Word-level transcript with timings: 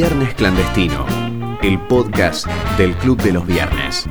Viernes 0.00 0.32
Clandestino, 0.34 1.04
el 1.60 1.76
podcast 1.88 2.46
del 2.78 2.94
Club 2.94 3.20
de 3.20 3.32
los 3.32 3.44
Viernes. 3.44 4.06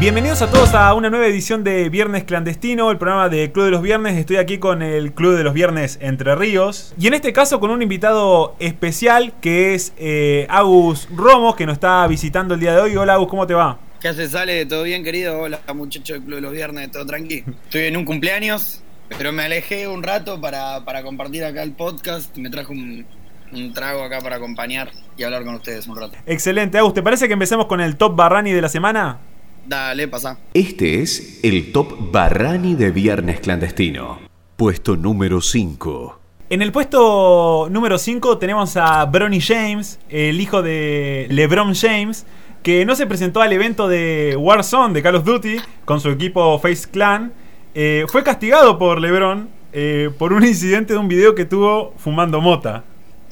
Bienvenidos 0.00 0.42
a 0.42 0.50
todos 0.50 0.74
a 0.74 0.92
una 0.94 1.10
nueva 1.10 1.28
edición 1.28 1.62
de 1.62 1.88
Viernes 1.90 2.24
Clandestino, 2.24 2.90
el 2.90 2.98
programa 2.98 3.28
de 3.28 3.52
Club 3.52 3.66
de 3.66 3.70
los 3.70 3.82
Viernes. 3.82 4.16
Estoy 4.16 4.38
aquí 4.38 4.58
con 4.58 4.82
el 4.82 5.12
Club 5.12 5.36
de 5.36 5.44
los 5.44 5.54
Viernes 5.54 6.00
Entre 6.02 6.34
Ríos. 6.34 6.94
Y 6.98 7.06
en 7.06 7.14
este 7.14 7.32
caso 7.32 7.60
con 7.60 7.70
un 7.70 7.82
invitado 7.82 8.56
especial 8.58 9.32
que 9.40 9.76
es 9.76 9.92
eh, 9.96 10.48
Agus 10.50 11.08
Romos, 11.14 11.54
que 11.54 11.66
nos 11.66 11.74
está 11.74 12.04
visitando 12.08 12.54
el 12.54 12.58
día 12.58 12.74
de 12.74 12.80
hoy. 12.80 12.96
Hola 12.96 13.14
Agus, 13.14 13.28
¿cómo 13.28 13.46
te 13.46 13.54
va? 13.54 13.78
¿Qué 14.00 14.08
hace, 14.08 14.28
Sale? 14.28 14.64
¿Todo 14.66 14.84
bien, 14.84 15.02
querido? 15.02 15.40
Hola, 15.40 15.60
muchacho 15.74 16.12
del 16.12 16.22
Club 16.22 16.36
de 16.36 16.40
los 16.42 16.52
Viernes, 16.52 16.90
todo 16.92 17.04
tranquilo. 17.04 17.46
Estoy 17.64 17.86
en 17.86 17.96
un 17.96 18.04
cumpleaños, 18.04 18.80
pero 19.16 19.32
me 19.32 19.42
alejé 19.42 19.88
un 19.88 20.04
rato 20.04 20.40
para, 20.40 20.84
para 20.84 21.02
compartir 21.02 21.44
acá 21.44 21.64
el 21.64 21.72
podcast. 21.72 22.36
Me 22.36 22.48
trajo 22.48 22.72
un, 22.72 23.04
un 23.52 23.72
trago 23.72 24.04
acá 24.04 24.20
para 24.20 24.36
acompañar 24.36 24.92
y 25.16 25.24
hablar 25.24 25.44
con 25.44 25.56
ustedes 25.56 25.88
un 25.88 25.96
rato. 25.96 26.16
Excelente, 26.26 26.78
Agus. 26.78 26.94
¿Te 26.94 27.02
parece 27.02 27.26
que 27.26 27.32
empecemos 27.32 27.66
con 27.66 27.80
el 27.80 27.96
Top 27.96 28.14
Barrani 28.14 28.52
de 28.52 28.62
la 28.62 28.68
semana? 28.68 29.18
Dale, 29.66 30.06
pasa. 30.06 30.38
Este 30.54 31.02
es 31.02 31.40
el 31.42 31.72
Top 31.72 32.12
Barrani 32.12 32.76
de 32.76 32.92
Viernes 32.92 33.40
Clandestino. 33.40 34.20
Puesto 34.56 34.96
número 34.96 35.40
5. 35.40 36.20
En 36.50 36.62
el 36.62 36.70
puesto 36.70 37.68
número 37.68 37.98
5 37.98 38.38
tenemos 38.38 38.76
a 38.76 39.04
Bronny 39.06 39.40
James, 39.40 39.98
el 40.08 40.40
hijo 40.40 40.62
de 40.62 41.26
LeBron 41.30 41.74
James, 41.74 42.24
que 42.62 42.84
no 42.84 42.94
se 42.96 43.06
presentó 43.06 43.40
al 43.42 43.52
evento 43.52 43.88
de 43.88 44.36
Warzone 44.38 44.94
de 44.94 45.02
Call 45.02 45.16
of 45.16 45.24
Duty 45.24 45.56
con 45.84 46.00
su 46.00 46.10
equipo 46.10 46.58
Face 46.58 46.88
Clan. 46.90 47.32
Eh, 47.74 48.04
fue 48.08 48.22
castigado 48.24 48.78
por 48.78 49.00
LeBron 49.00 49.48
eh, 49.72 50.10
por 50.18 50.32
un 50.32 50.44
incidente 50.46 50.92
de 50.94 50.98
un 50.98 51.08
video 51.08 51.34
que 51.34 51.44
tuvo 51.44 51.94
fumando 51.98 52.40
mota. 52.40 52.84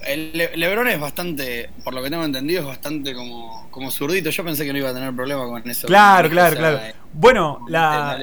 El 0.07 0.33
Le- 0.33 0.57
Lebron 0.57 0.87
es 0.89 1.01
bastante, 1.01 1.71
por 1.83 1.93
lo 1.95 2.03
que 2.03 2.11
tengo 2.11 2.25
entendido, 2.25 2.61
es 2.61 2.67
bastante 2.67 3.15
como, 3.15 3.69
como 3.71 3.91
zurdito. 3.91 4.31
Yo 4.31 4.45
pensé 4.45 4.65
que 4.65 4.73
no 4.73 4.79
iba 4.79 4.91
a 4.91 4.95
tener 4.95 5.13
problema 5.15 5.45
con 5.47 5.69
eso. 5.69 5.87
Claro, 5.87 6.29
O 6.29 6.31
claro, 6.31 6.57
sea, 6.57 6.59
claro. 6.59 6.95
Bueno, 7.13 7.65
la. 7.69 8.19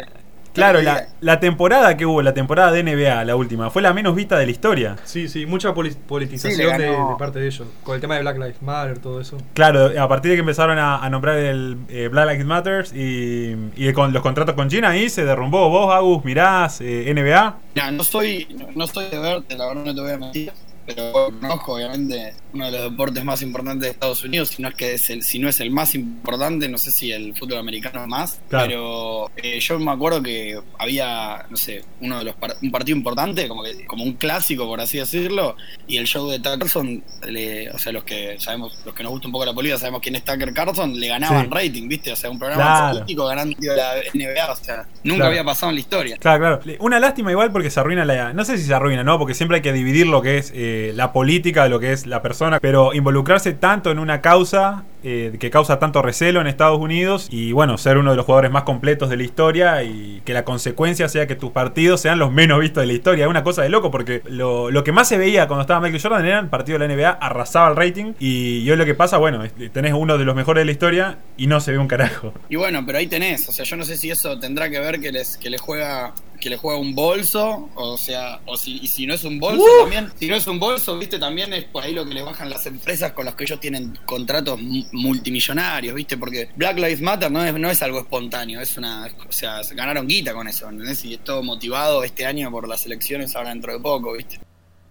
Claro, 0.54 0.82
la, 0.82 1.08
la 1.22 1.40
temporada 1.40 1.98
que 1.98 2.06
hubo, 2.06 2.22
la 2.22 2.34
temporada 2.34 2.72
de 2.72 2.84
NBA, 2.84 3.26
la 3.26 3.36
última, 3.36 3.70
fue 3.70 3.82
la 3.82 3.94
menos 3.94 4.16
vista 4.16 4.38
de 4.38 4.46
la 4.46 4.52
historia. 4.52 4.96
Sí, 5.04 5.28
sí, 5.28 5.46
mucha 5.46 5.74
Sí, 5.74 5.96
politización 6.08 6.78
de, 6.78 6.96
parte 7.18 7.40
de 7.40 7.48
ellos. 7.48 7.68
Con 7.84 7.96
el 7.96 8.02
tema 8.02 8.16
de 8.16 8.22
Black 8.22 8.38
Lives 8.38 8.62
Matter, 8.62 9.00
todo 9.00 9.20
eso. 9.20 9.38
Claro, 9.54 9.92
a 10.00 10.08
partir 10.08 10.32
de 10.32 10.38
que 10.38 10.42
empezaron 10.42 10.78
a, 10.78 11.04
a 11.04 11.10
nombrar 11.10 11.38
el 11.38 11.78
eh, 11.90 12.08
Black 12.10 12.30
Lives 12.30 12.46
Matters 12.46 12.94
y, 12.94 13.56
y 13.76 13.94
con 13.94 14.14
los 14.14 14.22
contratos 14.22 14.56
con 14.56 14.70
China, 14.70 14.90
ahí 14.90 15.10
se 15.10 15.26
derrumbó. 15.26 15.70
Vos, 15.70 15.94
Agus, 15.94 16.24
mirás 16.26 16.82
eh, 16.82 17.12
NBA. 17.14 17.56
Mira, 17.76 17.92
no 17.92 18.04
soy, 18.04 18.48
no, 18.58 18.68
no 18.76 18.84
estoy 18.86 19.08
de 19.10 19.20
verte, 19.20 19.58
la 19.58 19.68
verdad 19.68 19.84
no 19.86 19.96
te 19.96 20.02
voy 20.02 20.12
a 20.12 20.18
mentir, 20.18 20.52
pero 20.86 21.32
conozco 21.40 21.74
obviamente 21.76 22.34
uno 22.54 22.66
de 22.66 22.72
los 22.72 22.92
deportes 22.92 23.24
más 23.24 23.42
importantes 23.42 23.82
de 23.84 23.90
Estados 23.92 24.24
Unidos, 24.24 24.50
si 24.50 24.62
no 24.62 24.70
es 24.70 24.76
que 24.76 24.94
es 24.94 25.10
el, 25.10 25.24
si 25.24 25.40
no 25.40 25.50
es 25.50 25.60
el 25.60 25.72
más 25.72 25.96
importante, 25.96 26.68
no 26.70 26.78
sé 26.78 26.92
si 26.92 27.12
el 27.12 27.36
fútbol 27.36 27.58
americano 27.60 28.06
más, 28.08 28.40
Claro. 28.50 28.68
pero 28.68 29.32
eh, 29.38 29.60
yo 29.60 29.80
me 29.80 29.92
acuerdo 29.92 30.22
que 30.22 30.60
había, 30.78 31.46
no 31.50 31.58
sé, 31.58 31.84
uno 32.02 32.20
de 32.20 32.26
los 32.26 32.36
par- 32.36 32.56
un 32.62 32.72
partido 32.72 32.98
importante, 32.98 33.48
como 33.48 33.64
que, 33.64 33.86
como 33.86 34.04
un 34.04 34.14
clásico 34.14 34.66
por 34.68 34.80
así 34.82 34.98
decirlo, 35.00 35.56
y 35.88 35.98
el 35.98 36.06
show 36.06 36.30
de 36.30 36.38
Tucker 36.40 36.60
Carlson, 36.60 37.04
le- 37.28 37.70
o 37.72 37.78
sea, 37.80 37.92
los 37.92 38.04
que 38.04 38.36
sabemos, 38.40 38.78
los 38.86 38.94
que 38.94 39.04
nos 39.04 39.12
gusta 39.12 39.28
un 39.28 39.32
poco 39.32 39.46
la 39.46 39.54
política, 39.54 39.80
sabemos 39.80 40.02
quién 40.02 40.16
es 40.16 40.24
Tucker 40.24 40.54
Carlson, 40.54 41.00
le 41.00 41.08
ganaban 41.08 41.46
Sí. 41.46 41.50
rating, 41.52 41.88
¿viste? 41.88 42.12
O 42.12 42.16
sea, 42.16 42.30
un 42.30 42.38
programa 42.40 42.64
Claro. 42.64 42.94
político 43.00 43.26
ganando 43.26 43.56
la 43.62 43.94
NBA, 44.14 44.52
o 44.52 44.56
sea, 44.56 44.86
nunca 45.04 45.16
Claro. 45.18 45.26
había 45.32 45.44
pasado 45.44 45.70
en 45.72 45.76
la 45.76 45.82
historia. 45.82 46.18
Claro, 46.18 46.60
claro. 46.62 46.78
Una 46.80 47.00
lástima 47.00 47.32
igual 47.32 47.52
porque 47.52 47.70
se 47.72 47.80
arruina 47.80 48.06
la... 48.06 48.34
No 48.34 48.46
sé 48.46 48.58
si 48.58 48.66
se 48.66 48.74
arruina, 48.74 49.04
¿no? 49.04 49.18
Porque 49.18 49.34
siempre 49.34 49.58
hay 49.58 49.62
que 49.62 49.74
dividir 49.74 50.08
lo 50.08 50.22
que 50.22 50.38
es 50.38 50.52
eh, 50.56 50.73
la 50.96 51.12
política 51.14 51.64
de 51.64 51.70
lo 51.70 51.80
que 51.80 51.92
es 51.92 52.06
la 52.06 52.22
persona. 52.22 52.60
Pero 52.60 52.94
involucrarse 52.94 53.54
tanto 53.54 53.92
en 53.92 54.00
una 54.00 54.22
causa 54.22 54.84
eh, 55.06 55.36
que 55.38 55.50
causa 55.50 55.80
tanto 55.80 56.02
recelo 56.02 56.40
en 56.40 56.48
Estados 56.48 56.80
Unidos 56.80 57.28
y 57.30 57.52
bueno, 57.52 57.78
ser 57.78 57.98
uno 57.98 58.12
de 58.12 58.16
los 58.16 58.26
jugadores 58.26 58.52
más 58.52 58.64
completos 58.64 59.10
de 59.10 59.18
la 59.18 59.24
historia 59.24 59.84
y 59.84 60.22
que 60.24 60.34
la 60.34 60.46
consecuencia 60.46 61.10
sea 61.10 61.28
que 61.28 61.36
tus 61.36 61.52
partidos 61.52 62.00
sean 62.00 62.20
los 62.20 62.32
menos 62.32 62.62
vistos 62.62 62.82
de 62.82 62.88
la 62.88 62.94
historia. 62.94 63.26
Es 63.26 63.30
una 63.30 63.44
cosa 63.44 63.64
de 63.64 63.70
loco 63.70 63.92
porque 63.92 64.22
lo, 64.30 64.72
lo 64.72 64.84
que 64.86 64.94
más 64.94 65.10
se 65.10 65.18
veía 65.18 65.48
cuando 65.48 65.64
estaba 65.64 65.82
Michael 65.82 66.02
Jordan 66.02 66.26
era 66.26 66.40
el 66.40 66.48
partido 66.48 66.80
de 66.80 66.88
la 66.88 66.96
NBA, 66.96 67.10
arrasaba 67.10 67.70
el 67.70 67.76
rating 67.76 68.14
y, 68.18 68.60
y 68.60 68.72
hoy 68.72 68.78
lo 68.78 68.86
que 68.86 68.96
pasa, 68.96 69.18
bueno, 69.18 69.44
tenés 69.74 69.94
uno 69.94 70.18
de 70.18 70.24
los 70.24 70.36
mejores 70.36 70.62
de 70.62 70.66
la 70.66 70.72
historia 70.72 71.18
y 71.36 71.48
no 71.48 71.60
se 71.60 71.74
ve 71.74 71.80
un 71.80 71.88
carajo. 71.88 72.34
Y 72.50 72.56
bueno, 72.56 72.86
pero 72.86 72.98
ahí 72.98 73.08
tenés, 73.08 73.50
o 73.50 73.52
sea, 73.52 73.66
yo 73.66 73.76
no 73.76 73.84
sé 73.84 73.98
si 73.98 74.10
eso 74.10 74.40
tendrá 74.40 74.70
que 74.70 74.80
ver 74.80 75.02
que 75.02 75.12
les 75.12 75.38
que 75.38 75.50
le 75.50 75.58
juega 75.58 76.14
que 76.44 76.50
le 76.50 76.58
juega 76.58 76.78
un 76.78 76.94
bolso, 76.94 77.70
o 77.76 77.98
sea, 77.98 78.42
o 78.46 78.58
si 78.58 78.80
y 78.84 78.88
si 78.88 79.08
no 79.08 79.14
es 79.14 79.24
un 79.24 79.40
bolso 79.40 79.64
también, 79.80 80.12
si 80.20 80.28
no 80.28 80.36
es 80.36 80.46
un 80.46 80.60
bolso, 80.60 80.98
viste, 81.00 81.18
también 81.18 81.54
es 81.54 81.64
por 81.64 81.84
ahí 81.84 81.94
lo 81.94 82.06
que 82.06 82.14
le 82.14 82.22
bajan 82.22 82.50
las 82.50 82.66
empresas 82.66 83.14
con 83.14 83.24
las 83.24 83.36
que 83.36 83.46
ellos 83.46 83.62
tienen 83.62 83.98
contratos 84.06 84.62
mu- 84.62 84.84
multimillonarios, 84.92 85.96
viste, 85.96 86.18
porque 86.18 86.50
Black 86.58 86.76
Lives 86.78 87.02
Matter 87.02 87.32
no 87.32 87.44
es 87.44 87.54
no 87.54 87.70
es 87.70 87.82
algo 87.82 88.00
espontáneo, 88.00 88.60
es 88.60 88.78
una, 88.78 89.08
o 89.28 89.32
sea, 89.32 89.64
se 89.64 89.74
ganaron 89.74 90.06
guita 90.06 90.34
con 90.34 90.48
eso, 90.50 90.70
¿entendés? 90.70 91.06
Y 91.06 91.14
es 91.14 91.24
todo 91.24 91.42
motivado 91.44 92.04
este 92.04 92.26
año 92.26 92.52
por 92.52 92.68
las 92.68 92.86
elecciones 92.86 93.34
ahora 93.38 93.50
dentro 93.50 93.72
de 93.72 93.80
poco, 93.80 94.12
viste. 94.14 94.40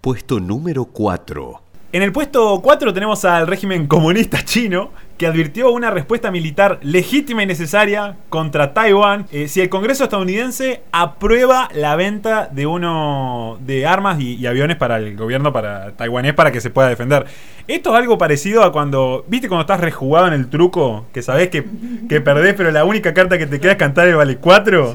Puesto 0.01 0.41
número 0.41 0.87
4. 0.87 1.63
En 1.93 2.01
el 2.03 2.11
puesto 2.13 2.61
4 2.63 2.95
tenemos 2.95 3.23
al 3.27 3.47
régimen 3.47 3.87
comunista 3.87 4.43
chino 4.43 4.93
que 5.19 5.27
advirtió 5.27 5.71
una 5.71 5.91
respuesta 5.91 6.31
militar 6.31 6.79
legítima 6.83 7.43
y 7.43 7.47
necesaria 7.47 8.17
contra 8.29 8.75
Taiwán 8.75 9.27
eh, 9.33 9.49
si 9.49 9.61
el 9.61 9.69
Congreso 9.69 10.05
estadounidense 10.05 10.83
aprueba 10.93 11.69
la 11.75 11.97
venta 11.97 12.49
de 12.51 12.67
uno 12.67 13.59
de 13.61 13.87
armas 13.87 14.21
y, 14.21 14.35
y 14.37 14.47
aviones 14.47 14.77
para 14.77 14.99
el 14.99 15.17
gobierno 15.17 15.53
para 15.53 15.93
taiwanés 15.93 16.35
para 16.35 16.51
que 16.53 16.61
se 16.61 16.71
pueda 16.71 16.89
defender. 16.89 17.27
Esto 17.69 17.91
es 17.91 17.97
algo 18.01 18.19
parecido 18.19 18.65
a 18.65 18.73
cuando, 18.73 19.25
¿viste 19.29 19.47
cuando 19.49 19.61
estás 19.63 19.79
rejugado 19.81 20.27
en 20.27 20.33
el 20.33 20.49
truco? 20.49 21.07
Que 21.13 21.23
sabés 21.23 21.49
que, 21.49 21.65
que 22.09 22.21
perdés, 22.21 22.55
pero 22.55 22.73
la 22.73 22.85
única 22.85 23.15
carta 23.15 23.39
que 23.39 23.47
te 23.47 23.61
queda 23.61 23.73
es 23.73 23.79
cantar 23.79 24.09
el 24.09 24.17
vale 24.17 24.37
4. 24.39 24.93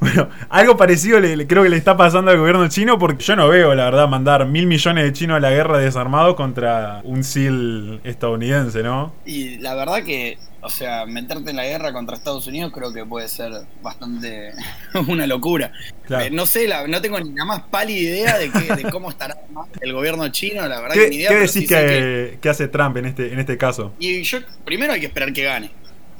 Bueno, 0.00 0.28
algo 0.48 0.76
parecido 0.76 1.20
le, 1.20 1.36
le- 1.36 1.46
creo 1.46 1.62
que 1.62 1.68
le 1.68 1.76
está 1.76 1.96
pasando 1.96 2.30
al 2.32 2.38
gobierno 2.38 2.66
chino 2.68 2.98
porque 2.98 3.22
yo 3.24 3.36
no 3.36 3.48
veo, 3.48 3.72
la 3.76 3.84
verdad, 3.84 4.08
mandar 4.08 4.46
mil 4.46 4.66
millones 4.66 5.04
de 5.04 5.12
chinos 5.12 5.36
a 5.36 5.40
la 5.40 5.50
guerra 5.50 5.78
desarmados 5.78 6.34
contra 6.34 7.00
un 7.04 7.22
SEAL 7.22 8.00
estadounidense, 8.02 8.82
¿no? 8.82 9.12
Y 9.24 9.57
la 9.58 9.74
verdad 9.74 10.02
que, 10.02 10.38
o 10.60 10.68
sea, 10.70 11.06
meterte 11.06 11.50
en 11.50 11.56
la 11.56 11.64
guerra 11.64 11.92
contra 11.92 12.16
Estados 12.16 12.46
Unidos 12.46 12.72
creo 12.74 12.92
que 12.92 13.04
puede 13.04 13.28
ser 13.28 13.52
bastante 13.82 14.52
una 15.08 15.26
locura. 15.26 15.72
Claro. 16.06 16.24
Eh, 16.24 16.30
no 16.30 16.46
sé, 16.46 16.66
la- 16.68 16.86
no 16.86 17.00
tengo 17.00 17.18
ni 17.20 17.32
la 17.32 17.44
más 17.44 17.62
pálida 17.70 17.98
idea 17.98 18.38
de, 18.38 18.50
qué- 18.50 18.74
de 18.74 18.90
cómo 18.90 19.10
estará 19.10 19.36
el 19.80 19.92
gobierno 19.92 20.28
chino, 20.28 20.66
la 20.66 20.80
verdad 20.80 20.94
que 20.94 21.04
¿Qué, 21.04 21.10
ni 21.10 21.16
idea. 21.16 21.28
qué 21.28 21.34
decís 21.36 21.52
sí 21.52 21.66
que, 21.66 22.38
que 22.40 22.48
hace 22.48 22.68
Trump 22.68 22.96
en 22.96 23.06
este, 23.06 23.32
en 23.32 23.38
este 23.38 23.56
caso? 23.58 23.92
Y 23.98 24.22
yo, 24.22 24.38
primero 24.64 24.92
hay 24.92 25.00
que 25.00 25.06
esperar 25.06 25.32
que 25.32 25.44
gane. 25.44 25.70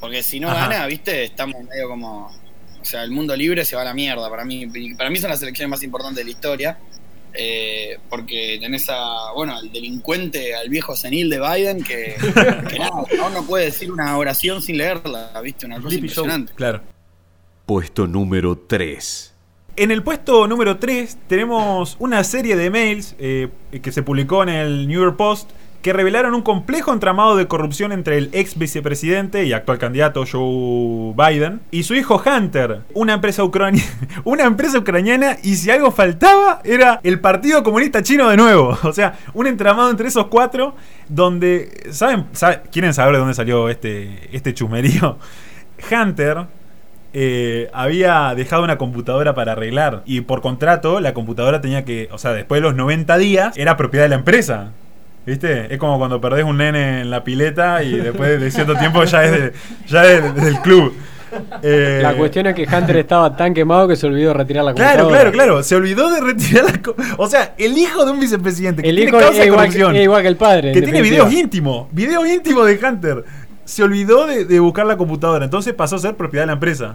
Porque 0.01 0.23
si 0.23 0.39
no 0.39 0.49
Ajá. 0.51 0.69
gana, 0.69 0.87
viste, 0.87 1.25
estamos 1.25 1.57
medio 1.65 1.89
como. 1.89 2.27
O 2.81 2.85
sea, 2.85 3.03
el 3.03 3.11
mundo 3.11 3.35
libre 3.35 3.65
se 3.65 3.75
va 3.75 3.83
a 3.83 3.87
la 3.87 3.93
mierda. 3.95 4.31
Para 4.31 4.45
mí, 4.45 4.65
para 4.97 5.11
mí 5.11 5.17
son 5.17 5.29
las 5.31 5.43
elecciones 5.43 5.69
más 5.69 5.83
importantes 5.83 6.19
de 6.19 6.25
la 6.25 6.31
historia. 6.31 6.79
Eh, 7.35 7.99
porque 8.09 8.59
tenés 8.61 8.89
a, 8.89 9.33
bueno, 9.35 9.57
al 9.57 9.71
delincuente, 9.71 10.55
al 10.55 10.69
viejo 10.69 10.97
senil 10.97 11.31
de 11.31 11.41
Biden, 11.41 11.85
que, 11.85 12.17
que 12.69 12.79
nada, 12.79 13.31
no 13.33 13.47
puede 13.47 13.67
decir 13.67 13.93
una 13.93 14.17
oración 14.17 14.63
sin 14.63 14.79
leerla, 14.79 15.33
viste, 15.43 15.67
una 15.67 15.81
cosa 15.81 15.95
impresionante. 15.95 16.53
Claro. 16.55 16.83
Puesto 17.67 18.07
número 18.07 18.57
3. 18.57 19.35
En 19.77 19.91
el 19.93 20.03
puesto 20.03 20.49
número 20.49 20.79
3 20.79 21.19
tenemos 21.29 21.97
una 22.01 22.25
serie 22.25 22.57
de 22.57 22.71
mails 22.71 23.15
eh, 23.19 23.49
que 23.81 23.93
se 23.93 24.03
publicó 24.03 24.43
en 24.43 24.49
el 24.49 24.89
New 24.89 25.01
York 25.01 25.17
Post 25.17 25.51
que 25.83 25.93
revelaron 25.93 26.35
un 26.35 26.43
complejo 26.43 26.93
entramado 26.93 27.37
de 27.37 27.47
corrupción 27.47 27.93
entre 27.93 28.19
el 28.19 28.31
ex 28.33 28.59
vicepresidente 28.59 29.45
y 29.45 29.53
actual 29.53 29.79
candidato 29.79 30.25
Joe 30.31 31.15
Biden 31.17 31.61
y 31.71 31.85
su 31.85 31.95
hijo 31.95 32.21
Hunter, 32.25 32.81
una 32.95 33.15
empresa, 33.15 33.45
ucrania- 33.45 33.85
una 34.25 34.45
empresa 34.45 34.79
ucraniana 34.79 35.37
y 35.43 35.55
si 35.55 35.71
algo 35.71 35.93
faltaba 35.93 36.61
era 36.65 36.99
el 37.05 37.21
Partido 37.21 37.63
Comunista 37.63 38.03
Chino 38.03 38.29
de 38.29 38.37
nuevo. 38.37 38.77
O 38.83 38.93
sea, 38.93 39.17
un 39.35 39.47
entramado 39.47 39.91
entre 39.91 40.09
esos 40.09 40.27
cuatro 40.27 40.75
donde, 41.09 41.71
¿saben? 41.93 42.27
sabe- 42.33 42.63
¿Quieren 42.73 42.93
saber 42.93 43.13
de 43.15 43.19
dónde 43.21 43.35
salió 43.35 43.69
este, 43.69 44.29
este 44.37 44.53
chusmerío? 44.55 45.19
Hunter 45.93 46.47
eh, 47.13 47.71
había 47.73 48.35
dejado 48.35 48.65
una 48.65 48.77
computadora 48.79 49.35
para 49.35 49.53
arreglar 49.53 50.03
y 50.05 50.21
por 50.23 50.41
contrato 50.43 51.01
la 51.01 51.15
computadora 51.15 51.61
tenía 51.61 51.85
que, 51.85 52.09
o 52.13 52.19
sea, 52.19 52.33
después 52.33 52.61
de 52.61 52.69
los 52.69 52.75
90 52.75 53.17
días 53.19 53.57
era 53.57 53.77
propiedad 53.77 54.05
de 54.05 54.09
la 54.11 54.17
empresa. 54.17 54.73
¿Viste? 55.29 55.73
Es 55.73 55.79
como 55.79 55.99
cuando 55.99 56.21
perdés 56.21 56.45
un 56.45 56.57
nene 56.57 57.03
en 57.03 57.11
la 57.11 57.23
pileta 57.23 57.83
y 57.83 57.97
después 57.99 58.41
de 58.41 58.51
cierto 58.51 58.75
tiempo 58.77 59.05
ya 59.05 59.25
es, 59.25 59.31
de- 59.33 59.53
ya 59.87 60.05
es 60.11 60.35
del 60.35 60.59
club. 60.61 60.95
Eh, 61.63 62.01
La 62.03 62.15
cuestión 62.15 62.47
es 62.47 62.55
que 62.55 62.63
Hunter 62.67 62.97
estaba 62.97 63.37
tan 63.37 63.53
quemado 63.53 63.87
que 63.87 63.95
se 63.97 64.07
olvidó 64.07 64.29
de 64.29 64.35
retirar 64.35 64.65
la 64.65 64.73
Claro, 64.73 65.03
computadora. 65.03 65.31
claro, 65.31 65.33
claro. 65.53 65.63
Se 65.63 65.77
olvidó 65.77 66.11
de 66.11 66.21
retirar 66.23 66.65
la. 66.65 66.81
O 67.19 67.27
sea, 67.29 67.53
el 67.59 67.77
hijo 67.77 68.07
de 68.07 68.13
un 68.13 68.21
vicepresidente 68.21 68.83
que 68.83 68.89
El 68.89 68.97
tiene 68.97 69.11
hijo 69.11 69.19
causa 69.19 69.39
es 69.39 69.45
de 69.45 69.55
corrupción, 69.55 69.95
es 69.97 70.03
igual 70.05 70.23
que 70.23 70.29
el 70.29 70.37
padre. 70.37 70.73
que 70.73 70.79
en 70.79 70.85
tiene 70.85 70.99
definitiva. 71.01 71.27
videos 71.27 71.41
íntimos, 71.45 71.87
videos 71.93 72.27
íntimos 72.27 72.67
de 72.67 72.81
Hunter, 72.83 73.25
se 73.67 73.83
olvidó 73.83 74.27
de, 74.27 74.47
de 74.47 74.61
buscar 74.61 74.87
la 74.87 74.97
computadora. 74.97 75.45
Entonces 75.45 75.75
pasó 75.75 75.97
a 75.97 75.99
ser 75.99 76.15
propiedad 76.15 76.45
de 76.45 76.47
la 76.47 76.53
empresa. 76.55 76.95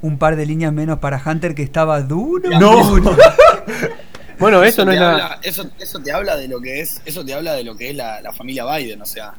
un 0.00 0.16
par 0.16 0.36
de 0.36 0.46
líneas 0.46 0.72
menos 0.72 1.00
para 1.00 1.20
Hunter 1.22 1.54
que 1.54 1.62
estaba 1.62 2.00
duro. 2.00 2.48
No. 2.58 2.94
Bueno, 4.38 4.62
esto 4.62 4.84
no 4.84 4.92
es 4.92 5.00
nada. 5.00 5.12
habla- 5.12 5.40
eso, 5.42 5.68
eso 5.78 5.98
te 6.00 6.12
habla 6.12 6.36
de 6.36 6.48
lo 6.48 6.60
que 6.60 6.80
es, 6.80 7.00
eso 7.04 7.24
te 7.24 7.34
habla 7.34 7.54
de 7.54 7.64
lo 7.64 7.76
que 7.76 7.90
es 7.90 7.96
la, 7.96 8.20
la 8.20 8.32
familia 8.32 8.64
Biden, 8.76 9.02
o 9.02 9.06
sea, 9.06 9.34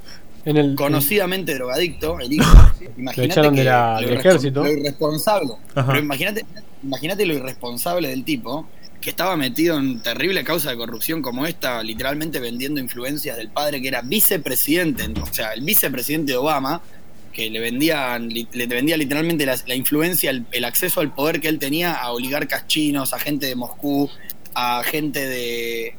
En 0.45 0.57
el, 0.57 0.75
conocidamente 0.75 1.53
drogadicto, 1.55 2.19
el 2.19 2.33
hijo. 2.33 2.71
Imagínate 2.97 3.31
echaron 3.31 3.55
de 3.55 3.61
que 3.61 3.65
la- 3.69 3.93
lo 4.01 4.07
del 4.07 4.09
irrespo- 4.17 4.19
ejército. 4.19 4.63
Lo 4.63 4.71
irresponsable. 4.71 5.53
Ajá. 5.75 5.87
Pero 5.93 5.99
imagínate, 6.03 6.45
imagínate 6.83 7.25
lo 7.25 7.33
irresponsable 7.35 8.07
del 8.09 8.23
tipo 8.23 8.67
que 9.01 9.11
estaba 9.11 9.37
metido 9.37 9.77
en 9.77 10.01
terrible 10.01 10.43
causa 10.43 10.71
de 10.71 10.75
corrupción 10.77 11.21
como 11.21 11.45
esta, 11.45 11.81
literalmente 11.83 12.39
vendiendo 12.41 12.81
influencias 12.81 13.37
del 13.37 13.47
padre 13.49 13.81
que 13.81 13.87
era 13.87 14.01
vicepresidente, 14.01 15.05
o 15.21 15.33
sea, 15.33 15.53
el 15.53 15.61
vicepresidente 15.61 16.33
de 16.33 16.37
Obama, 16.37 16.81
que 17.31 17.49
le 17.49 17.61
vendían, 17.61 18.27
le 18.27 18.67
vendía 18.67 18.97
literalmente 18.97 19.45
la, 19.45 19.55
la 19.67 19.75
influencia, 19.75 20.31
el, 20.31 20.45
el 20.51 20.65
acceso 20.65 20.99
al 20.99 21.13
poder 21.13 21.39
que 21.39 21.47
él 21.47 21.59
tenía 21.59 21.93
a 21.93 22.11
oligarcas 22.11 22.67
chinos, 22.67 23.13
a 23.13 23.19
gente 23.19 23.45
de 23.45 23.55
Moscú, 23.55 24.09
a 24.59 24.83
gente 24.83 25.27
de, 25.27 25.95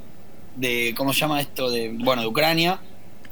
de 0.57 0.95
¿cómo 0.97 1.13
se 1.13 1.21
llama 1.21 1.41
esto? 1.41 1.71
De, 1.71 1.91
bueno, 1.91 2.23
de 2.23 2.29
Ucrania. 2.29 2.81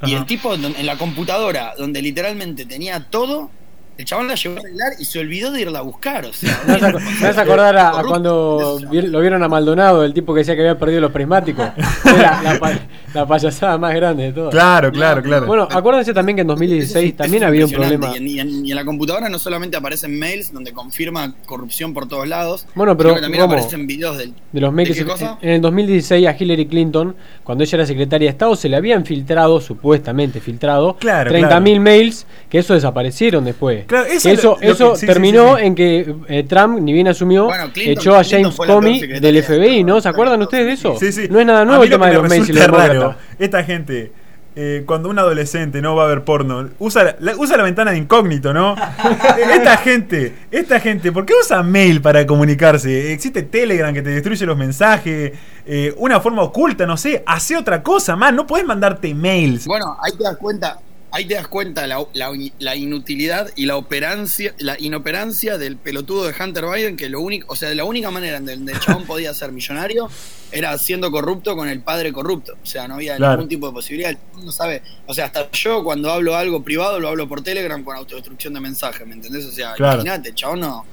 Y 0.07 0.15
el 0.15 0.27
tipo 0.27 0.55
en 0.55 0.87
la 0.87 0.97
computadora, 0.97 1.75
donde 1.77 2.01
literalmente 2.01 2.65
tenía 2.65 3.11
todo, 3.11 3.51
el 3.99 4.05
chabón 4.05 4.29
la 4.29 4.35
llevó 4.37 4.57
a 4.57 4.61
arreglar 4.61 4.93
y 4.99 5.05
se 5.05 5.19
olvidó 5.19 5.51
de 5.53 5.61
irla 5.63 5.81
a 5.81 5.83
buscar. 5.83 6.25
O 6.25 6.33
sea, 6.33 6.59
Me 6.67 6.79
me 7.21 7.27
hace 7.29 7.41
acordar 7.41 7.77
a, 7.77 7.99
a 7.99 8.03
cuando 8.05 8.79
lo 8.91 9.21
vieron 9.21 9.43
a 9.43 9.49
Maldonado, 9.49 10.05
el 10.05 10.15
tipo 10.15 10.33
que 10.33 10.39
decía 10.41 10.55
que 10.55 10.61
había 10.63 10.79
perdido 10.79 11.01
los 11.01 11.11
prismáticos. 11.13 11.69
Era 12.05 12.43
la, 12.43 12.59
pa- 12.59 12.79
la 13.13 13.27
payasada 13.27 13.77
más 13.77 13.95
grande 13.95 14.25
de 14.25 14.33
todas. 14.33 14.51
Claro, 14.53 14.93
claro, 14.93 15.23
claro. 15.23 15.47
Bueno, 15.47 15.67
acuérdense 15.71 16.15
también 16.15 16.37
que 16.37 16.43
en 16.43 16.47
2016 16.49 16.97
Eso 16.97 17.11
es- 17.11 17.17
también 17.17 17.43
había 17.45 17.65
un 17.67 17.73
problema. 17.73 18.13
Y 18.15 18.17
en, 18.19 18.27
y 18.29 18.41
en- 18.41 18.67
y 18.67 18.71
en 18.71 18.77
la 18.77 18.85
computadora 18.85 19.29
no 19.29 19.39
solamente 19.39 19.77
aparecen 19.77 20.17
mails 20.19 20.53
donde 20.53 20.73
confirma 20.73 21.35
corrupción 21.47 21.93
por 21.93 22.07
todos 22.07 22.29
lados, 22.29 22.67
Bueno, 22.77 22.97
pero, 22.97 23.11
sino 23.11 23.17
que 23.17 23.23
también 23.23 23.43
¿cómo? 23.43 23.55
aparecen 23.55 23.87
videos 23.87 24.17
del. 24.19 24.33
De 24.53 24.61
los 24.61 24.73
mails 24.73 24.97
en 25.43 25.51
el 25.51 25.61
2016 25.61 26.27
a 26.29 26.37
Hillary 26.39 26.67
Clinton, 26.67 27.17
cuando 27.43 27.65
ella 27.65 27.77
era 27.79 27.87
secretaria 27.87 28.27
de 28.27 28.31
Estado, 28.31 28.55
se 28.55 28.69
le 28.69 28.77
habían 28.77 29.05
filtrado, 29.05 29.61
supuestamente 29.61 30.41
filtrado, 30.41 30.97
Claro, 30.99 31.31
30.000 31.33 31.49
claro. 31.49 31.81
mails, 31.81 32.27
que 32.49 32.59
eso 32.59 32.75
desaparecieron 32.75 33.45
después. 33.45 33.87
Claro, 33.89 34.05
eso 34.07 34.29
eso 34.29 34.31
es 34.31 34.45
lo- 34.45 34.61
eso 34.61 34.93
que- 34.93 34.99
sí, 35.01 35.07
terminó 35.07 35.57
sí, 35.57 35.61
sí. 35.63 35.67
en 35.67 35.75
que 35.75 36.15
eh, 36.29 36.45
Trump, 36.45 36.79
ni 36.81 36.93
bien 36.93 37.09
asumió, 37.09 37.47
Bueno, 37.47 37.73
Clinton- 37.73 37.93
echó 38.01 38.15
a 38.17 38.23
James 38.23 38.55
Comey 38.55 39.01
del 39.19 39.35
de 39.35 39.43
FBI. 39.43 39.83
¿no? 39.83 40.01
¿Se 40.01 40.09
acuerdan 40.09 40.41
ustedes 40.43 40.67
de 40.67 40.73
eso? 40.75 40.97
Sí, 41.01 41.11
sí. 41.11 41.27
No 41.31 41.41
es 41.41 41.47
nada 41.47 41.65
nuevo 41.65 41.83
el 41.83 41.91
tema 41.91 42.07
de 42.09 42.15
los 42.15 42.29
mails 42.29 42.49
y 42.49 42.53
resulta 42.53 42.77
los 42.77 42.87
raro, 43.03 43.17
esta 43.39 43.65
gente, 43.65 44.13
eh, 44.61 44.83
cuando 44.87 45.09
un 45.09 45.19
adolescente 45.19 45.81
no 45.81 45.95
va 45.95 46.05
a 46.05 46.07
ver 46.09 46.25
porno, 46.25 46.69
usa 46.81 47.05
la, 47.05 47.17
la- 47.21 47.37
usa 47.37 47.57
la 47.57 47.63
ventana 47.63 47.93
de 47.93 47.99
incógnito, 47.99 48.53
¿no? 48.53 48.75
esta 49.55 49.77
gente, 49.79 50.35
esta 50.51 50.81
gente, 50.81 51.13
¿por 51.13 51.25
qué 51.25 51.33
usa 51.41 51.63
mail 51.63 52.01
para 52.03 52.27
comunicarse? 52.27 53.13
Existe 53.13 53.43
Telegram 53.43 53.95
que 53.95 54.03
te 54.03 54.11
destruye 54.11 54.45
los 54.47 54.57
mensajes, 54.59 55.33
eh, 55.65 55.95
una 55.97 56.21
forma 56.21 56.43
oculta, 56.43 56.87
no 56.87 56.97
sé, 56.97 57.23
hace 57.27 57.57
otra 57.57 57.83
cosa, 57.83 58.17
más, 58.17 58.35
no 58.35 58.47
puedes 58.47 58.67
mandarte 58.67 59.15
mails. 59.15 59.67
Bueno, 59.67 59.97
ahí 60.03 60.13
te 60.17 60.25
das 60.25 60.37
cuenta. 60.37 60.79
Ahí 61.11 61.25
te 61.25 61.35
das 61.35 61.49
cuenta 61.49 61.87
la, 61.87 62.05
la, 62.13 62.31
la 62.59 62.77
inutilidad 62.77 63.51
y 63.57 63.65
la 63.65 63.77
operancia, 63.77 64.55
la 64.59 64.77
inoperancia 64.79 65.57
del 65.57 65.79
pelotudo 65.79 66.25
de 66.27 66.35
Hunter 66.39 66.67
Biden, 66.67 66.97
que 66.99 67.09
lo 67.09 67.23
único, 67.23 67.51
o 67.51 67.57
sea, 67.57 67.75
la 67.75 67.85
única 67.85 68.11
manera 68.11 68.37
en 68.37 68.45
donde 68.45 68.73
el 68.73 68.81
chabón 68.81 69.07
podía 69.07 69.33
ser 69.33 69.51
millonario 69.51 70.11
era 70.53 70.77
siendo 70.77 71.11
corrupto 71.11 71.57
con 71.57 71.67
el 71.69 71.81
padre 71.81 72.13
corrupto. 72.13 72.55
O 72.63 72.67
sea, 72.67 72.87
no 72.89 72.97
había 72.97 73.17
Claro. 73.17 73.37
ningún 73.37 73.49
tipo 73.49 73.67
de 73.69 73.73
posibilidad. 73.73 74.11
El 74.11 74.19
chabón 74.19 74.45
no 74.45 74.53
sabe. 74.53 74.83
O 75.07 75.15
sea, 75.15 75.25
hasta 75.27 75.51
yo 75.51 75.83
cuando 75.83 76.13
hablo 76.13 76.37
algo 76.37 76.63
privado 76.63 77.01
lo 77.01 77.09
hablo 77.09 77.27
por 77.27 77.41
Telegram 77.43 77.83
con 77.83 77.97
autodestrucción 77.97 78.53
de 78.53 78.61
mensajes, 78.61 79.07
¿me 79.07 79.15
entendés? 79.15 79.47
O 79.47 79.53
sea, 79.53 79.73
Claro. 79.75 79.95
imagínate, 80.03 80.29
el 80.29 80.35
chabón 80.35 80.61
no. 80.61 80.85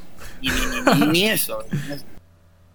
Ni, 0.41 0.49
ni- 0.49 0.99
ni- 1.05 1.07
ni 1.11 1.29
eso. 1.29 1.61
¿entendés? 1.69 2.05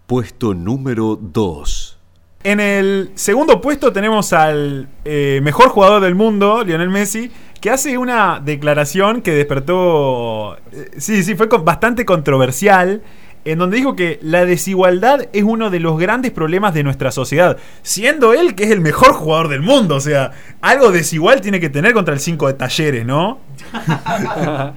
Puesto 0.05 0.53
número 0.53 1.17
2. 1.19 1.97
En 2.43 2.59
el 2.59 3.11
segundo 3.13 3.61
puesto 3.61 3.93
tenemos 3.93 4.33
al 4.33 4.87
eh, 5.05 5.39
mejor 5.43 5.69
jugador 5.69 6.01
del 6.01 6.15
mundo, 6.15 6.63
Lionel 6.63 6.89
Messi, 6.89 7.29
que 7.59 7.69
hace 7.69 7.99
una 7.99 8.41
declaración 8.43 9.21
que 9.21 9.31
despertó, 9.31 10.57
eh, 10.71 10.89
sí, 10.97 11.23
sí, 11.23 11.35
fue 11.35 11.47
bastante 11.47 12.03
controversial, 12.03 13.03
en 13.45 13.59
donde 13.59 13.77
dijo 13.77 13.95
que 13.95 14.17
la 14.23 14.45
desigualdad 14.45 15.27
es 15.33 15.43
uno 15.43 15.69
de 15.69 15.79
los 15.79 15.99
grandes 15.99 16.31
problemas 16.31 16.73
de 16.73 16.83
nuestra 16.83 17.11
sociedad, 17.11 17.57
siendo 17.83 18.33
él 18.33 18.55
que 18.55 18.63
es 18.63 18.71
el 18.71 18.81
mejor 18.81 19.13
jugador 19.13 19.47
del 19.47 19.61
mundo, 19.61 19.95
o 19.95 20.01
sea, 20.01 20.31
algo 20.61 20.91
desigual 20.91 21.41
tiene 21.41 21.59
que 21.59 21.69
tener 21.69 21.93
contra 21.93 22.15
el 22.15 22.19
5 22.19 22.47
de 22.47 22.53
talleres, 22.53 23.05
¿no? 23.05 23.39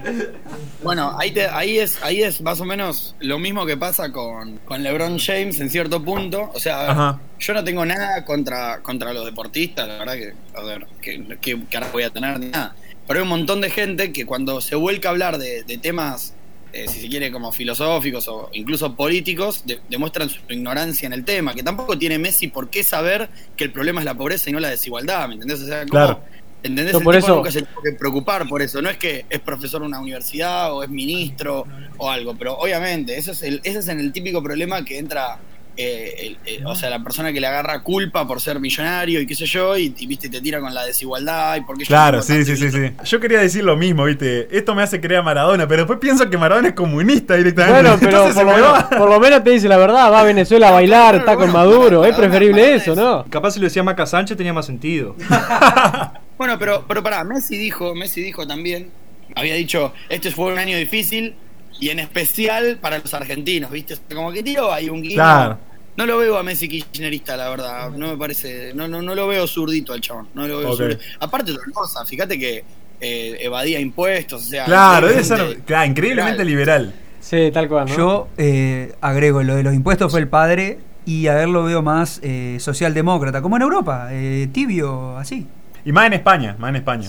Bueno, 0.83 1.15
ahí, 1.19 1.31
te- 1.31 1.47
ahí, 1.47 1.79
es, 1.79 1.97
ahí 2.03 2.21
es 2.21 2.41
más 2.41 2.59
o 2.61 2.65
menos 2.65 3.15
lo 3.19 3.39
mismo 3.39 3.65
que 3.65 3.75
pasa 3.75 4.11
con, 4.11 4.57
con 4.59 4.83
LeBron 4.83 5.17
James 5.17 5.59
en 5.59 5.69
cierto 5.69 6.03
punto. 6.03 6.51
O 6.53 6.59
sea, 6.59 6.77
a 6.79 6.81
ver, 6.83 6.91
Ajá. 6.91 7.19
yo 7.39 7.53
no 7.53 7.63
tengo 7.63 7.85
nada 7.85 8.23
contra, 8.23 8.81
contra 8.81 9.11
los 9.13 9.25
deportistas, 9.25 9.87
la 9.87 9.97
verdad 9.97 10.13
que, 10.13 10.33
a 10.55 10.61
ver, 10.63 10.85
que, 11.01 11.37
que, 11.41 11.59
que 11.69 11.77
ahora 11.77 11.89
voy 11.91 12.03
a 12.03 12.09
tener 12.11 12.39
ni 12.39 12.47
nada. 12.49 12.75
Pero 13.07 13.19
hay 13.19 13.23
un 13.23 13.29
montón 13.29 13.61
de 13.61 13.69
gente 13.71 14.11
que 14.11 14.25
cuando 14.25 14.61
se 14.61 14.75
vuelca 14.75 15.09
a 15.09 15.11
hablar 15.11 15.37
de, 15.39 15.63
de 15.63 15.77
temas, 15.77 16.33
eh, 16.73 16.87
si 16.87 17.01
se 17.01 17.07
quiere, 17.09 17.31
como 17.31 17.51
filosóficos 17.51 18.27
o 18.27 18.49
incluso 18.53 18.95
políticos, 18.95 19.63
de- 19.65 19.79
demuestran 19.89 20.29
su 20.29 20.39
ignorancia 20.49 21.07
en 21.07 21.13
el 21.13 21.23
tema. 21.25 21.53
Que 21.55 21.63
tampoco 21.63 21.97
tiene 21.97 22.19
Messi 22.19 22.47
por 22.47 22.69
qué 22.69 22.83
saber 22.83 23.29
que 23.55 23.63
el 23.63 23.71
problema 23.71 24.01
es 24.01 24.05
la 24.05 24.13
pobreza 24.15 24.49
y 24.49 24.53
no 24.53 24.59
la 24.59 24.69
desigualdad, 24.69 25.27
¿me 25.27 25.33
entendés? 25.35 25.61
O 25.61 25.65
sea, 25.65 25.79
como- 25.79 25.89
Claro. 25.91 26.19
¿Entendés? 26.65 26.93
Yo 26.93 26.97
el 26.99 27.03
por 27.03 27.15
tipo 27.15 27.25
eso- 27.27 27.35
nunca 27.37 27.51
se 27.51 27.61
tuvo 27.61 27.81
que 27.81 27.91
preocupar 27.93 28.47
por 28.47 28.61
eso. 28.61 28.81
No 28.81 28.89
es 28.89 28.97
que 28.97 29.25
es 29.29 29.39
profesor 29.39 29.81
de 29.81 29.87
una 29.87 29.99
universidad 29.99 30.73
o 30.73 30.83
es 30.83 30.89
ministro 30.89 31.65
o 31.97 32.09
algo, 32.09 32.35
pero 32.35 32.57
obviamente, 32.57 33.17
eso 33.17 33.31
es 33.31 33.43
el, 33.43 33.61
ese 33.63 33.79
es 33.79 33.87
en 33.87 33.99
el 33.99 34.11
típico 34.11 34.41
problema 34.43 34.83
que 34.83 34.97
entra, 34.97 35.37
eh, 35.77 36.15
el- 36.45 36.53
el- 36.55 36.65
o 36.65 36.73
sea, 36.73 36.89
la 36.89 37.03
persona 37.03 37.33
que 37.33 37.39
le 37.41 37.47
agarra 37.47 37.83
culpa 37.83 38.25
por 38.25 38.39
ser 38.39 38.59
millonario 38.61 39.19
y 39.19 39.27
qué 39.27 39.35
sé 39.35 39.45
yo, 39.45 39.77
y, 39.77 39.93
y, 39.97 40.07
viste, 40.07 40.29
te 40.29 40.39
tira 40.41 40.59
con 40.61 40.73
la 40.73 40.85
desigualdad 40.85 41.57
y 41.57 41.61
porque 41.61 41.83
yo 41.83 41.87
Claro, 41.89 42.21
sí, 42.21 42.45
sí, 42.45 42.55
sí, 42.55 42.71
sí. 42.71 42.91
Yo 43.03 43.19
quería 43.19 43.39
decir 43.39 43.63
lo 43.63 43.75
mismo, 43.75 44.05
¿viste? 44.05 44.47
Esto 44.57 44.73
me 44.73 44.83
hace 44.83 45.01
creer 45.01 45.19
a 45.19 45.23
Maradona, 45.23 45.67
pero 45.67 45.81
después 45.81 45.99
pienso 45.99 46.29
que 46.29 46.37
Maradona 46.37 46.69
es 46.69 46.73
comunista 46.75 47.35
directamente. 47.35 47.81
Bueno, 47.81 47.97
pero 47.99 48.23
por 48.23 48.33
se 48.33 48.39
lo, 48.43 48.49
me 48.51 48.55
menos, 48.55 48.83
por 48.85 49.09
lo 49.09 49.19
menos 49.19 49.43
te 49.43 49.49
dice 49.49 49.67
la 49.67 49.77
verdad, 49.77 50.11
va 50.11 50.21
a 50.21 50.23
Venezuela 50.23 50.69
a 50.69 50.71
bailar, 50.71 51.15
está 51.15 51.35
con 51.35 51.51
Maduro, 51.51 52.05
es 52.05 52.15
preferible 52.15 52.75
eso. 52.75 52.95
¿no? 52.95 53.25
Capaz 53.29 53.51
si 53.51 53.59
lo 53.59 53.65
decía 53.65 53.83
Maca 53.83 54.05
Sánchez 54.05 54.37
tenía 54.37 54.53
más 54.53 54.65
sentido. 54.65 55.15
Bueno, 56.37 56.59
pero, 56.59 56.85
pero 56.87 57.01
pará, 57.01 57.23
Messi 57.23 57.57
dijo, 57.57 57.95
Messi 57.95 58.21
dijo 58.21 58.45
también, 58.45 58.91
había 59.35 59.55
dicho, 59.55 59.93
este 60.09 60.31
fue 60.31 60.51
un 60.51 60.59
año 60.59 60.77
difícil 60.77 61.35
y 61.79 61.89
en 61.89 61.99
especial 61.99 62.77
para 62.81 62.99
los 62.99 63.13
argentinos, 63.13 63.71
¿viste? 63.71 63.95
Como 64.13 64.31
que 64.31 64.43
tiró 64.43 64.71
ahí 64.71 64.89
un 64.89 65.01
guiño. 65.01 65.15
Claro. 65.15 65.57
No 65.97 66.05
lo 66.05 66.17
veo 66.17 66.37
a 66.37 66.43
Messi 66.43 66.67
kirchnerista, 66.67 67.37
la 67.37 67.49
verdad. 67.49 67.89
No 67.91 68.09
me 68.09 68.17
parece, 68.17 68.73
no, 68.73 68.87
no, 68.87 69.01
no 69.01 69.15
lo 69.15 69.27
veo 69.27 69.47
zurdito 69.47 69.93
al 69.93 70.01
chabón. 70.01 70.27
No 70.33 70.45
lo 70.47 70.59
veo 70.59 70.71
Ok. 70.71 70.77
zurdito. 70.77 71.01
Aparte 71.19 71.51
otra 71.53 71.63
cosa, 71.73 72.05
fíjate 72.05 72.37
que 72.37 72.63
eh, 72.99 73.37
evadía 73.41 73.79
impuestos, 73.79 74.43
o 74.43 74.45
sea, 74.45 74.65
Claro, 74.65 75.07
debe 75.07 75.23
ser 75.23 75.37
increíblemente 75.37 75.63
claro, 75.65 75.85
increíblemente 75.89 76.45
liberal. 76.45 76.93
Sí, 77.19 77.49
tal 77.53 77.67
cual, 77.67 77.87
¿no? 77.89 77.95
Yo 77.95 78.27
eh, 78.37 78.93
agrego 79.01 79.41
lo 79.43 79.55
de 79.55 79.63
los 79.63 79.73
impuestos 79.73 80.11
fue 80.11 80.19
el 80.19 80.27
padre 80.27 80.79
y 81.05 81.27
a 81.27 81.35
ver 81.35 81.47
lo 81.49 81.63
veo 81.63 81.81
más 81.81 82.19
eh, 82.23 82.57
socialdemócrata, 82.59 83.41
como 83.41 83.55
en 83.55 83.61
Europa, 83.63 84.09
eh, 84.11 84.49
tibio, 84.51 85.17
así. 85.17 85.47
Y 85.85 85.91
más 85.91 86.07
en 86.07 86.13
España, 86.13 86.55
más 86.57 86.69
en 86.69 86.75
España. 86.77 87.07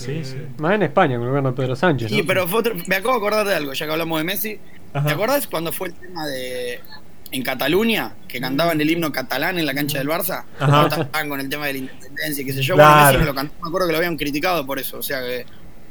Más 0.58 0.74
en 0.74 0.82
España, 0.82 1.14
con 1.16 1.22
el 1.24 1.28
gobierno 1.30 1.50
de 1.50 1.56
Pedro 1.56 1.74
Sánchez, 1.74 2.10
¿no? 2.10 2.16
Sí, 2.18 2.22
pero 2.22 2.46
fue 2.46 2.60
otro- 2.60 2.74
me 2.86 2.96
acabo 2.96 3.12
de 3.14 3.18
acordar 3.18 3.46
de 3.46 3.54
algo, 3.54 3.72
ya 3.72 3.86
que 3.86 3.92
hablamos 3.92 4.18
de 4.18 4.24
Messi. 4.24 4.58
Ajá. 4.92 5.06
¿Te 5.06 5.12
acordás 5.14 5.46
cuando 5.46 5.72
fue 5.72 5.88
el 5.88 5.94
tema 5.94 6.26
de 6.26 6.80
en 7.32 7.42
Cataluña, 7.42 8.12
que 8.28 8.40
cantaban 8.40 8.80
el 8.80 8.88
himno 8.90 9.10
catalán 9.10 9.58
en 9.58 9.66
la 9.66 9.74
cancha 9.74 9.98
del 9.98 10.08
Barça? 10.08 10.44
Estaban 10.60 11.28
con 11.28 11.40
el 11.40 11.48
tema 11.48 11.66
de 11.66 11.72
la 11.72 11.78
independencia, 11.80 12.42
y 12.42 12.44
qué 12.44 12.52
sé 12.52 12.62
yo. 12.62 12.74
Claro. 12.76 12.92
Bueno, 12.92 13.06
Messi 13.06 13.18
me 13.18 13.24
lo 13.24 13.34
cantó, 13.34 13.54
me 13.62 13.68
acuerdo 13.68 13.86
que 13.88 13.92
lo 13.92 13.98
habían 13.98 14.16
criticado 14.16 14.64
por 14.66 14.78
eso. 14.78 14.98
O 14.98 15.02
sea 15.02 15.20
que 15.20 15.44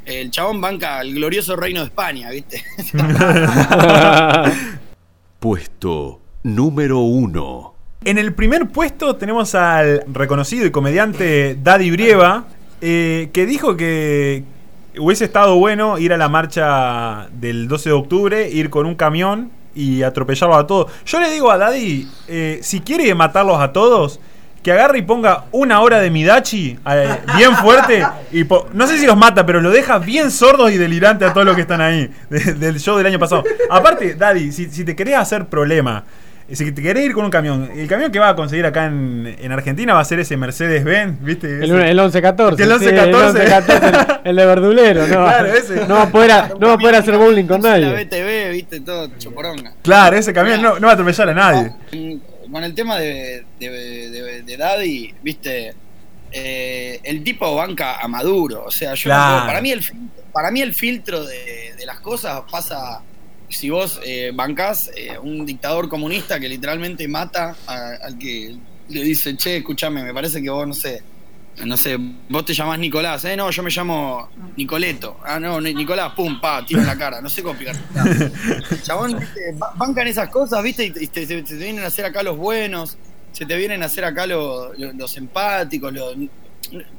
el 0.06 0.30
chabón 0.30 0.60
banca 0.60 1.00
el 1.00 1.14
glorioso 1.14 1.56
reino 1.56 1.80
de 1.80 1.86
España, 1.86 2.30
¿viste? 2.30 2.62
Puesto 5.40 6.20
número 6.42 7.00
1. 7.00 7.74
En 8.04 8.18
el 8.18 8.32
primer 8.34 8.68
puesto 8.68 9.16
tenemos 9.16 9.54
al 9.54 10.04
reconocido 10.06 10.64
y 10.66 10.70
comediante 10.70 11.56
Daddy 11.60 11.90
Brieva, 11.90 12.46
eh, 12.80 13.30
que 13.32 13.46
dijo 13.46 13.76
que 13.76 14.44
hubiese 14.98 15.24
estado 15.24 15.56
bueno 15.56 15.98
ir 15.98 16.12
a 16.12 16.16
la 16.16 16.28
marcha 16.28 17.28
del 17.32 17.68
12 17.68 17.88
de 17.90 17.94
octubre, 17.94 18.48
ir 18.50 18.70
con 18.70 18.86
un 18.86 18.94
camión 18.94 19.50
y 19.74 20.02
atropellarlos 20.02 20.56
a 20.58 20.66
todos. 20.66 20.90
Yo 21.04 21.20
le 21.20 21.30
digo 21.30 21.50
a 21.50 21.58
Daddy, 21.58 22.08
eh, 22.28 22.60
si 22.62 22.80
quiere 22.80 23.14
matarlos 23.14 23.60
a 23.60 23.72
todos, 23.72 24.20
que 24.62 24.72
agarre 24.72 24.98
y 24.98 25.02
ponga 25.02 25.44
una 25.52 25.80
hora 25.80 26.00
de 26.00 26.10
Midachi 26.10 26.76
eh, 26.90 27.18
bien 27.36 27.54
fuerte 27.56 28.04
y 28.32 28.44
no 28.72 28.86
sé 28.88 28.98
si 28.98 29.06
los 29.06 29.16
mata, 29.16 29.46
pero 29.46 29.60
lo 29.60 29.70
deja 29.70 29.98
bien 29.98 30.30
sordos 30.32 30.72
y 30.72 30.76
delirantes 30.76 31.28
a 31.28 31.32
todos 31.32 31.46
los 31.46 31.54
que 31.54 31.60
están 31.62 31.80
ahí 31.80 32.10
de- 32.30 32.54
del 32.54 32.80
show 32.80 32.96
del 32.96 33.06
año 33.06 33.18
pasado. 33.20 33.44
Aparte, 33.70 34.14
Daddy, 34.14 34.50
si, 34.50 34.68
si 34.70 34.84
te 34.84 34.96
querés 34.96 35.16
hacer 35.16 35.46
problema, 35.46 36.02
Si 36.52 36.70
te 36.70 36.80
querés 36.80 37.04
ir 37.06 37.12
con 37.12 37.24
un 37.24 37.30
camión, 37.30 37.70
el 37.74 37.88
camión 37.88 38.12
que 38.12 38.20
va 38.20 38.28
a 38.28 38.36
conseguir 38.36 38.64
acá 38.66 38.86
en, 38.86 39.36
en 39.38 39.50
Argentina 39.52 39.94
va 39.94 40.00
a 40.00 40.04
ser 40.04 40.20
ese 40.20 40.36
Mercedes-Benz, 40.36 41.20
¿viste? 41.20 41.48
El, 41.58 41.64
Ese- 41.64 41.90
el 41.90 41.98
11-14. 41.98 42.60
El 42.60 42.78
sí, 42.78 42.84
11-14. 42.86 43.32
11-14, 43.34 44.20
el, 44.22 44.30
el 44.30 44.36
de 44.36 44.46
Verdulero, 44.46 45.06
¿no? 45.08 45.24
Claro, 45.24 45.46
ese. 45.52 45.74
No 45.86 45.94
va 45.96 46.02
a 46.02 46.08
poder, 46.10 46.30
a- 46.30 46.48
no 46.60 46.68
va 46.68 46.74
a 46.74 46.78
poder 46.78 46.94
hacer 46.94 47.16
bowling 47.16 47.46
con 47.46 47.60
La 47.62 47.70
nadie. 47.78 48.04
BTV, 48.04 48.52
viste, 48.52 48.80
todo 48.80 49.08
choporonga. 49.18 49.74
Claro, 49.82 50.16
ese 50.16 50.32
camión 50.32 50.62
no, 50.62 50.78
no 50.78 50.86
va 50.86 50.92
a 50.92 50.94
atropellar 50.94 51.28
a 51.30 51.34
nadie. 51.34 51.72
Con- 51.90 52.36
Con 52.52 52.62
el 52.62 52.74
tema 52.74 52.96
de, 52.98 53.44
de, 53.58 53.68
de- 53.70 54.42
de 54.42 54.56
Daddy, 54.56 55.14
viste, 55.22 55.74
eh, 56.30 57.00
el 57.02 57.24
tipo 57.24 57.56
banca 57.56 57.96
a 58.00 58.06
Maduro. 58.06 58.64
O 58.66 58.70
sea, 58.70 58.94
yo 58.94 59.08
no 59.08 59.14
Claro. 59.16 59.34
puedo- 59.34 59.46
para 59.46 59.60
mí 59.60 59.72
el 59.72 59.84
para 60.32 60.50
mí 60.50 60.60
el 60.60 60.74
filtro 60.74 61.24
de, 61.24 61.72
de 61.78 61.86
las 61.86 61.98
cosas 62.00 62.42
pasa 62.50 63.00
si 63.48 63.70
vos 63.70 64.00
eh, 64.04 64.32
bancás 64.34 64.90
eh, 64.96 65.18
un 65.18 65.46
dictador 65.46 65.88
comunista 65.88 66.38
que 66.40 66.48
literalmente 66.48 67.06
mata 67.08 67.56
a- 67.66 67.94
al 68.02 68.18
que 68.18 68.56
le 68.88 69.02
dice, 69.02 69.36
che, 69.36 69.58
escúchame, 69.58 70.02
me 70.02 70.12
parece 70.14 70.42
que 70.42 70.50
vos 70.50 70.66
no 70.66 70.74
sé. 70.74 71.02
No 71.64 71.76
sé, 71.78 71.96
vos 72.28 72.44
te 72.44 72.52
llamás 72.52 72.78
Nicolás, 72.78 73.24
eh, 73.24 73.34
no, 73.34 73.50
yo 73.50 73.62
me 73.62 73.70
llamo 73.70 74.28
Nicoleto. 74.56 75.18
Ah, 75.24 75.40
no, 75.40 75.58
Ni- 75.60 75.72
Nicolás, 75.72 76.12
pum, 76.14 76.38
pa, 76.38 76.64
tiro 76.66 76.80
en 76.80 76.86
la 76.86 76.98
cara, 76.98 77.20
no 77.22 77.30
sé 77.30 77.42
cómo 77.42 77.54
explicar. 77.58 77.76
Chabón, 78.82 79.18
bancan 79.76 80.06
esas 80.06 80.28
cosas, 80.28 80.62
viste, 80.62 80.84
y 80.84 81.06
te, 81.06 81.24
vienen 81.56 81.82
a 81.82 81.86
hacer 81.86 82.04
acá 82.04 82.22
los 82.22 82.36
buenos, 82.36 82.98
se 83.32 83.46
te 83.46 83.56
vienen 83.56 83.82
a 83.82 83.86
hacer 83.86 84.04
acá 84.04 84.26
los, 84.26 84.76
los 84.78 85.16
empáticos, 85.16 85.92
los- 85.94 86.14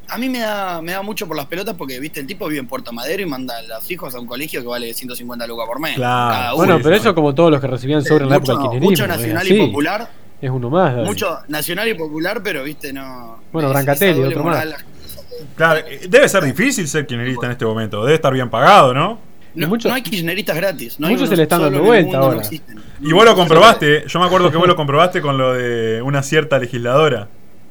a 0.10 0.18
mí 0.18 0.30
me 0.30 0.40
da, 0.40 0.82
me 0.82 0.92
da 0.94 1.02
mucho 1.02 1.28
por 1.28 1.36
las 1.38 1.46
pelotas 1.48 1.76
porque, 1.76 2.00
viste, 2.00 2.20
el 2.20 2.28
tipo 2.28 2.48
vive 2.48 2.60
en 2.60 2.68
Puerto 2.68 2.92
Madero 2.94 3.22
y 3.22 3.26
manda 3.26 3.58
a 3.58 3.62
los 3.62 3.90
hijos 3.92 4.14
a 4.16 4.20
un 4.20 4.26
colegio 4.28 4.62
que 4.62 4.68
vale 4.68 4.94
150 4.94 5.48
lucas 5.48 5.66
por 5.68 5.80
mes. 5.80 5.96
Claro. 5.96 6.34
Cada 6.34 6.54
uno. 6.54 6.58
Bueno, 6.66 6.80
pero 6.84 6.96
eso 6.96 7.14
como 7.16 7.34
todos 7.36 7.52
los 7.52 7.62
que 7.62 7.68
recibían 7.68 8.04
sobre 8.04 8.24
en 8.26 8.30
la 8.30 8.38
época 8.38 8.70
del 8.70 8.82
mucho, 8.82 9.04
es 9.04 9.10
nacional 9.10 9.44
así. 9.46 9.56
y 9.56 9.68
popular, 9.68 10.10
Es 10.42 10.50
uno 10.50 10.70
más. 10.70 10.94
David. 10.96 11.08
mucho 11.08 11.40
nacional 11.48 11.88
y 11.88 11.94
popular, 11.94 12.42
pero, 12.44 12.64
viste, 12.64 12.94
no... 12.94 13.40
Bueno, 13.52 13.70
Brancatelli, 13.70 14.24
otro 14.24 14.44
más. 14.44 14.66
Claro, 15.56 15.82
eh, 15.88 16.08
debe 16.10 16.28
ser 16.30 16.44
difícil 16.44 16.88
ser 16.88 17.06
kirchnerista 17.06 17.46
en 17.46 17.52
este 17.54 17.66
momento. 17.66 18.04
Debe 18.04 18.16
estar 18.16 18.34
bien 18.34 18.50
pagado, 18.50 18.94
¿no? 18.94 19.20
No, 19.56 19.68
mucho- 19.68 19.90
no 19.90 19.96
hay 19.96 20.02
kirchneristas 20.04 20.56
gratis. 20.56 21.00
No 21.00 21.08
hay 21.08 21.14
muchos 21.14 21.30
se 21.30 21.36
le 21.36 21.44
están 21.44 21.62
dando 21.62 21.82
vuelta 21.82 22.18
no 22.18 22.24
ahora. 22.26 22.42
Y 23.02 23.12
vos 23.12 23.26
lo 23.26 23.36
comprobaste. 23.36 24.04
Yo 24.08 24.20
me 24.20 24.26
acuerdo 24.28 24.52
que 24.52 24.58
vos 24.58 24.68
lo 24.68 24.76
comprobaste 24.76 25.22
con 25.22 25.38
lo 25.38 25.54
de 25.54 26.02
una 26.02 26.22
cierta 26.22 26.60
legisladora. 26.60 27.28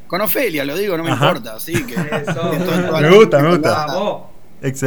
Con 0.06 0.20
Ofelia, 0.20 0.64
lo 0.64 0.76
digo, 0.76 0.96
no 0.96 1.04
me 1.04 1.10
Ajá. 1.10 1.26
importa. 1.26 1.58
Sí, 1.60 1.84
que, 1.84 1.94
Eso. 2.26 2.52
Me 3.00 3.10
gusta, 3.10 3.38
me 3.40 3.50
gusta. 3.50 3.86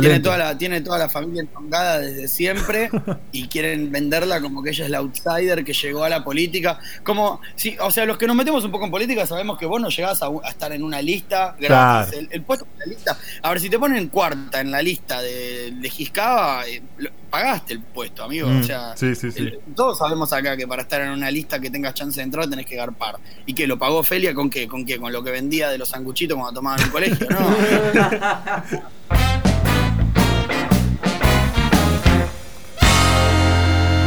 Tiene 0.02 0.20
toda, 0.24 0.38
la, 0.38 0.58
tiene 0.58 0.82
toda 0.82 0.98
la 0.98 1.10
familia 1.10 1.42
entongada 1.42 2.00
desde 2.00 2.28
siempre 2.28 2.90
y 3.32 3.48
quieren 3.48 3.92
venderla 3.92 4.42
como 4.42 4.64
que 4.64 4.72
ella 4.72 4.86
es 4.86 4.90
la 4.92 4.98
outsider 4.98 5.64
que 5.64 5.74
llegó 5.74 6.04
a 6.04 6.10
la 6.10 6.24
política. 6.24 6.80
Como, 7.04 7.40
sí, 7.56 7.78
o 7.80 7.92
sea, 7.92 8.06
los 8.06 8.18
que 8.18 8.26
nos 8.28 8.36
metemos 8.36 8.64
un 8.66 8.72
poco 8.72 8.86
en 8.86 8.92
política 8.92 9.26
sabemos 9.28 9.58
que 9.58 9.66
vos 9.66 9.80
no 9.80 9.90
llegás 9.90 10.22
a, 10.24 10.28
a 10.28 10.50
estar 10.50 10.72
en 10.72 10.84
una 10.84 11.02
lista 11.02 11.56
gratis. 11.60 11.68
Claro. 11.68 12.12
El, 12.14 12.28
el 12.32 12.42
puesto 12.42 12.66
en 12.74 12.80
la 12.80 12.86
lista. 12.86 13.18
A 13.44 13.50
ver, 13.50 13.60
si 13.60 13.70
te 13.70 13.78
ponen 13.80 14.08
cuarta 14.08 14.60
en 14.60 14.72
la 14.72 14.82
lista 14.82 15.22
de, 15.22 15.72
de 15.72 15.90
Giscaba, 15.90 16.68
eh, 16.68 16.82
lo- 16.98 17.12
pagaste 17.30 17.74
el 17.74 17.80
puesto, 17.82 18.24
amigo. 18.24 18.48
Mm, 18.50 18.60
o 18.62 18.64
sea, 18.64 18.98
sí, 18.98 19.14
sí, 19.14 19.32
sí. 19.32 19.40
el- 19.40 19.60
todos 19.76 20.00
sabemos 20.00 20.34
acá 20.34 20.58
que 20.58 20.68
para 20.68 20.82
estar 20.82 21.00
en 21.02 21.12
una 21.12 21.30
lista 21.30 21.60
que 21.60 21.70
tengas 21.70 21.94
chance 21.94 22.20
de 22.20 22.24
entrar 22.24 22.50
tenés 22.50 22.66
que 22.66 22.76
garpar. 22.76 23.18
¿Y 23.46 23.54
que 23.54 23.68
lo 23.68 23.78
pagó 23.78 24.02
Felia 24.04 24.34
con 24.34 24.50
qué? 24.50 24.68
¿Con 24.68 24.84
qué? 24.86 24.98
Con 24.98 25.14
lo 25.14 25.24
que 25.24 25.30
vendía 25.32 25.70
de 25.70 25.78
los 25.78 25.90
sanguchitos 25.90 26.36
cuando 26.38 26.60
tomaban 26.60 26.80
en 26.80 26.86
el 26.88 26.92
colegio, 26.92 27.28
¿no? 27.30 27.40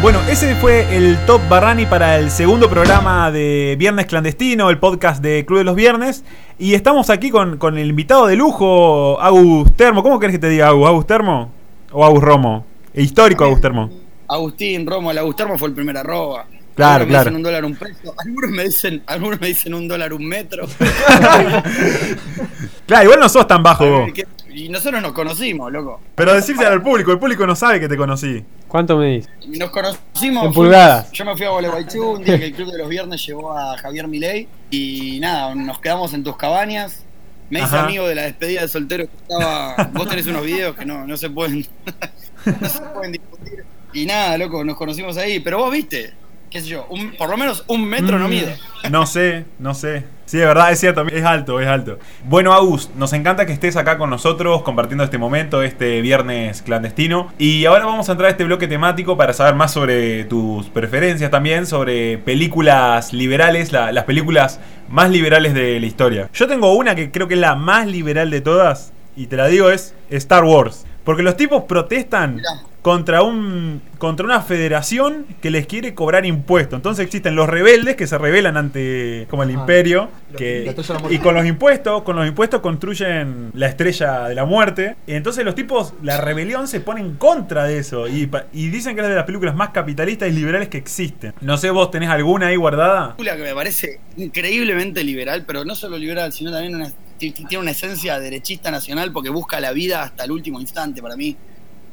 Bueno, 0.03 0.19
ese 0.29 0.57
fue 0.57 0.97
el 0.97 1.17
Top 1.27 1.41
Barrani 1.49 1.87
para 1.87 2.19
el 2.19 2.33
segundo 2.33 2.69
programa 2.69 3.31
de 3.31 3.77
Viernes 3.79 4.07
Clandestino, 4.07 4.69
el 4.69 4.79
podcast 4.79 5.23
de 5.23 5.47
Club 5.47 5.59
de 5.59 5.65
los 5.65 5.77
Viernes. 5.77 6.25
Y 6.59 6.75
estamos 6.75 7.09
aquí 7.09 7.31
con, 7.31 7.57
con 7.57 7.79
el 7.79 7.89
invitado 7.89 8.27
de 8.27 8.35
lujo, 8.35 9.21
Agus 9.21 9.77
Termo. 9.77 10.03
¿Cómo 10.03 10.19
querés 10.19 10.35
que 10.35 10.41
te 10.41 10.49
diga 10.49 10.67
Agus? 10.67 10.89
¿Agus 10.89 11.07
Termo? 11.07 11.53
¿O 11.93 12.05
Agus 12.05 12.21
Romo? 12.21 12.67
El 12.93 13.05
histórico 13.05 13.45
Agus 13.45 13.61
Termo. 13.61 13.91
Agustín 14.27 14.85
Romo, 14.87 15.13
el 15.13 15.19
Agustarmo 15.19 15.57
fue 15.57 15.69
el 15.69 15.75
primer 15.75 15.97
arroba. 15.97 16.47
Claro, 16.75 17.05
Algunos 17.05 17.09
claro. 17.09 17.31
Me 17.31 17.31
dicen 17.31 17.37
un 17.37 17.43
dólar 17.43 17.65
un 17.65 17.77
peso. 17.77 18.15
Algunos 18.27 18.51
me 18.51 18.65
dicen, 18.65 19.03
algunos 19.07 19.41
me 19.41 19.47
dicen 19.47 19.75
un 19.75 19.87
dólar 19.87 20.13
un 20.13 20.27
metro. 20.27 20.67
Claro, 22.87 23.05
igual 23.05 23.21
no 23.21 23.29
sos 23.29 23.47
tan 23.47 23.63
bajo 23.63 23.89
vos. 23.89 24.11
Y 24.55 24.69
nosotros 24.69 25.01
nos 25.03 25.13
conocimos, 25.13 25.71
loco. 25.73 26.01
Pero 26.15 26.35
decírselo 26.35 26.71
al 26.71 26.83
público, 26.83 27.13
el 27.13 27.19
público 27.19 27.47
no 27.47 27.55
sabe 27.57 27.81
que 27.81 27.89
te 27.89 27.97
conocí. 27.97 28.45
¿Cuánto 28.69 28.97
me 28.97 29.07
dices? 29.17 29.31
Nos 29.49 29.71
conocimos. 29.71 30.47
En 30.47 30.53
pulgadas. 30.53 31.11
Yo 31.13 31.25
me 31.25 31.37
fui 31.37 31.45
a 31.47 31.51
Gualeguaychú 31.51 32.13
un 32.13 32.25
día 32.25 32.39
que 32.39 32.47
el 32.47 32.55
club 32.55 32.71
de 32.73 32.79
los 32.79 32.89
viernes 32.89 33.25
llevó 33.27 33.57
a 33.57 33.77
Javier 33.79 34.09
Milei. 34.09 34.49
Y 34.71 35.19
nada, 35.21 35.55
nos 35.55 35.79
quedamos 35.79 36.15
en 36.15 36.25
tus 36.25 36.37
cabañas. 36.37 37.05
Me 37.51 37.59
hice 37.59 37.67
Ajá. 37.77 37.85
amigo 37.85 38.07
de 38.09 38.15
la 38.15 38.23
despedida 38.23 38.63
de 38.63 38.69
soltero 38.69 39.05
que 39.07 39.17
estaba. 39.35 39.91
Vos 39.93 40.09
tenés 40.09 40.27
unos 40.27 40.43
videos 40.43 40.75
que 40.75 40.87
no, 40.87 41.07
no 41.07 41.17
se 41.19 41.29
pueden. 41.29 41.67
no 42.61 42.69
se 42.69 42.81
pueden 42.95 43.13
discutir. 43.13 43.65
Y 43.93 44.07
nada, 44.07 44.39
loco, 44.39 44.65
nos 44.65 44.77
conocimos 44.77 45.19
ahí. 45.19 45.41
Pero 45.41 45.59
vos 45.59 45.71
viste, 45.71 46.15
qué 46.49 46.63
sé 46.63 46.69
yo, 46.69 46.87
un- 46.89 47.13
por 47.19 47.29
lo 47.29 47.37
menos 47.37 47.63
un 47.69 47.85
metro 47.85 48.19
no 48.19 48.27
Mm, 48.27 48.31
mide. 48.31 48.57
No 48.91 49.05
sé, 49.07 49.45
no 49.59 49.75
sé. 49.75 50.05
Sí, 50.33 50.39
de 50.39 50.47
verdad, 50.47 50.73
es 50.73 50.81
cierto, 50.81 51.07
es 51.09 51.25
alto, 51.27 51.61
es 51.61 51.69
alto. 51.69 51.99
Bueno, 52.25 52.55
Agus, 52.55 52.89
nos 52.97 53.13
encanta 53.13 53.45
que 53.45 53.53
estés 53.53 53.77
acá 53.77 53.99
con 53.99 54.09
nosotros 54.09 54.63
compartiendo 54.63 55.05
este 55.05 55.19
momento, 55.19 55.63
este 55.63 56.01
viernes 56.01 56.63
clandestino. 56.63 57.31
Y 57.37 57.67
ahora 57.67 57.85
vamos 57.85 58.09
a 58.09 58.13
entrar 58.13 58.29
a 58.29 58.31
este 58.31 58.45
bloque 58.45 58.67
temático 58.67 59.19
para 59.19 59.35
saber 59.35 59.55
más 59.57 59.75
sobre 59.75 60.25
tus 60.25 60.71
preferencias 60.71 61.31
también, 61.31 61.67
sobre 61.67 62.17
películas 62.17 63.13
liberales, 63.13 63.73
la- 63.73 63.93
las 63.93 64.05
películas 64.05 64.59
más 64.89 65.11
liberales 65.11 65.53
de 65.53 65.79
la 65.79 65.85
historia. 65.85 66.31
Yo 66.33 66.49
tengo 66.49 66.73
una 66.77 66.95
que 66.95 67.11
creo 67.11 67.29
que 67.29 67.35
es 67.35 67.41
la 67.41 67.55
más 67.55 67.87
liberal 67.87 68.31
de 68.31 68.41
todas, 68.41 68.95
y 69.15 69.27
te 69.27 69.37
la 69.37 69.49
digo, 69.49 69.69
es 69.69 69.95
Star 70.09 70.45
Wars. 70.45 70.87
Porque 71.05 71.23
los 71.23 71.37
tipos 71.37 71.65
protestan. 71.65 72.41
Contra 72.83 73.23
un 73.23 73.81
contra 73.99 74.27
una 74.27 74.41
federación 74.41 75.25
que 75.41 75.53
les 75.53 75.67
quiere 75.67 75.95
cobrar 75.95 76.27
impuestos. 76.27 76.77
Entonces 76.77 77.05
existen 77.07 77.37
los 77.37 77.49
rebeldes 77.49 77.95
que 77.95 78.09
se 78.09 78.19
rebelan 78.19 78.57
ante 78.57 79.29
como 79.31 79.45
el 79.45 79.53
imperio 79.53 80.09
que, 80.37 80.75
y 81.09 81.19
con 81.19 81.37
los 81.37 81.47
impuestos, 81.47 82.03
con 82.03 82.17
los 82.17 82.27
impuestos 82.27 82.61
construyen 82.61 83.53
la 83.55 83.69
estrella 83.69 84.25
de 84.29 84.35
la 84.35 84.45
muerte. 84.45 84.97
Y 85.07 85.13
entonces 85.15 85.45
los 85.45 85.55
tipos, 85.55 85.95
la 86.03 86.21
rebelión 86.21 86.67
se 86.67 86.81
pone 86.81 87.01
en 87.01 87.15
contra 87.15 87.65
de 87.65 87.79
eso 87.79 88.09
y, 88.09 88.29
dicen 88.53 88.97
que 88.97 89.03
es 89.03 89.09
de 89.09 89.15
las 89.15 89.25
películas 89.25 89.55
más 89.55 89.71
capitalistas 89.71 90.29
y 90.29 90.33
liberales 90.33 90.69
que 90.69 90.79
existen. 90.79 91.33
No 91.41 91.57
sé, 91.57 91.71
vos 91.71 91.93
tenés 91.93 92.09
alguna 92.09 92.49
ahí 92.49 92.57
guardada. 92.57 93.17
película 93.17 93.37
que 93.37 93.43
me 93.45 93.55
parece 93.55 94.01
increíblemente 94.17 95.05
liberal, 95.05 95.45
pero 95.47 95.65
no 95.65 95.77
solo 95.77 95.97
liberal, 95.97 96.33
sino 96.33 96.51
también 96.51 96.75
una- 96.75 96.93
tiene 97.19 97.59
una 97.59 97.71
esencia 97.71 98.19
derechista 98.19 98.73
nacional 98.73 99.13
porque 99.13 99.31
busca 99.31 99.61
la 99.61 99.73
vida 99.73 100.03
hasta 100.03 100.25
el 100.25 100.33
último 100.33 100.61
instante 100.61 101.01
para 101.01 101.15
mí. 101.15 101.37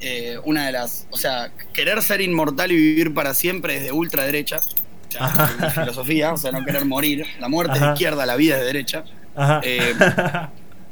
Eh, 0.01 0.37
una 0.45 0.65
de 0.65 0.71
las, 0.71 1.07
o 1.11 1.17
sea, 1.17 1.51
querer 1.73 2.01
ser 2.01 2.21
inmortal 2.21 2.71
y 2.71 2.75
vivir 2.75 3.13
para 3.13 3.33
siempre 3.33 3.75
es 3.77 3.83
de 3.83 3.91
ultraderecha, 3.91 4.59
o 4.59 5.11
sea, 5.11 5.71
filosofía, 5.73 6.33
o 6.33 6.37
sea, 6.37 6.51
no 6.51 6.63
querer 6.63 6.85
morir, 6.85 7.25
la 7.39 7.49
muerte 7.49 7.73
es 7.75 7.81
de 7.81 7.87
izquierda, 7.91 8.25
la 8.25 8.35
vida 8.35 8.55
es 8.55 8.61
de 8.61 8.65
derecha. 8.65 9.03
Ajá. 9.35 9.61
Eh, 9.63 9.93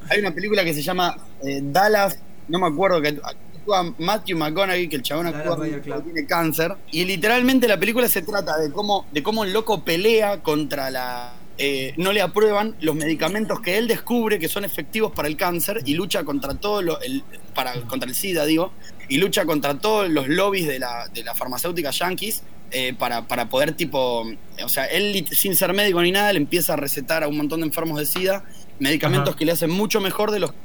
Hay 0.09 0.19
una 0.19 0.31
película 0.31 0.63
que 0.63 0.73
se 0.73 0.81
llama 0.81 1.17
eh, 1.43 1.59
Dallas, 1.63 2.19
no 2.47 2.59
me 2.59 2.67
acuerdo, 2.67 3.01
que 3.01 3.09
actúa 3.09 3.93
Matthew 3.97 4.37
McConaughey, 4.37 4.87
que 4.87 4.95
el 4.95 5.01
chabón 5.01 5.27
actúa 5.27 5.61
que 5.61 5.79
tiene 5.79 6.25
cáncer. 6.25 6.75
Y 6.91 7.05
literalmente 7.05 7.67
la 7.67 7.77
película 7.77 8.07
se 8.07 8.21
trata 8.21 8.57
de 8.57 8.71
cómo, 8.71 9.05
de 9.11 9.21
cómo 9.23 9.43
el 9.43 9.53
loco 9.53 9.83
pelea 9.83 10.41
contra 10.41 10.89
la. 10.89 11.33
Eh, 11.57 11.93
no 11.97 12.13
le 12.13 12.21
aprueban 12.21 12.75
los 12.81 12.95
medicamentos 12.95 13.59
que 13.61 13.77
él 13.77 13.87
descubre 13.87 14.37
que 14.39 14.47
son 14.47 14.63
efectivos 14.65 15.11
para 15.11 15.27
el 15.27 15.35
cáncer 15.35 15.81
y 15.85 15.93
lucha 15.95 16.23
contra 16.23 16.53
todo 16.55 16.81
lo, 16.81 17.01
el, 17.01 17.23
para, 17.55 17.73
contra 17.81 18.07
el 18.07 18.15
SIDA, 18.15 18.45
digo, 18.45 18.71
y 19.09 19.17
lucha 19.17 19.45
contra 19.45 19.79
todos 19.79 20.09
los 20.09 20.27
lobbies 20.27 20.67
de 20.67 20.79
la, 20.79 21.07
de 21.07 21.23
la 21.23 21.33
farmacéutica 21.33 21.89
yankees 21.91 22.43
eh, 22.71 22.93
para, 22.97 23.27
para 23.27 23.49
poder 23.49 23.71
tipo, 23.71 24.25
o 24.63 24.69
sea, 24.69 24.85
él 24.85 25.25
sin 25.31 25.55
ser 25.55 25.73
médico 25.73 26.01
ni 26.01 26.11
nada, 26.11 26.31
le 26.33 26.37
empieza 26.39 26.73
a 26.73 26.75
recetar 26.75 27.23
a 27.23 27.27
un 27.27 27.37
montón 27.37 27.61
de 27.61 27.67
enfermos 27.67 27.97
de 27.97 28.05
SIDA 28.05 28.43
medicamentos 28.79 29.29
Ajá. 29.29 29.37
que 29.37 29.45
le 29.45 29.51
hacen 29.53 29.71
mucho 29.71 29.99
mejor 30.01 30.31
de 30.31 30.39
los 30.39 30.51
que 30.51 30.57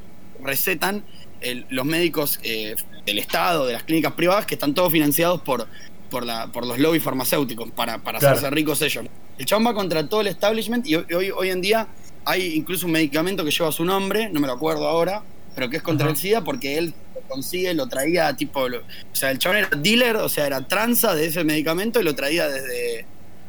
recetan 0.43 1.05
el- 1.41 1.65
los 1.71 1.85
médicos 1.87 2.39
eh, 2.43 2.75
del 3.07 3.19
Estado, 3.19 3.67
de 3.67 3.73
las 3.73 3.85
clínicas 3.85 4.13
privadas, 4.13 4.45
que 4.47 4.55
están 4.55 4.75
todos 4.75 4.93
financiados 4.93 5.41
por, 5.43 5.67
por, 6.11 6.27
la, 6.27 6.49
por 6.49 6.67
los 6.67 6.79
lobbies 6.79 7.03
farmacéuticos 7.03 7.71
para, 7.71 7.99
para 8.03 8.19
Claro. 8.19 8.37
hacerse 8.37 8.51
ricos 8.55 8.83
ellos. 8.83 9.07
El 9.39 9.47
chabón 9.47 9.67
va 9.67 9.75
contra 9.75 10.07
todo 10.09 10.21
el 10.21 10.27
establishment 10.29 10.87
y 10.87 10.95
hoy, 10.97 11.31
hoy, 11.31 11.51
en 11.51 11.61
día 11.61 11.89
hay 12.25 12.55
incluso 12.55 12.87
un 12.87 12.93
medicamento 12.93 13.45
que 13.45 13.51
lleva 13.51 13.73
su 13.73 13.85
nombre, 13.85 14.29
no 14.31 14.41
me 14.41 14.47
lo 14.47 14.53
acuerdo 14.53 14.87
ahora, 14.89 15.23
pero 15.55 15.69
que 15.69 15.79
es 15.79 15.83
contra 15.83 16.07
Ajá. 16.07 16.13
el 16.15 16.19
SIDA 16.19 16.45
porque 16.45 16.79
él 16.79 16.95
lo 17.15 17.21
consigue, 17.23 17.75
lo 17.75 17.89
traía 17.89 18.35
tipo... 18.37 18.69
lo- 18.69 18.79
o 18.81 19.15
sea, 19.15 19.31
el 19.31 19.39
chabón 19.39 19.59
era 19.59 19.69
dealer, 19.77 20.17
o 20.17 20.29
sea, 20.29 20.47
era 20.47 20.67
tranza 20.69 21.15
de 21.15 21.27
ese 21.27 21.45
medicamento 21.45 22.01
y 22.01 22.05
lo 22.05 22.15
traía 22.15 22.47
desde, 22.49 23.05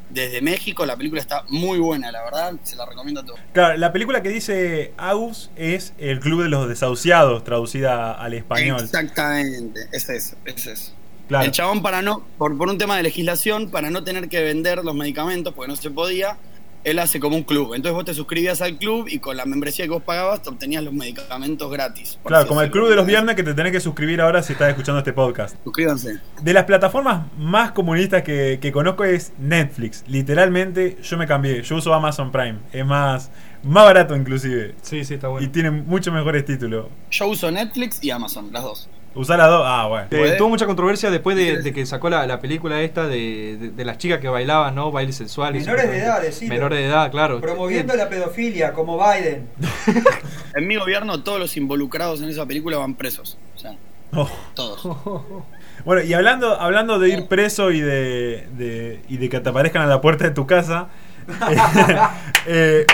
desde 0.10 0.42
México. 0.42 0.86
La 0.86 0.98
película 0.98 1.22
está 1.22 1.44
muy 1.50 1.78
buena, 1.80 2.12
la 2.12 2.24
verdad, 2.24 2.54
se 2.64 2.76
la 2.76 2.86
recomiendo 2.86 3.22
a 3.22 3.26
todos. 3.26 3.40
Claro, 3.54 3.78
la 3.78 3.94
película 3.94 4.24
que 4.24 4.30
dice 4.30 4.94
Agus 4.98 5.52
es 5.56 5.94
El 5.98 6.20
Club 6.20 6.44
de 6.44 6.50
los 6.50 6.68
Desahuciados, 6.68 7.44
traducida 7.44 8.14
al 8.14 8.34
español. 8.34 8.82
Exactamente, 8.84 9.82
es 9.92 10.10
eso, 10.10 10.36
es 10.46 10.66
eso. 10.68 10.92
Claro. 11.34 11.46
El 11.46 11.52
chabón 11.52 11.82
para 11.82 12.04
no, 12.04 12.22
por, 12.38 12.56
por 12.56 12.70
un 12.70 12.78
tema 12.78 12.96
de 12.96 13.02
legislación, 13.02 13.72
para 13.72 13.90
no 13.90 14.04
tener 14.04 14.30
que 14.30 14.44
vender 14.44 14.84
los 14.86 14.94
medicamentos, 14.94 15.52
porque 15.56 15.68
no 15.68 15.76
se 15.76 15.90
podía, 15.90 16.38
él 16.84 17.00
hace 17.00 17.20
como 17.20 17.36
un 17.36 17.42
club. 17.42 17.74
Entonces 17.74 17.96
vos 17.96 18.06
te 18.06 18.14
suscribías 18.14 18.62
al 18.62 18.78
club 18.78 19.08
y 19.10 19.18
con 19.18 19.36
la 19.36 19.46
membresía 19.46 19.86
que 19.86 19.92
vos 19.92 20.04
pagabas 20.04 20.44
te 20.44 20.50
obtenías 20.50 20.84
los 20.84 20.94
medicamentos 20.94 21.72
gratis. 21.72 22.20
Claro, 22.24 22.46
como 22.46 22.62
el 22.62 22.70
club 22.70 22.88
de 22.88 22.96
los 22.96 23.08
viernes 23.08 23.36
que 23.36 23.42
te 23.42 23.56
tenés 23.56 23.72
que 23.72 23.80
suscribir 23.80 24.22
ahora 24.22 24.44
si 24.44 24.54
estás 24.54 24.70
escuchando 24.70 25.00
este 25.00 25.12
podcast. 25.14 25.56
Suscríbanse. 25.64 26.20
De 26.40 26.54
las 26.54 26.66
plataformas 26.66 27.24
más 27.38 27.72
comunistas 27.72 28.22
que, 28.22 28.60
que 28.62 28.72
conozco 28.72 29.04
es 29.04 29.34
Netflix. 29.40 30.04
Literalmente 30.08 30.98
yo 31.02 31.18
me 31.18 31.26
cambié. 31.26 31.64
Yo 31.64 31.78
uso 31.78 31.94
Amazon 31.96 32.32
Prime. 32.32 32.60
Es 32.72 32.86
más, 32.86 33.32
más 33.64 33.86
barato 33.86 34.16
inclusive. 34.16 34.76
Sí, 34.84 35.04
sí, 35.04 35.16
está 35.16 35.28
Y 35.28 35.32
bueno. 35.32 35.52
tiene 35.52 35.72
mucho 35.72 36.12
mejores 36.12 36.46
títulos. 36.46 36.88
Yo 37.10 37.28
uso 37.28 37.50
Netflix 37.50 38.04
y 38.04 38.12
Amazon, 38.12 38.50
las 38.52 38.64
dos. 38.64 38.90
Usar 39.16 39.38
las 39.38 39.48
dos. 39.50 39.62
Ah, 39.66 39.86
bueno. 39.88 40.08
Eh, 40.12 40.36
tuvo 40.38 40.50
mucha 40.50 40.66
controversia 40.66 41.12
después 41.12 41.38
de, 41.38 41.62
de 41.62 41.74
que 41.74 41.86
sacó 41.86 42.10
la, 42.10 42.26
la 42.26 42.40
película 42.40 42.82
esta 42.82 43.08
de, 43.08 43.58
de- 43.60 43.70
de 43.70 43.86
las 43.86 43.98
chicas 44.00 44.20
que 44.20 44.28
bailaban, 44.28 44.74
¿no? 44.74 44.92
Bailes 44.92 45.16
sensuales. 45.16 45.66
Menores 45.66 45.92
de 45.92 45.98
edad, 46.00 46.22
decilo. 46.22 46.54
Menores 46.54 46.80
de 46.80 46.86
edad, 46.86 47.12
claro. 47.12 47.40
Promoviendo 47.40 47.94
la 47.96 48.10
pedofilia, 48.10 48.74
como 48.74 48.98
Biden. 48.98 49.48
En 50.56 50.68
mi 50.68 50.76
gobierno 50.76 51.24
todos 51.24 51.40
los 51.40 51.58
involucrados 51.58 52.22
en 52.22 52.30
esa 52.30 52.46
película 52.46 52.78
van 52.78 52.94
presos. 52.96 53.38
O 53.56 53.60
sea, 53.60 53.76
Oh. 54.16 54.30
todos. 54.54 54.82
Bueno, 55.86 56.02
y 56.04 56.14
hablando, 56.14 56.60
hablando 56.62 56.98
de 56.98 57.10
ir 57.10 57.26
preso 57.28 57.72
y 57.72 57.82
de, 57.82 58.48
de- 58.58 59.02
y 59.10 59.18
de 59.18 59.28
que 59.30 59.40
te 59.42 59.50
aparezcan 59.50 59.82
a 59.82 59.86
la 59.88 60.00
puerta 60.00 60.24
de 60.24 60.32
tu 60.32 60.46
casa, 60.48 60.88
eh, 62.48 62.86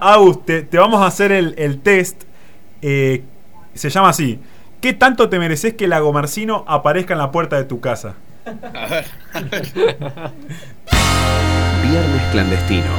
Agus, 0.00 0.44
te, 0.44 0.62
te 0.62 0.78
vamos 0.78 1.00
a 1.02 1.06
hacer 1.06 1.32
el, 1.32 1.54
el 1.58 1.80
test. 1.80 2.24
eh, 2.82 3.22
se 3.74 3.90
llama 3.90 4.10
así. 4.10 4.38
¿Qué 4.80 4.92
tanto 4.92 5.28
te 5.28 5.38
mereces 5.38 5.74
que 5.74 5.88
Lago 5.88 6.12
Marcino 6.12 6.64
aparezca 6.68 7.14
en 7.14 7.18
la 7.18 7.30
puerta 7.30 7.56
de 7.56 7.64
tu 7.64 7.80
casa? 7.80 8.14
A 8.74 8.86
ver, 8.86 9.06
a 9.32 9.40
ver. 9.40 9.72
Viernes 11.82 12.22
clandestino. 12.30 12.90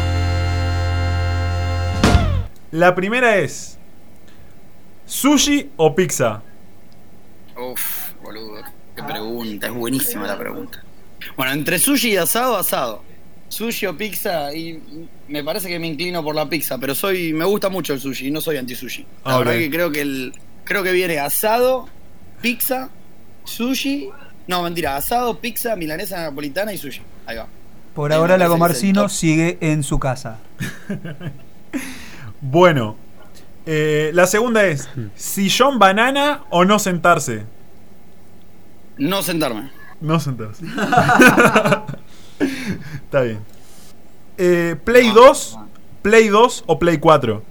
La 2.71 2.95
primera 2.95 3.37
es: 3.37 3.79
¿sushi 5.05 5.71
o 5.77 5.95
pizza? 5.95 6.43
Uf, 7.55 8.13
boludo. 8.21 8.61
Qué 8.95 9.03
pregunta, 9.03 9.67
es 9.67 9.73
buenísima 9.73 10.27
la 10.27 10.37
pregunta. 10.37 10.83
Bueno, 11.35 11.51
entre 11.53 11.79
sushi 11.79 12.13
y 12.13 12.17
asado, 12.17 12.57
asado. 12.57 13.05
Sushi 13.49 13.85
o 13.85 13.95
pizza, 13.97 14.53
y 14.53 14.83
me 15.27 15.43
parece 15.43 15.69
que 15.69 15.79
me 15.79 15.87
inclino 15.87 16.23
por 16.23 16.35
la 16.35 16.49
pizza, 16.49 16.77
pero 16.77 16.93
soy, 16.93 17.31
me 17.33 17.45
gusta 17.45 17.69
mucho 17.69 17.93
el 17.93 17.99
sushi, 18.01 18.29
no 18.31 18.41
soy 18.41 18.57
anti-sushi. 18.57 19.07
La 19.23 19.35
Ah, 19.35 19.37
verdad 19.37 19.53
que 19.53 19.69
creo 19.69 19.91
que 19.91 20.01
el, 20.01 20.33
creo 20.67 20.83
que 20.83 20.91
viene 20.91 21.17
asado, 21.19 21.87
pizza, 22.41 22.89
sushi, 23.45 24.09
no 24.47 24.61
mentira, 24.63 24.95
asado, 24.97 25.39
pizza, 25.39 25.75
milanesa 25.75 26.21
napolitana 26.21 26.73
y 26.73 26.77
sushi. 26.77 27.01
Ahí 27.25 27.37
va. 27.37 27.47
Por 27.95 28.13
ahora 28.13 28.37
me 28.37 28.39
parece 28.39 28.49
Lago 28.49 28.53
que 28.53 28.55
es 28.55 28.55
el 28.55 28.59
Marcino 28.59 29.01
top. 29.03 29.11
sigue 29.11 29.57
en 29.61 29.83
su 29.83 29.99
casa. 29.99 30.37
Bueno, 32.39 32.95
eh, 33.65 34.11
la 34.13 34.27
segunda 34.27 34.63
es: 34.67 34.87
¿sillón 35.15 35.79
banana 35.79 36.43
o 36.51 36.65
no 36.65 36.77
sentarse? 36.77 37.45
No 38.97 39.23
sentarme. 39.23 39.71
No 39.99 40.19
sentarse. 40.19 40.63
Está 43.05 43.21
bien. 43.21 43.39
Eh, 44.37 44.75
Play 44.83 45.09
2, 45.09 45.57
Play 46.03 46.27
2 46.27 46.63
o 46.67 46.77
Play 46.77 46.99
4. 46.99 47.43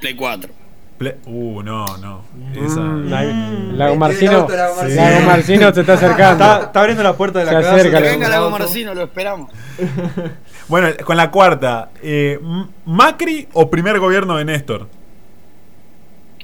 Play 0.00 0.16
4. 0.16 0.55
Play- 0.98 1.16
Uh, 1.26 1.62
no, 1.62 1.84
no. 1.98 2.22
Esa- 2.54 2.80
Mm, 2.80 3.76
Lago- 3.76 3.96
Marcino. 3.96 4.46
Lago 4.48 4.76
Marcino. 4.76 5.26
Marcino 5.26 5.74
se 5.74 5.80
está 5.82 5.92
acercando. 5.94 6.44
Está, 6.44 6.64
está 6.66 6.80
abriendo 6.80 7.02
la 7.02 7.12
puerta 7.14 7.38
de 7.40 7.44
la 7.44 7.50
Se 7.50 7.56
casa. 7.56 7.74
acerca, 7.74 7.98
Que 7.98 8.04
Lago 8.04 8.14
venga. 8.18 8.28
Lago 8.30 8.50
Marcino, 8.50 8.94
lo 8.94 9.02
esperamos. 9.02 9.50
Bueno, 10.68 10.88
con 11.04 11.16
la 11.16 11.30
cuarta. 11.30 11.90
eh, 12.02 12.40
¿Macri 12.86 13.46
o 13.52 13.70
primer 13.70 14.00
gobierno 14.00 14.36
de 14.36 14.44
Néstor? 14.44 14.88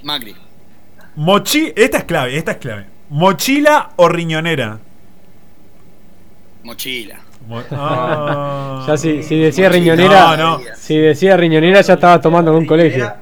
Macri. 0.04 0.37
Mochi. 1.16 1.73
Esta 1.75 1.99
es 1.99 2.04
clave, 2.04 2.37
esta 2.37 2.52
es 2.52 2.59
clave. 2.59 2.87
¿Mochila 3.11 3.90
o 3.97 4.09
riñonera? 4.09 4.78
Mochila. 6.62 7.18
Mo- 7.49 7.62
Ah. 7.73 8.85
Ya 8.87 8.97
si, 8.97 9.23
si 9.25 9.37
decía 9.40 9.68
Mochila. 9.68 9.94
riñonera. 9.97 10.37
No, 10.37 10.59
no. 10.59 10.64
Si 10.76 10.97
decía 10.97 11.37
riñonera 11.37 11.80
ya 11.80 11.94
estaba 11.94 12.21
tomando 12.21 12.52
en 12.52 12.58
un 12.58 12.67
colegio. 12.67 13.12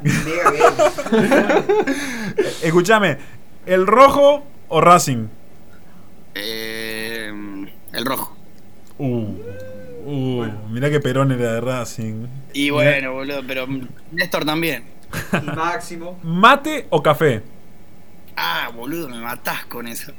Escúchame. 2.63 3.19
¿El 3.67 3.87
rojo 3.87 4.45
o 4.69 4.81
Racing? 4.81 5.27
Eh, 6.35 7.31
el 7.93 8.05
rojo. 8.05 8.37
Uh, 8.99 9.35
uh, 10.07 10.47
mirá 10.71 10.91
que 10.91 11.01
Perón 11.01 11.33
era 11.33 11.55
de 11.55 11.61
Racing. 11.61 12.27
Y 12.53 12.71
bueno, 12.71 13.13
boludo, 13.13 13.41
pero 13.47 13.67
Néstor 14.13 14.45
también. 14.45 14.85
Máximo. 15.57 16.19
¿Mate 16.23 16.87
o 16.91 17.03
café? 17.03 17.43
Ah, 18.37 18.71
boludo, 18.75 19.09
me 19.09 19.19
matás 19.21 19.65
con 19.67 19.87
eso. 19.89 20.13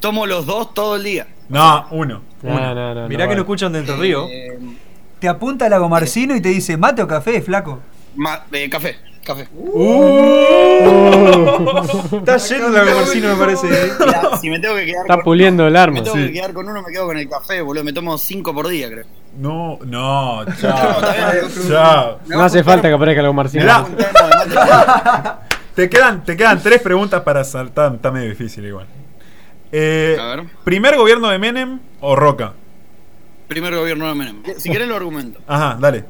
Tomo 0.00 0.26
los 0.26 0.46
dos 0.46 0.72
todo 0.72 0.96
el 0.96 1.04
día. 1.04 1.26
No, 1.48 1.86
uno. 1.90 2.22
No, 2.42 2.74
no, 2.74 2.94
no. 2.94 3.08
Mirá 3.08 3.24
no 3.24 3.28
que 3.30 3.34
vale. 3.34 3.34
no 3.36 3.40
escuchan 3.42 3.72
de 3.72 3.80
Entre 3.80 3.96
Río. 3.96 4.26
Eh, 4.30 4.58
Te 5.18 5.28
apunta 5.28 5.68
Lago 5.68 5.88
Marcino 5.88 6.34
y 6.34 6.40
te 6.40 6.48
dice, 6.48 6.76
¿mate 6.78 7.02
o 7.02 7.08
café, 7.08 7.42
flaco? 7.42 7.80
ma- 8.16 8.44
eh, 8.52 8.68
café, 8.70 8.96
café. 9.24 9.48
Está 12.12 12.36
lleno 12.36 12.70
de 12.70 12.84
Lago 12.84 12.98
Marcino, 13.00 13.28
me 13.28 13.36
parece. 13.36 13.66
Mirá, 13.66 14.36
si 14.40 14.50
me 14.50 14.58
tengo 14.58 14.74
que 14.76 14.86
quedar 14.86 15.02
Está 15.02 15.14
con, 15.16 15.24
puliendo 15.24 15.66
el 15.66 15.72
me 15.72 15.78
arma. 15.78 16.02
tengo 16.02 16.16
Sí. 16.16 16.26
que 16.26 16.32
quedar 16.32 16.52
con 16.52 16.68
uno, 16.68 16.82
me 16.82 16.92
quedo 16.92 17.06
con 17.06 17.16
el 17.16 17.28
café, 17.28 17.60
boludo. 17.62 17.84
Me 17.84 17.92
tomo 17.92 18.16
cinco 18.18 18.54
por 18.54 18.68
día, 18.68 18.88
creo. 18.90 19.04
No, 19.38 19.78
no, 19.84 20.44
No, 20.44 20.56
chao. 20.56 20.90
está 21.04 21.32
bien. 21.32 21.68
chao. 21.68 22.18
Me 22.26 22.36
No 22.36 22.42
hace 22.42 22.64
falta 22.64 22.88
que 22.88 22.94
aparezca 22.94 23.22
Lago 23.22 23.34
Marcino. 23.34 23.64
Me. 23.96 24.04
Te 25.74 25.88
quedan, 25.88 26.24
te 26.24 26.36
quedan 26.36 26.60
tres 26.62 26.80
preguntas 26.82 27.22
para 27.22 27.44
saltar. 27.44 27.94
Está 27.94 28.10
medio 28.10 28.28
difícil 28.28 28.64
igual. 28.66 28.86
Eh, 29.72 30.16
A 30.20 30.24
ver. 30.36 30.44
¿Primer 30.64 30.96
gobierno 30.96 31.28
de 31.28 31.38
Menem 31.38 31.78
o 32.00 32.16
Roca? 32.16 32.52
Primer 33.46 33.74
gobierno 33.76 34.08
de 34.08 34.14
Menem. 34.14 34.42
Si 34.58 34.68
querés 34.70 34.88
lo 34.88 34.96
argumento. 34.96 35.40
Ajá, 35.46 35.76
dale. 35.80 36.04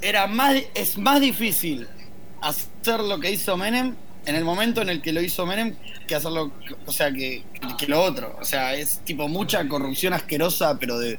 Era 0.00 0.26
más, 0.26 0.56
es 0.74 0.98
más 0.98 1.20
difícil 1.20 1.86
hacer 2.48 3.00
lo 3.00 3.18
que 3.20 3.30
hizo 3.30 3.56
Menem 3.56 3.94
en 4.26 4.36
el 4.36 4.44
momento 4.44 4.80
en 4.82 4.88
el 4.88 5.02
que 5.02 5.12
lo 5.12 5.20
hizo 5.20 5.44
Menem 5.46 5.74
que 6.06 6.14
hacerlo, 6.14 6.52
o 6.86 6.92
sea, 6.92 7.12
que, 7.12 7.42
que 7.78 7.86
lo 7.86 8.02
otro. 8.02 8.36
O 8.40 8.44
sea, 8.44 8.74
es 8.74 9.00
tipo 9.00 9.28
mucha 9.28 9.66
corrupción 9.68 10.12
asquerosa, 10.12 10.78
pero 10.78 10.98
de, 10.98 11.18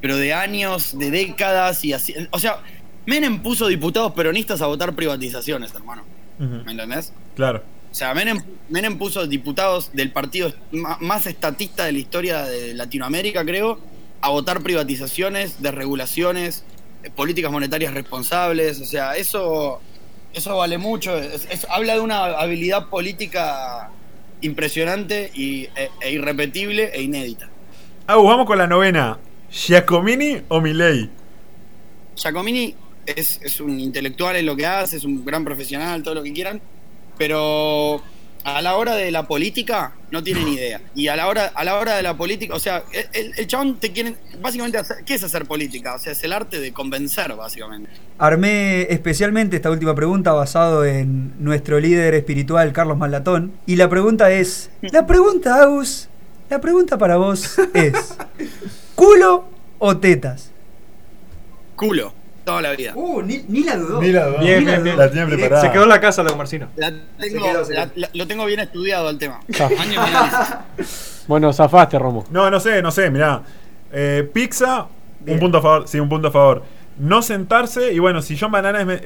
pero 0.00 0.16
de 0.16 0.32
años, 0.32 0.98
de 0.98 1.10
décadas 1.10 1.84
y 1.84 1.92
así. 1.92 2.14
O 2.30 2.38
sea, 2.38 2.60
Menem 3.06 3.42
puso 3.42 3.66
diputados 3.66 4.12
peronistas 4.12 4.60
a 4.62 4.66
votar 4.66 4.94
privatizaciones, 4.94 5.74
hermano. 5.74 6.04
¿Me 6.38 6.72
entendés? 6.72 7.12
Claro. 7.36 7.62
O 7.90 7.94
sea, 7.94 8.14
Menem, 8.14 8.42
Menem 8.68 8.96
puso 8.96 9.26
diputados 9.26 9.90
del 9.92 10.12
partido 10.12 10.54
más 10.70 11.26
estatista 11.26 11.84
de 11.84 11.92
la 11.92 11.98
historia 11.98 12.42
de 12.44 12.72
Latinoamérica, 12.74 13.44
creo, 13.44 13.78
a 14.20 14.30
votar 14.30 14.62
privatizaciones, 14.62 15.60
desregulaciones, 15.60 16.64
eh, 17.02 17.10
políticas 17.10 17.50
monetarias 17.50 17.92
responsables. 17.92 18.80
O 18.80 18.84
sea, 18.84 19.16
eso, 19.16 19.80
eso 20.34 20.56
vale 20.56 20.78
mucho. 20.78 21.16
Es- 21.16 21.46
es- 21.50 21.66
habla 21.70 21.94
de 21.94 22.00
una 22.00 22.24
habilidad 22.24 22.88
política 22.88 23.90
impresionante 24.42 25.30
y, 25.34 25.64
e, 25.76 25.90
e 26.00 26.12
irrepetible 26.12 26.90
e 26.94 27.02
inédita. 27.02 27.48
Agus, 28.06 28.26
vamos 28.26 28.46
con 28.46 28.58
la 28.58 28.66
novena. 28.66 29.18
¿Giacomini 29.50 30.42
o 30.48 30.60
Milei? 30.60 31.10
Giacomini 32.16 32.74
es, 33.06 33.40
es 33.42 33.60
un 33.60 33.78
intelectual 33.80 34.36
en 34.36 34.46
lo 34.46 34.56
que 34.56 34.66
hace, 34.66 34.96
es 34.96 35.04
un 35.04 35.24
gran 35.24 35.44
profesional, 35.44 36.02
todo 36.02 36.14
lo 36.14 36.22
que 36.22 36.32
quieran, 36.32 36.60
pero 37.18 38.00
a 38.44 38.62
la 38.62 38.76
hora 38.76 38.94
de 38.94 39.10
la 39.10 39.26
política 39.26 39.92
no 40.10 40.22
tiene 40.22 40.44
ni 40.44 40.54
idea. 40.54 40.80
Y 40.94 41.08
a 41.08 41.16
la 41.16 41.28
hora, 41.28 41.52
a 41.54 41.64
la 41.64 41.76
hora 41.76 41.96
de 41.96 42.02
la 42.02 42.16
política, 42.16 42.54
o 42.54 42.58
sea, 42.58 42.82
el, 43.12 43.32
el 43.36 43.46
chabón 43.46 43.76
te 43.78 43.92
quiere, 43.92 44.14
básicamente, 44.40 44.78
hacer- 44.78 45.04
¿qué 45.04 45.14
es 45.14 45.22
hacer 45.24 45.44
política? 45.46 45.94
O 45.94 45.98
sea, 45.98 46.12
es 46.12 46.24
el 46.24 46.32
arte 46.32 46.58
de 46.58 46.72
convencer, 46.72 47.34
básicamente. 47.36 47.90
Armé 48.18 48.82
especialmente 48.92 49.56
esta 49.56 49.70
última 49.70 49.94
pregunta 49.94 50.32
basado 50.32 50.84
en 50.84 51.34
nuestro 51.42 51.78
líder 51.80 52.14
espiritual 52.14 52.72
Carlos 52.72 52.96
Malatón. 52.98 53.52
Y 53.66 53.76
la 53.76 53.88
pregunta 53.88 54.30
es, 54.30 54.70
la 54.82 55.06
pregunta, 55.06 55.62
Agus, 55.62 56.08
la 56.48 56.60
pregunta 56.60 56.98
para 56.98 57.16
vos 57.16 57.58
es, 57.74 58.14
¿culo 58.94 59.44
o 59.78 59.96
tetas? 59.98 60.50
Culo, 61.76 62.12
toda 62.50 62.62
la 62.62 62.72
vida. 62.76 62.92
Uh, 62.94 63.22
ni, 63.22 63.44
ni 63.48 63.64
la 63.64 63.76
dudó. 63.76 64.00
Ni 64.00 64.12
la 64.12 64.26
dudó. 64.26 64.38
Bien, 64.40 64.60
Ni 64.60 64.64
la 64.66 64.70
bien, 64.72 64.76
dudó. 64.78 64.82
bien. 64.84 64.96
La 64.98 65.08
tenía 65.08 65.26
preparada. 65.26 65.62
Se 65.62 65.70
quedó 65.72 65.82
en 65.84 65.88
la 65.88 66.00
casa 66.00 66.22
Lago 66.22 66.36
Marcino. 66.36 66.68
La 66.76 66.92
tengo- 67.18 67.44
quedó, 67.44 67.62
la- 67.70 67.90
la- 67.94 68.10
lo 68.12 68.26
tengo 68.26 68.44
bien 68.46 68.60
estudiado 68.60 69.08
el 69.10 69.18
tema. 69.18 69.40
Ah. 69.60 70.64
Bueno, 71.26 71.52
zafaste, 71.52 71.98
Romo. 71.98 72.24
No, 72.30 72.50
no 72.50 72.58
sé, 72.60 72.82
no 72.82 72.90
sé, 72.90 73.10
mirá. 73.10 73.42
Eh, 73.92 74.28
pizza, 74.32 74.86
Bien. 75.20 75.36
un 75.36 75.40
punto 75.40 75.58
a 75.58 75.62
favor. 75.62 75.88
Sí, 75.88 76.00
un 76.00 76.08
punto 76.08 76.28
a 76.28 76.30
favor. 76.30 76.62
No 76.98 77.22
sentarse 77.22 77.92
y 77.92 77.98
bueno, 77.98 78.20
si 78.20 78.36
John 78.38 78.50
Banana 78.52 78.80
es, 78.80 78.86
me- 78.86 79.00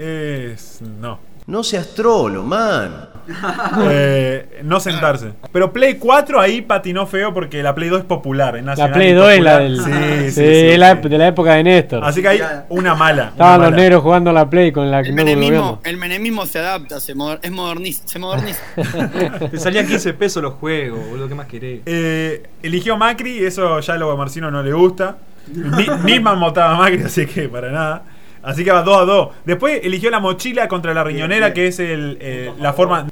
es- 0.52 0.80
No. 0.83 1.18
No 1.46 1.62
seas 1.62 1.94
trolo, 1.94 2.42
man. 2.42 3.09
Eh, 3.88 4.61
no 4.64 4.80
sentarse. 4.80 5.33
Pero 5.50 5.72
Play 5.72 5.94
4 5.94 6.38
ahí 6.38 6.61
patinó 6.61 7.07
feo 7.07 7.33
porque 7.33 7.62
la 7.62 7.74
Play 7.74 7.88
2 7.88 8.00
es 8.00 8.04
popular. 8.04 8.54
Es 8.57 8.64
La 8.78 8.92
Play 8.92 9.11
y 9.11 9.14
2 9.14 9.30
es 9.33 9.40
la 9.42 9.59
del. 9.61 9.78
Sí, 9.78 9.85
sí, 9.85 10.24
sí, 10.26 10.30
sí, 10.33 10.42
es 10.42 10.78
la- 10.78 11.00
sí. 11.02 11.09
de 11.09 11.18
la 11.18 11.28
época 11.28 11.54
de 11.54 11.64
Néstor. 11.64 12.04
Así 12.04 12.20
que 12.20 12.28
hay 12.28 12.40
una 12.68 12.94
mala. 12.94 13.28
Estaban 13.28 13.61
una 13.61 13.70
los 13.70 13.76
negros 13.78 14.02
jugando 14.02 14.28
a 14.28 14.33
la 14.35 14.50
Play 14.50 14.72
con 14.72 14.90
la 14.90 15.02
que 15.02 15.09
El 15.09 15.14
no 15.16 15.24
menemismo, 15.24 15.80
el 15.85 15.96
menemismo 15.96 16.44
se 16.44 16.59
adapta, 16.59 17.00
se, 17.00 17.14
moder- 17.14 17.38
es 17.42 17.50
moderniza, 17.50 18.07
se 18.07 18.18
moderniza. 18.18 18.61
Te 19.50 19.59
salían 19.59 19.87
15 19.87 20.12
pesos 20.14 20.42
los 20.42 20.54
juegos, 20.54 21.00
boludo, 21.09 21.26
¿qué 21.28 21.35
más 21.35 21.46
querés? 21.46 21.80
Eh, 21.87 22.42
eligió 22.62 22.98
Macri, 22.98 23.42
eso 23.42 23.80
ya 23.80 23.96
lo 23.96 24.11
a 24.11 24.16
Marcino 24.16 24.50
no 24.50 24.62
le 24.62 24.72
gusta. 24.74 25.16
Ni, 25.50 25.87
Nisman 26.04 26.38
votaba 26.40 26.74
a 26.74 26.78
Macri, 26.78 27.02
así 27.04 27.24
que 27.24 27.48
para 27.48 27.70
nada. 27.70 28.02
Así 28.44 28.62
que 28.64 28.70
va 28.70 28.83
2 28.83 28.96
a 28.96 29.04
2. 29.04 29.28
Después 29.44 29.80
eligió 29.83 30.11
la 30.11 30.20
mochila 30.20 30.68
contra 30.68 30.92
la 30.92 31.02
riñonera, 31.02 31.52
que 31.54 31.66
es 31.68 31.80
el, 31.80 32.18
eh, 32.20 32.52
la 32.61 32.72
forma 32.74 33.07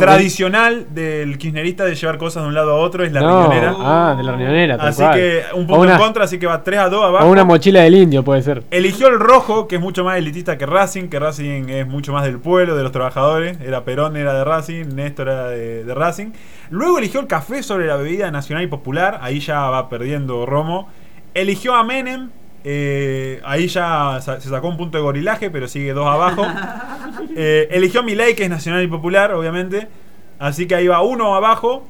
tradicional 0.00 0.86
del 0.90 1.36
kirchnerista 1.38 1.84
de 1.84 1.94
llevar 1.94 2.18
cosas 2.18 2.42
de 2.42 2.48
un 2.48 2.54
lado 2.54 2.72
a 2.72 2.74
otro, 2.76 3.04
es 3.04 3.12
la 3.12 3.20
no, 3.20 3.42
riñonera. 3.42 3.74
ah, 3.78 4.14
de 4.16 4.22
la 4.22 4.32
riñonera. 4.32 4.76
tal 4.78 4.88
Así 4.88 5.02
cual. 5.02 5.14
que 5.14 5.42
un 5.54 5.66
punto 5.66 5.82
una, 5.82 5.92
en 5.94 5.98
contra, 6.00 6.24
así 6.24 6.38
que 6.38 6.46
va 6.46 6.62
3 6.62 6.78
a 6.80 6.88
2 6.88 7.04
abajo. 7.04 7.26
o 7.26 7.30
una 7.30 7.44
mochila 7.44 7.80
del 7.82 7.94
indio, 7.94 8.22
puede 8.24 8.42
ser. 8.42 8.62
Eligió 8.70 9.08
el 9.08 9.18
rojo, 9.20 9.68
que 9.68 9.76
es 9.76 9.80
mucho 9.80 10.04
más 10.04 10.18
elitista 10.18 10.56
que 10.58 10.66
Racing, 10.66 11.08
que 11.08 11.18
Racing 11.18 11.68
es 11.68 11.86
mucho 11.86 12.12
más 12.12 12.24
del 12.24 12.38
pueblo, 12.38 12.74
de 12.76 12.82
los 12.82 12.92
trabajadores. 12.92 13.58
Era 13.60 13.84
Perón, 13.84 14.16
era 14.16 14.32
de 14.34 14.44
Racing, 14.44 14.94
Néstor 14.94 15.28
era 15.28 15.48
de, 15.48 15.84
de 15.84 15.94
Racing. 15.94 16.28
Luego 16.70 16.98
eligió 16.98 17.20
el 17.20 17.26
café 17.26 17.62
sobre 17.62 17.86
la 17.86 17.96
bebida 17.96 18.30
nacional 18.30 18.64
y 18.64 18.68
popular, 18.68 19.18
ahí 19.22 19.40
ya 19.40 19.60
va 19.70 19.88
perdiendo 19.88 20.46
Romo. 20.46 20.88
Eligió 21.34 21.74
a 21.74 21.84
Menem, 21.84 22.30
eh, 22.70 23.40
ahí 23.44 23.66
ya 23.66 24.20
se 24.20 24.40
sacó 24.48 24.68
un 24.68 24.76
punto 24.76 24.98
de 24.98 25.02
gorilaje, 25.02 25.48
pero 25.50 25.66
sigue 25.68 25.92
dos 25.94 26.06
abajo. 26.06 26.44
Eh, 27.34 27.68
eligió 27.72 28.00
a 28.00 28.02
Milei, 28.04 28.34
que 28.34 28.44
es 28.44 28.50
nacional 28.50 28.82
y 28.82 28.86
popular, 28.86 29.32
obviamente. 29.32 29.88
Así 30.38 30.66
que 30.66 30.74
ahí 30.74 30.86
va 30.86 31.02
uno 31.02 31.34
abajo. 31.34 31.86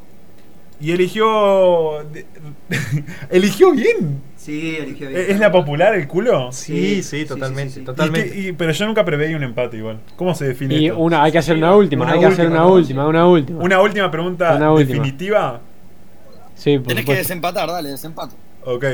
Y 0.81 0.93
eligió... 0.93 1.99
eligió 3.31 3.73
bien. 3.73 4.23
Sí, 4.37 4.77
eligió 4.79 5.09
bien. 5.09 5.25
¿Es 5.29 5.39
la 5.39 5.51
popular 5.53 5.95
el 5.95 6.07
culo? 6.07 6.51
Sí, 6.53 7.03
sí, 7.03 7.21
sí, 7.21 7.25
totalmente, 7.27 7.75
sí, 7.75 7.81
sí. 7.81 7.85
totalmente. 7.87 8.29
¿Y 8.29 8.31
qué- 8.43 8.49
y- 8.49 8.53
pero 8.53 8.73
yo 8.73 8.87
nunca 8.87 9.05
preveí 9.05 9.35
un 9.35 9.43
empate 9.43 9.77
igual. 9.79 9.99
¿Cómo 10.17 10.35
se 10.35 10.47
define 10.47 10.75
Y 10.77 10.87
esto? 10.87 10.99
una, 10.99 11.23
hay 11.23 11.33
que 11.33 11.39
hacer 11.39 11.57
una 11.57 11.75
última, 11.75 12.05
Una 12.05 12.15
hay 12.15 12.21
que 12.21 12.27
hacer 12.27 12.47
una 12.49 12.67
última, 12.67 13.07
una 13.07 13.27
última. 13.27 13.63
Una 13.63 13.81
última 13.83 14.11
pregunta 14.11 14.55
Una 14.57 14.73
última. 14.73 14.97
definitiva. 15.03 15.61
Sí, 16.55 16.79
por 16.79 16.89
Tenés 16.89 17.05
que 17.05 17.15
desempatar, 17.17 17.69
dale, 17.69 17.91
desempato. 17.91 18.35
Ok. 18.65 18.85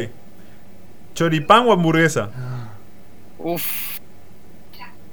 ¿Choripán 1.14 1.66
o 1.66 1.72
hamburguesa? 1.72 2.30
Uf. 3.38 3.98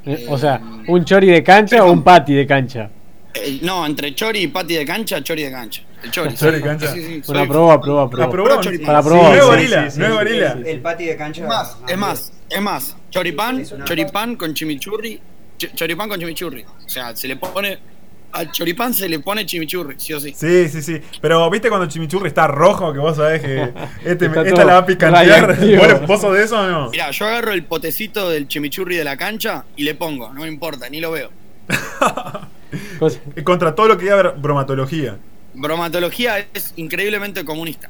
Eh, 0.06 0.26
O 0.30 0.38
sea, 0.38 0.60
¿un 0.88 1.06
chori 1.06 1.28
de 1.28 1.44
cancha 1.44 1.84
o 1.86 1.92
un 1.92 2.04
patty 2.04 2.34
de 2.34 2.48
cancha? 2.48 2.90
Eh, 3.34 3.60
no, 3.62 3.86
entre 3.86 4.14
chori 4.16 4.40
y 4.40 4.48
pati 4.48 4.74
de 4.76 4.86
cancha, 4.86 5.22
chori 5.24 5.44
de 5.44 5.52
cancha. 5.52 5.84
El 6.04 6.12
chori. 6.12 6.36
Chori 6.36 6.52
sí. 6.58 6.62
de 6.62 6.68
cancha. 6.68 6.88
Sí, 6.92 7.02
sí, 7.04 7.22
Una 7.28 7.40
soy- 7.42 7.48
prueba, 7.48 7.80
prueba, 7.82 8.10
prueba. 8.10 8.26
¿Aprobó? 8.28 8.48
Pro 8.50 8.62
choripán. 8.62 8.86
Para 8.88 9.02
Sí, 9.04 9.08
probar. 9.10 9.24
No 9.30 9.36
es 9.36 9.42
sí, 9.44 9.48
gorila, 9.50 9.90
sí, 9.92 10.00
no 10.00 10.06
es 10.06 10.12
sí, 10.12 10.18
gorila. 10.18 10.54
sí, 10.54 10.60
sí. 10.64 10.70
El 10.70 10.80
patio 10.82 11.08
de 11.08 11.16
cancha. 11.18 11.42
Es 11.44 11.48
más, 11.48 11.78
es 11.88 11.98
más, 11.98 12.34
es 12.50 12.62
más. 12.62 12.98
Choripán, 13.12 13.64
una- 13.74 13.86
choripán 13.86 14.36
con 14.36 14.54
chimichurri. 14.54 15.22
ch- 15.60 15.74
Choripán 15.76 16.10
con 16.10 16.20
chimichurri. 16.20 16.64
O 16.86 16.90
sea, 16.90 17.16
se 17.16 17.28
le 17.28 17.36
pone. 17.38 17.78
Al 18.32 18.52
choripán 18.52 18.94
se 18.94 19.10
le 19.10 19.20
pone 19.20 19.46
chimichurri, 19.46 19.96
sí 19.98 20.14
o 20.14 20.20
sí. 20.20 20.34
Sí, 20.36 20.70
sí, 20.70 20.82
sí. 20.82 21.02
Pero 21.20 21.50
viste 21.50 21.70
cuando 21.70 21.86
el 21.86 21.92
chimichurri 21.92 22.28
está 22.28 22.48
rojo, 22.48 22.94
que 22.94 23.00
vos 23.00 23.18
sabés 23.18 23.42
que 23.42 23.62
este, 24.06 24.26
Está 24.28 24.42
esta 24.42 24.56
todo 24.56 24.66
la 24.66 24.74
va 24.74 24.80
a 24.80 24.86
picantear. 24.86 25.58
¿Vos, 25.58 26.08
vos 26.08 26.22
sos 26.22 26.34
de 26.36 26.44
eso 26.44 26.60
o 26.60 26.68
no? 26.68 26.90
Mira, 26.92 27.12
yo 27.12 27.26
agarro 27.26 27.52
el 27.52 27.64
potecito 27.64 28.30
del 28.30 28.48
chimichurri 28.48 28.96
de 28.96 29.04
la 29.04 29.18
cancha 29.18 29.66
y 29.76 29.84
le 29.84 29.96
pongo, 29.96 30.34
no 30.34 30.42
me 30.42 30.48
importa, 30.48 30.90
ni 30.90 31.00
lo 31.00 31.12
veo. 31.12 31.30
Contra 33.44 33.76
todo 33.76 33.88
lo 33.88 33.98
que 33.98 34.04
diga 34.04 34.32
bromatología. 34.32 35.18
Bromatología 35.54 36.48
es 36.54 36.74
increíblemente 36.78 37.44
comunista. 37.44 37.90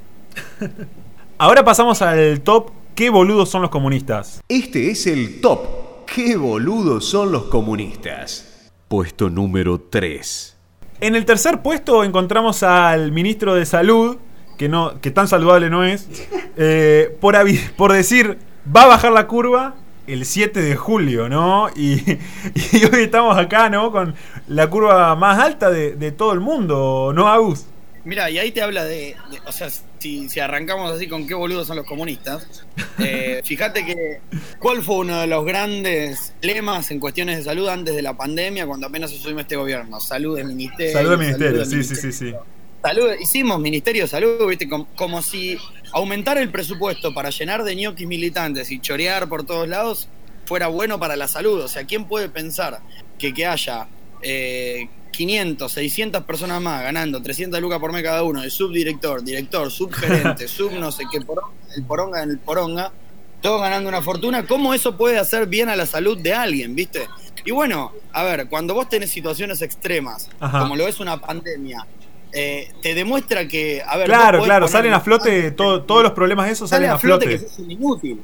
Ahora 1.38 1.64
pasamos 1.64 2.02
al 2.02 2.42
top. 2.42 2.72
¿Qué 2.96 3.10
boludos 3.10 3.50
son 3.50 3.62
los 3.62 3.72
comunistas? 3.72 4.42
Este 4.48 4.92
es 4.92 5.08
el 5.08 5.42
top. 5.42 6.06
¡Qué 6.14 6.36
boludos 6.36 7.06
son 7.06 7.32
los 7.32 7.44
comunistas! 7.44 8.51
Puesto 8.92 9.30
número 9.30 9.80
3. 9.80 10.58
En 11.00 11.16
el 11.16 11.24
tercer 11.24 11.62
puesto 11.62 12.04
encontramos 12.04 12.62
al 12.62 13.14
ministro 13.14 13.56
de 13.56 13.66
Salud, 13.66 14.18
que, 14.58 14.68
no, 14.68 15.00
que 15.00 15.12
tan 15.12 15.30
saludable 15.30 15.70
no 15.70 15.86
es, 15.86 16.10
eh, 16.58 17.18
por, 17.22 17.38
por 17.78 17.94
decir, 17.94 18.38
va 18.68 18.84
a 18.84 18.88
bajar 18.88 19.14
la 19.14 19.28
curva 19.28 19.76
el 20.08 20.26
7 20.26 20.62
de 20.62 20.76
julio, 20.76 21.30
¿no? 21.30 21.70
Y, 21.74 22.02
y 22.74 22.84
hoy 22.94 23.04
estamos 23.04 23.38
acá, 23.38 23.70
¿no? 23.70 23.94
Con 23.94 24.14
la 24.50 24.70
curva 24.70 25.16
más 25.16 25.40
alta 25.40 25.72
de, 25.72 25.96
de 25.96 26.12
todo 26.12 26.34
el 26.34 26.42
mundo, 26.42 27.14
¿no, 27.16 27.30
Agus? 27.30 27.68
Mira, 28.04 28.30
y 28.32 28.40
ahí 28.40 28.52
te 28.52 28.62
habla 28.64 28.84
de, 28.84 29.16
de- 29.30 29.40
o 29.46 29.52
sea, 29.52 29.70
si, 30.00 30.28
si 30.28 30.40
arrancamos 30.40 30.92
así 30.92 31.08
con 31.08 31.28
qué 31.28 31.36
boludos 31.36 31.68
son 31.68 31.78
los 31.78 31.86
comunistas, 31.86 32.48
eh, 32.98 33.42
fíjate 33.46 33.86
que 33.86 34.22
cuál 34.60 34.82
fue 34.82 34.96
uno 34.98 35.20
de 35.22 35.28
los 35.28 35.46
grandes 35.46 36.34
lemas 36.42 36.90
en 36.92 37.00
cuestiones 37.00 37.38
de 37.38 37.44
salud 37.44 37.68
antes 37.70 37.96
de 37.96 38.02
la 38.02 38.18
pandemia, 38.18 38.66
cuando 38.66 38.88
apenas 38.88 39.12
asumió 39.12 39.40
este 39.42 39.56
gobierno. 39.56 40.00
Salud 40.00 40.36
del 40.38 40.48
ministerio. 40.48 40.94
Salud 40.94 41.10
del 41.12 41.20
ministerio, 41.20 41.58
del 41.60 41.66
sí, 41.66 41.72
sí, 41.72 41.78
ministerio. 41.94 42.12
sí, 42.12 42.32
sí. 42.32 42.36
Salud, 42.84 43.12
hicimos 43.22 43.60
Ministerio 43.60 44.02
de 44.04 44.08
Salud, 44.08 44.48
¿viste? 44.48 44.68
Com- 44.68 44.88
Como, 44.96 45.22
si 45.22 45.58
aumentar 45.92 46.40
el 46.40 46.50
presupuesto 46.50 47.14
para 47.14 47.30
llenar 47.30 47.64
de 47.64 47.76
ñoquis 47.76 48.08
militantes 48.08 48.72
y 48.72 48.80
chorear 48.80 49.30
por 49.30 49.46
todos 49.46 49.68
lados 49.68 50.08
fuera 50.46 50.66
bueno 50.68 51.00
para 51.00 51.16
la 51.16 51.28
salud. 51.28 51.62
O 51.62 51.68
sea, 51.68 51.84
¿quién 51.86 52.06
puede 52.06 52.28
pensar 52.30 52.80
que 53.20 53.36
que 53.36 53.46
haya 53.46 53.88
eh, 54.22 54.88
500, 55.12 55.72
600 55.72 56.24
personas 56.24 56.62
más 56.62 56.82
ganando 56.84 57.22
300 57.22 57.60
lucas 57.62 57.80
por 57.80 57.92
mes 57.92 58.04
cada 58.04 58.24
uno, 58.24 58.42
de 58.42 58.50
subdirector, 58.50 59.24
director, 59.24 59.70
subgerente, 59.72 60.48
sub 60.48 60.72
no 60.74 60.92
sé 60.92 61.04
qué, 61.12 61.22
poronga, 61.22 61.52
el 61.76 61.84
poronga 61.84 62.24
en 62.24 62.30
el 62.32 62.40
poronga, 62.40 62.92
todos 63.42 63.60
ganando 63.62 63.90
una 63.90 64.02
fortuna? 64.02 64.46
¿Cómo 64.46 64.74
eso 64.74 64.96
puede 64.98 65.18
hacer 65.18 65.48
bien 65.48 65.68
a 65.70 65.76
la 65.76 65.86
salud 65.86 66.18
de 66.18 66.34
alguien, 66.34 66.76
viste? 66.76 67.08
Y 67.44 67.52
bueno, 67.52 67.92
a 68.14 68.24
ver, 68.24 68.48
cuando 68.48 68.74
vos 68.74 68.88
tenés 68.88 69.10
situaciones 69.12 69.62
extremas, 69.62 70.30
Ajá. 70.40 70.60
como 70.60 70.76
lo 70.76 70.88
es 70.88 71.00
una 71.00 71.20
pandemia, 71.20 71.86
eh, 72.34 72.72
te 72.82 72.94
demuestra 72.94 73.48
que, 73.48 73.82
a 73.86 73.98
ver, 73.98 74.06
Claro, 74.06 74.44
claro, 74.44 74.68
salen 74.68 74.94
a 74.94 75.02
flote, 75.02 75.52
todo- 75.52 75.82
todos 75.84 76.04
los 76.04 76.12
problemas 76.14 76.50
esos 76.50 76.70
sale 76.70 76.86
salen 76.86 76.96
a 76.96 77.00
flote 77.00 77.28
que 77.28 77.38
flote. 77.40 77.50
sos 77.50 77.60
un 77.60 77.72
inútil. 77.72 78.22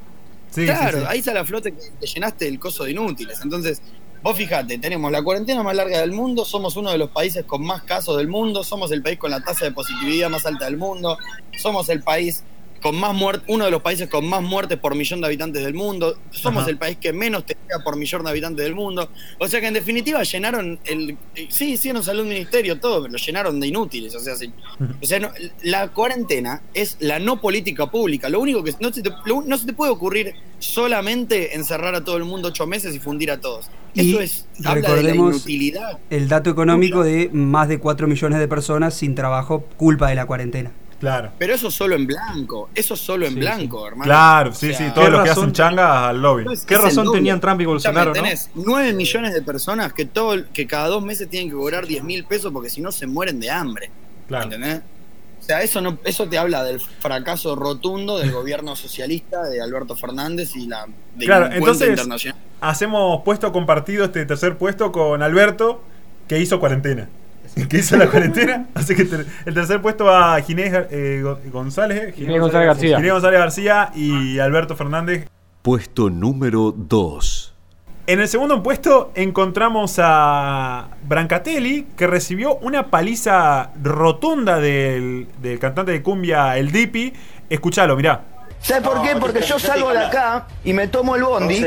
Sí, 0.51 0.63
claro, 0.65 0.99
sí, 0.99 1.03
sí. 1.03 1.09
ahí 1.09 1.21
sale 1.21 1.39
a 1.39 1.43
flote 1.45 1.71
que 1.73 1.81
te 1.99 2.07
llenaste 2.07 2.47
el 2.47 2.57
coso 2.59 2.85
de 2.85 2.91
inútiles. 2.91 3.39
Entonces, 3.41 3.81
vos 4.27 4.35
fijate, 4.35 4.77
tenemos 4.77 5.09
la 5.09 5.23
cuarentena 5.23 5.63
más 5.63 5.73
larga 5.73 6.01
del 6.01 6.11
mundo, 6.11 6.43
somos 6.43 6.75
uno 6.75 6.91
de 6.91 6.97
los 6.97 7.11
países 7.11 7.45
con 7.45 7.63
más 7.63 7.83
casos 7.83 8.17
del 8.17 8.27
mundo, 8.27 8.61
somos 8.61 8.91
el 8.91 9.01
país 9.01 9.17
con 9.17 9.31
la 9.31 9.39
tasa 9.39 9.63
de 9.63 9.71
positividad 9.71 10.29
más 10.29 10.45
alta 10.45 10.65
del 10.65 10.75
mundo, 10.75 11.17
somos 11.61 11.87
el 11.87 12.03
país 12.03 12.43
con 12.81 12.95
más 12.99 13.13
muertes, 13.13 13.43
uno 13.47 13.65
de 13.65 13.71
los 13.71 13.81
países 13.81 14.07
con 14.09 14.27
más 14.27 14.41
muertes 14.41 14.77
por 14.77 14.95
millón 14.95 15.21
de 15.21 15.27
habitantes 15.27 15.63
del 15.63 15.73
mundo, 15.73 16.17
somos 16.31 16.61
Ajá. 16.63 16.69
el 16.71 16.77
país 16.77 16.97
que 16.97 17.11
menos 17.13 17.45
te 17.45 17.55
pega 17.55 17.83
por 17.83 17.95
millón 17.95 18.23
de 18.23 18.29
habitantes 18.29 18.63
del 18.63 18.75
mundo. 18.75 19.09
O 19.39 19.47
sea 19.47 19.59
que 19.61 19.67
en 19.67 19.73
definitiva 19.73 20.23
llenaron 20.23 20.79
el. 20.85 21.17
eh, 21.35 21.47
Sí, 21.49 21.73
hicieron 21.73 22.03
salud 22.03 22.25
ministerio, 22.25 22.79
todo, 22.79 23.01
pero 23.01 23.11
lo 23.13 23.17
llenaron 23.17 23.59
de 23.59 23.67
inútiles. 23.67 24.15
O 24.15 24.19
sea, 24.19 24.35
sí. 24.35 24.51
o 25.01 25.05
sea 25.05 25.19
no- 25.19 25.31
la 25.63 25.89
cuarentena 25.89 26.61
es 26.73 26.97
la 26.99 27.19
no 27.19 27.41
política 27.41 27.89
pública. 27.89 28.29
Lo 28.29 28.39
único 28.39 28.63
que 28.63 28.73
no 28.79 28.91
se 28.93 29.01
te, 29.01 29.09
lo- 29.25 29.41
no 29.41 29.57
se 29.57 29.65
te 29.65 29.73
puede 29.73 29.91
ocurrir 29.91 30.33
solamente 30.59 31.55
encerrar 31.55 31.95
a 31.95 32.03
todo 32.03 32.17
el 32.17 32.23
mundo 32.25 32.49
ocho 32.49 32.67
meses 32.67 32.93
y 32.95 32.99
fundir 32.99 33.31
a 33.31 33.39
todos. 33.39 33.69
Y 33.93 34.11
Eso 34.11 34.19
es. 34.21 34.45
Habla 34.63 34.93
de 34.93 35.03
la 35.03 35.15
inutilidad. 35.15 35.97
El 36.11 36.27
dato 36.27 36.49
económico 36.51 37.03
de 37.03 37.29
más 37.33 37.67
de 37.67 37.79
4 37.79 38.07
millones 38.07 38.37
de 38.39 38.47
personas 38.47 38.93
sin 38.93 39.15
trabajo, 39.15 39.65
culpa 39.77 40.09
de 40.09 40.15
la 40.15 40.25
cuarentena. 40.27 40.71
Claro. 40.99 41.31
Pero 41.37 41.53
eso 41.53 41.69
solo 41.69 41.95
en 41.95 42.07
blanco. 42.07 42.69
Eso 42.73 42.95
solo 42.95 43.25
en 43.27 43.33
Sí, 43.35 43.39
blanco, 43.39 43.85
hermano. 43.87 44.03
Claro, 44.05 44.53
sí, 44.53 44.71
O 44.71 44.73
sea, 44.75 44.87
sí, 44.87 44.93
todos 44.95 45.05
¿qué 45.07 45.11
los 45.11 45.23
que 45.23 45.29
hacen 45.29 45.51
changas 45.51 45.91
al 45.91 46.21
lobby. 46.21 46.41
Entonces, 46.41 46.65
¿Qué 46.65 46.77
razón 46.77 47.11
tenían 47.11 47.39
Trump 47.39 47.61
y 47.61 47.65
Bolsonaro, 47.65 48.11
Escuchame, 48.11 48.29
no? 48.33 48.39
tenés 48.39 48.49
9 48.55 48.93
millones 48.93 49.33
de 49.33 49.41
personas 49.43 49.93
que 49.93 50.05
todo 50.05 50.35
que 50.51 50.65
cada 50.65 50.87
dos 50.87 51.03
meses 51.03 51.29
tienen 51.29 51.49
que 51.49 51.55
cobrar 51.55 51.85
10 51.85 52.03
mil 52.03 52.23
pesos 52.25 52.51
porque 52.51 52.69
si 52.71 52.81
no 52.81 52.91
se 52.91 53.05
mueren 53.05 53.39
de 53.39 53.49
hambre. 53.51 53.91
Claro. 54.27 54.45
¿Entendés? 54.45 54.81
O 55.39 55.43
sea, 55.47 55.61
eso 55.61 55.79
no, 55.81 55.99
eso 56.03 56.27
te 56.27 56.37
habla 56.39 56.63
del 56.63 56.79
fracaso 56.81 57.55
rotundo 57.55 58.17
del 58.17 58.31
gobierno 58.33 58.75
socialista 58.75 59.43
de 59.43 59.61
Alberto 59.61 59.95
Fernández 59.95 60.55
y 60.55 60.65
la 60.67 60.87
Claro, 61.19 61.47
delincuencia 61.49 61.57
entonces- 61.57 61.89
internacional. 61.89 62.41
Hacemos 62.59 63.21
puesto 63.23 63.51
compartido 63.51 64.03
este 64.05 64.25
tercer 64.25 64.57
puesto 64.57 64.91
con 64.91 65.21
Alberto, 65.21 65.83
que 66.27 66.39
hizo 66.39 66.59
cuarentena. 66.59 67.07
Que 67.69 67.77
hizo 67.77 67.97
la 67.97 68.07
cuarentena. 68.09 68.67
Así 68.73 68.95
que 68.95 69.05
ter- 69.05 69.25
el 69.45 69.53
tercer 69.53 69.81
puesto 69.81 70.05
va 70.05 70.35
a 70.35 70.41
Ginés 70.41 70.73
eh, 70.91 71.21
Go- 71.23 71.39
González. 71.51 72.13
Ginés 72.15 72.39
González 72.39 72.67
García. 72.67 72.97
Ginés 72.97 73.11
González 73.13 73.39
García 73.39 73.91
y 73.95 74.39
Alberto 74.39 74.75
Fernández. 74.75 75.27
Puesto 75.61 76.09
número 76.09 76.71
2. 76.75 77.53
En 78.07 78.21
el 78.21 78.27
segundo 78.29 78.63
puesto 78.63 79.11
encontramos 79.15 79.95
a 80.01 80.87
Brancatelli, 81.03 81.87
que 81.97 82.07
recibió 82.07 82.55
una 82.55 82.87
paliza 82.87 83.71
rotunda 83.83 84.59
del, 84.61 85.27
del 85.41 85.59
cantante 85.59 85.91
de 85.91 86.01
cumbia 86.01 86.57
El 86.57 86.71
Dipi. 86.71 87.11
Escuchalo, 87.49 87.97
mirá. 87.97 88.23
¿Sabes 88.61 88.83
por 88.83 89.01
qué? 89.01 89.15
Porque 89.15 89.41
yo 89.41 89.59
salgo 89.59 89.91
de 89.93 89.99
acá 89.99 90.47
y 90.65 90.73
me 90.73 90.87
tomo 90.87 91.15
el 91.15 91.23
bondi. 91.23 91.63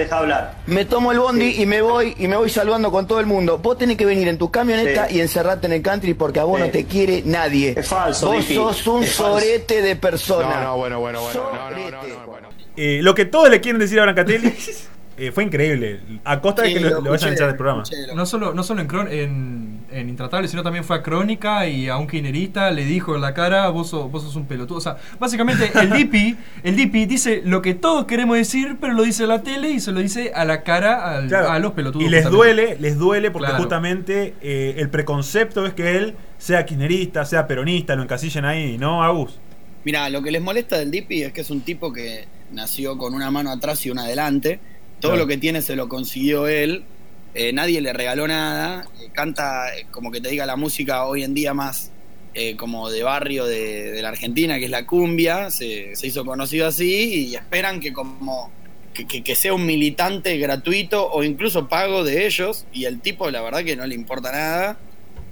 Me 0.66 0.85
tomo 0.85 1.12
el 1.12 1.18
bondi 1.18 1.62
y 1.62 1.66
me 1.66 1.81
voy 1.81 2.14
y 2.18 2.29
me 2.29 2.37
voy 2.37 2.50
saludando 2.50 2.90
con 2.90 3.07
todo 3.07 3.20
el 3.20 3.26
mundo. 3.26 3.59
Vos 3.59 3.79
tenés 3.79 3.96
que 3.96 4.05
venir 4.05 4.29
en 4.29 4.37
tu 4.37 4.50
camioneta 4.50 5.09
Sí. 5.09 5.16
y 5.16 5.20
encerrarte 5.20 5.66
en 5.66 5.72
el 5.74 5.83
country 5.83 6.14
porque 6.14 6.40
a 6.40 6.44
vos 6.44 6.59
Sí. 6.61 6.66
no 6.66 6.70
te 6.72 6.85
quiere 6.85 7.22
nadie. 7.24 7.74
Es 7.76 7.88
falso, 7.88 8.33
Vos 8.33 8.44
sos 8.44 8.87
un 8.87 9.05
sorete 9.07 9.81
de 9.83 9.96
persona. 9.96 10.57
No, 10.61 10.64
no, 10.64 10.76
bueno, 10.76 11.00
bueno, 11.00 11.22
bueno. 11.22 11.40
No, 11.53 11.70
no, 11.70 11.90
no, 11.90 12.03
no, 12.03 12.26
bueno. 12.26 12.48
Eh, 12.76 13.00
lo 13.03 13.14
que 13.14 13.24
todos 13.24 13.48
le 13.50 13.61
quieren 13.61 13.79
decir 13.81 13.98
a 14.00 14.03
Brancatelli 14.03 14.55
eh, 15.16 15.32
fue 15.32 15.44
increíble. 15.44 16.00
A 16.24 16.40
costa 16.40 16.62
de 16.62 16.72
que 16.74 16.80
lo, 16.80 17.00
lo 17.00 17.10
vayan 17.10 17.30
a 17.30 17.32
echar 17.34 17.46
del 17.48 17.56
programa. 17.56 17.82
escuché. 17.82 18.14
No 18.14 18.24
solo, 18.26 18.54
no 18.54 18.62
solo 18.62 18.80
en, 18.80 18.88
Cron- 18.88 19.08
en, 19.10 19.80
en 19.90 20.08
Intratable, 20.08 20.48
sino 20.48 20.62
también 20.62 20.84
fue 20.84 20.96
a 20.96 21.02
Crónica 21.02 21.66
y 21.66 21.88
a 21.88 21.96
un 21.98 22.06
kinerista 22.06 22.70
le 22.70 22.84
dijo 22.84 23.14
en 23.14 23.20
la 23.20 23.34
cara, 23.34 23.68
vos 23.68 23.90
sos, 23.90 24.10
vos 24.10 24.22
sos 24.22 24.34
un 24.36 24.46
pelotudo. 24.46 24.78
O 24.78 24.80
sea, 24.80 24.96
básicamente 25.18 25.70
el 25.74 25.90
Dipi, 25.92 26.36
el 26.62 26.76
Dipi 26.76 27.04
dice 27.06 27.42
lo 27.44 27.60
que 27.60 27.74
todos 27.74 28.06
queremos 28.06 28.36
decir, 28.36 28.78
pero 28.80 28.94
lo 28.94 29.02
dice 29.02 29.24
a 29.24 29.26
la 29.26 29.42
tele 29.42 29.70
y 29.70 29.80
se 29.80 29.92
lo 29.92 30.00
dice 30.00 30.32
a 30.34 30.44
la 30.44 30.62
cara 30.62 31.16
al- 31.16 31.28
Claro. 31.28 31.50
a 31.50 31.58
los 31.58 31.72
pelotudos. 31.72 32.06
Y 32.06 32.08
les 32.08 32.24
justamente. 32.26 32.54
duele, 32.64 32.76
les 32.80 32.98
duele 32.98 33.30
porque 33.30 33.46
Claro. 33.48 33.62
justamente 33.62 34.34
eh, 34.42 34.74
el 34.78 34.88
preconcepto 34.90 35.66
es 35.66 35.74
que 35.74 35.96
él 35.96 36.14
sea 36.38 36.64
kirchnerista, 36.64 37.24
sea 37.26 37.46
peronista, 37.46 37.94
lo 37.96 38.02
encasillen 38.02 38.44
ahí, 38.46 38.78
¿no, 38.78 39.02
Agus? 39.04 39.38
Mira, 39.84 40.08
lo 40.10 40.22
que 40.22 40.30
les 40.30 40.40
molesta 40.42 40.78
del 40.78 40.90
Dipi 40.90 41.22
es 41.22 41.32
que 41.32 41.40
es 41.42 41.50
un 41.50 41.62
tipo 41.62 41.92
que 41.92 42.26
nació 42.52 42.98
con 42.98 43.14
una 43.14 43.30
mano 43.30 43.50
atrás 43.50 43.84
y 43.86 43.90
una 43.90 44.02
adelante. 44.04 44.60
Todo 45.00 45.12
Claro. 45.12 45.24
lo 45.24 45.26
que 45.28 45.36
tiene 45.38 45.62
se 45.62 45.76
lo 45.76 45.88
consiguió 45.88 46.46
él. 46.46 46.84
Eh, 47.34 47.52
nadie 47.52 47.80
le 47.80 47.92
regaló 47.92 48.26
nada. 48.28 48.84
Eh, 49.00 49.08
canta, 49.12 49.74
eh, 49.76 49.86
como 49.90 50.10
que 50.10 50.20
te 50.20 50.28
diga, 50.30 50.46
la 50.46 50.56
música 50.56 51.04
hoy 51.06 51.22
en 51.24 51.32
día 51.34 51.54
más 51.54 51.90
eh, 52.34 52.54
como 52.56 52.90
de 52.90 53.02
barrio 53.02 53.44
de, 53.44 53.90
de 53.92 54.02
la 54.02 54.08
Argentina, 54.10 54.58
que 54.58 54.66
es 54.66 54.70
la 54.70 54.86
cumbia. 54.86 55.50
Se, 55.50 55.96
se 55.96 56.06
hizo 56.06 56.24
conocido 56.24 56.66
así 56.66 57.28
y 57.28 57.34
esperan 57.34 57.80
que 57.80 57.92
como 57.92 58.50
que, 58.94 59.06
que- 59.06 59.22
que 59.22 59.34
sea 59.36 59.54
un 59.54 59.64
militante 59.66 60.36
gratuito 60.38 61.08
o 61.10 61.22
incluso 61.22 61.68
pago 61.68 62.04
de 62.04 62.26
ellos. 62.26 62.66
Y 62.72 62.84
el 62.84 63.00
tipo, 63.00 63.30
la 63.30 63.40
verdad 63.42 63.64
que 63.64 63.76
no 63.76 63.86
le 63.86 63.94
importa 63.94 64.32
nada. 64.32 64.78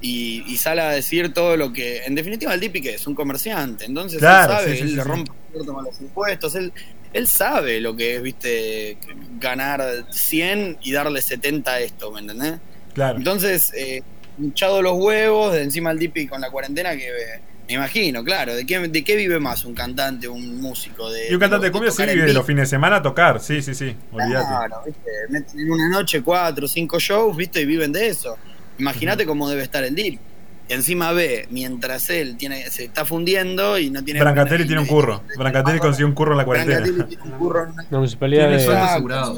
Y, 0.01 0.45
y 0.47 0.57
sale 0.59 0.81
a 0.81 0.91
decir 0.91 1.33
todo 1.35 1.57
lo 1.57 1.73
que. 1.73 2.05
En 2.05 2.15
definitiva, 2.15 2.55
el 2.55 2.61
Dipi 2.61 2.81
que 2.81 2.95
es 2.95 3.07
un 3.09 3.17
comerciante. 3.17 3.85
Entonces 3.85 4.21
Claro, 4.21 4.53
él 4.53 4.59
sabe, 4.59 4.71
sí, 4.71 4.77
sí, 4.77 4.83
él 4.85 4.89
sí, 4.91 4.95
le 4.97 5.03
rompe 5.05 5.33
los 5.53 6.01
impuestos. 6.01 6.55
Él, 6.55 6.73
él 7.13 7.27
sabe 7.27 7.81
lo 7.81 7.97
que 7.97 8.17
es, 8.17 8.23
viste, 8.23 8.99
ganar 9.39 10.07
100 10.11 10.79
y 10.83 10.93
darle 10.93 11.23
70 11.23 11.71
a 11.71 11.81
esto, 11.81 12.11
¿me 12.13 12.21
entendés? 12.21 12.55
Claro. 12.95 13.19
Entonces, 13.19 13.73
eh, 13.75 14.03
hinchado 14.39 14.83
los 14.83 14.95
huevos, 14.95 15.53
de 15.53 15.63
encima 15.63 15.91
el 15.91 15.99
Dipi 15.99 16.27
con 16.27 16.41
la 16.41 16.51
cuarentena, 16.51 16.97
que 16.97 17.09
eh, 17.09 17.41
me 17.69 17.75
imagino, 17.75 18.25
claro, 18.25 18.55
¿de 18.55 18.65
qué, 18.65 18.79
¿de 18.79 19.05
qué 19.05 19.17
vive 19.17 19.39
más 19.39 19.65
un 19.65 19.75
cantante, 19.75 20.27
un 20.27 20.61
músico? 20.61 21.11
De, 21.11 21.31
Y 21.31 21.35
un 21.35 21.41
cantante 21.41 21.67
de 21.67 21.73
cumbia 21.73 21.91
sí 21.91 22.03
vive 22.05 22.33
los 22.33 22.47
fines 22.47 22.63
de 22.63 22.67
semana 22.67 22.97
a 22.97 23.03
tocar, 23.03 23.41
sí, 23.41 23.61
sí, 23.63 23.75
sí, 23.75 23.95
olvídate. 24.13 24.47
Claro, 24.47 24.83
¿viste? 24.87 25.61
En 25.61 25.71
una 25.71 25.89
noche 25.89 26.23
cuatro, 26.23 26.67
cinco 26.67 26.99
shows, 26.99 27.37
¿viste? 27.37 27.61
Y 27.61 27.67
viven 27.67 27.93
de 27.93 28.09
eso. 28.09 28.37
Imagínate 28.79 29.27
cómo 29.27 29.49
debe 29.51 29.63
estar 29.63 29.85
el 29.85 29.95
Dip. 29.95 30.21
Y 30.69 30.75
encima 30.75 31.13
ve, 31.13 31.47
mientras 31.51 32.11
él 32.11 32.37
tiene, 32.37 32.69
se 32.71 32.85
está 32.85 33.05
fundiendo 33.07 33.79
y 33.79 33.89
no 33.91 34.05
tiene. 34.05 34.21
Brancatelli 34.21 34.67
tiene 34.67 34.83
un 34.83 34.87
curro. 34.87 35.23
Brancatelli 35.37 35.79
consiguió 35.79 36.07
un 36.07 36.13
curro 36.15 36.33
en 36.33 36.39
la 36.39 36.45
cuarentena. 36.45 36.81
Brancatelli 36.81 37.07
tiene 37.17 37.23
un 37.33 37.39
curro 37.39 37.65
en 37.65 37.71
una- 37.73 37.87
La 37.91 37.97
municipalidad 37.99 38.49
de. 38.51 38.57
asegurado. 38.77 39.37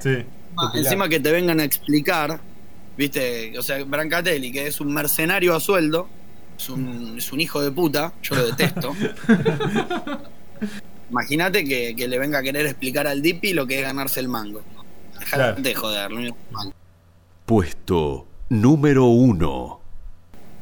Sí. 0.00 0.08
encima- 0.08 0.72
encima 0.74 1.08
que 1.08 1.18
te 1.20 1.32
vengan 1.32 1.58
a 1.60 1.64
explicar, 1.64 2.40
¿viste? 2.96 3.58
O 3.58 3.62
sea, 3.62 3.82
Brancatelli, 3.84 4.52
que 4.52 4.66
es 4.68 4.80
un 4.80 4.92
mercenario 4.94 5.56
a 5.56 5.60
sueldo, 5.60 6.08
es 6.56 6.68
un, 6.70 7.16
es 7.18 7.32
un 7.32 7.40
hijo 7.40 7.60
de 7.62 7.72
puta, 7.72 8.12
yo 8.22 8.36
lo 8.36 8.46
detesto. 8.46 8.94
Imagínate 11.10 11.64
que, 11.64 11.96
que 11.96 12.06
le 12.06 12.18
venga 12.18 12.38
a 12.38 12.42
querer 12.42 12.66
explicar 12.66 13.06
al 13.06 13.20
Dipi 13.22 13.52
lo 13.52 13.66
que 13.66 13.78
es 13.80 13.82
ganarse 13.82 14.20
el 14.20 14.28
mango. 14.28 14.62
Dejate 15.18 15.34
Claro. 15.36 15.62
de 15.62 15.74
joder, 15.74 16.10
lo 16.12 16.16
único 16.18 16.36
que 16.36 16.42
es 16.46 16.52
malo. 16.52 16.72
Puesto 17.46 18.26
número 18.48 19.06
1. 19.06 19.79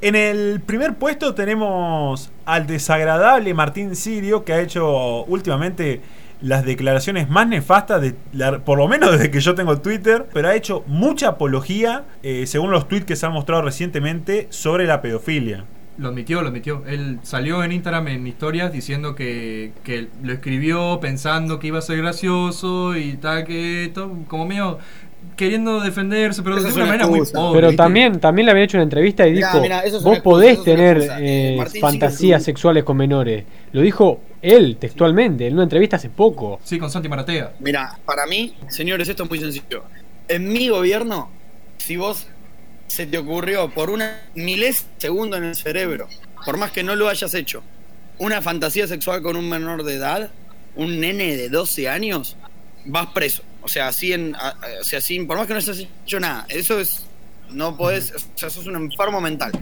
En 0.01 0.15
el 0.15 0.61
primer 0.61 0.95
puesto 0.95 1.35
tenemos 1.35 2.31
al 2.47 2.67
desagradable 2.69 3.53
Martín 3.53 3.97
Sirio, 3.97 4.45
que 4.45 4.53
ha 4.53 4.61
hecho 4.61 5.25
últimamente 5.25 6.01
las 6.41 6.65
declaraciones 6.65 7.29
más 7.29 7.49
nefastas, 7.49 8.01
de 8.01 8.15
la- 8.33 8.61
por 8.61 8.79
lo 8.79 8.87
menos 8.87 9.11
desde 9.11 9.31
que 9.33 9.41
yo 9.41 9.57
tengo 9.57 9.81
Twitter, 9.81 10.27
pero 10.33 10.49
ha 10.49 10.55
hecho 10.55 10.85
mucha 10.87 11.31
apología, 11.31 12.05
eh, 12.23 12.47
según 12.47 12.71
los 12.71 12.87
tweets 12.87 13.07
que 13.07 13.17
se 13.17 13.27
han 13.27 13.33
mostrado 13.33 13.63
recientemente, 13.63 14.47
sobre 14.51 14.87
la 14.87 15.03
pedofilia. 15.03 15.65
Lo 15.97 16.11
admitió, 16.11 16.43
lo 16.43 16.49
admitió. 16.51 16.85
Él 16.87 17.19
salió 17.25 17.65
en 17.65 17.73
Instagram 17.73 18.07
en 18.07 18.25
historias 18.29 18.73
diciendo 18.73 19.17
que, 19.17 19.73
que 19.83 20.07
lo 20.23 20.33
escribió 20.33 21.01
pensando 21.01 21.59
que 21.59 21.67
iba 21.67 21.79
a 21.81 21.83
ser 21.83 21.97
gracioso 21.99 22.97
y 22.97 23.15
tal, 23.15 23.43
que 23.43 23.87
esto, 23.87 24.17
como 24.29 24.47
medio 24.47 24.79
queriendo 25.37 25.81
defenderse, 25.81 26.43
pero 26.43 26.61
de 26.61 26.73
una 26.73 26.87
manera 26.87 27.07
muy 27.07 27.21
pobre. 27.21 27.59
Pero 27.59 27.69
¿viste? 27.69 27.77
también, 27.77 28.21
también 28.21 28.47
le 28.47 28.51
habían 28.51 28.65
hecho 28.65 28.77
una 28.77 28.85
entrevista 28.85 29.27
y 29.27 29.33
Mirá, 29.33 29.49
dijo, 29.49 29.63
mirá, 29.63 29.81
eso 29.81 29.99
es 29.99 30.03
vos 30.03 30.17
excusa, 30.17 30.35
podés 30.35 30.59
es 30.59 30.65
tener 30.65 30.99
eh, 31.21 31.59
Eh, 31.59 31.81
fantasías 31.81 32.43
sexuales 32.43 32.85
con 32.85 32.97
menores. 32.97 33.45
Lo 33.73 33.81
dijo 33.81 34.21
él 34.43 34.77
textualmente, 34.79 35.47
en 35.47 35.55
una 35.55 35.63
entrevista 35.63 35.97
hace 35.97 36.11
poco. 36.11 36.61
Sí, 36.65 36.79
con 36.79 36.91
Santi 36.91 37.09
Maratea. 37.09 37.53
Mira, 37.61 37.99
para 38.05 38.27
mí, 38.27 38.55
señores, 38.69 39.09
esto 39.09 39.23
es 39.25 39.31
muy 39.31 39.39
sencillo. 39.39 39.85
En 40.27 40.53
mi 40.53 40.69
gobierno, 40.69 41.31
si 41.79 41.97
vos 41.97 42.27
se 42.89 43.07
te 43.07 43.19
ocurrió 43.19 43.71
por 43.71 43.91
una 43.91 44.21
milés 44.35 44.87
segundo 44.99 45.37
en 45.37 45.45
el 45.45 45.55
cerebro, 45.55 46.09
por 46.45 46.57
más 46.57 46.73
que 46.73 46.83
no 46.83 46.97
lo 46.97 47.09
hayas 47.09 47.35
hecho, 47.35 47.63
una 48.19 48.43
fantasía 48.43 48.87
sexual 48.87 49.23
con 49.23 49.37
un 49.37 49.49
menor 49.49 49.85
de 49.85 49.95
edad, 49.95 50.31
un 50.75 51.01
nene 51.01 51.37
de 51.37 51.49
12 51.49 51.89
años, 51.89 52.37
vas 52.89 53.07
preso. 53.09 53.43
O 53.63 53.69
sea, 53.69 53.89
así 53.89 54.13
en, 54.13 54.35
o 54.35 54.85
sea, 54.85 54.99
así, 54.99 55.21
por 55.21 55.37
más 55.37 55.47
que 55.47 55.53
no 55.53 55.59
hayas 55.59 55.79
hecho 55.79 56.21
nada, 56.21 56.47
eso 56.49 56.81
es, 56.81 57.05
no 57.51 57.77
podés, 57.77 58.13
o 58.15 58.39
sea, 58.39 58.51
sos 58.51 58.67
un 58.67 58.77
enfermo 58.77 59.21
mental. 59.21 59.53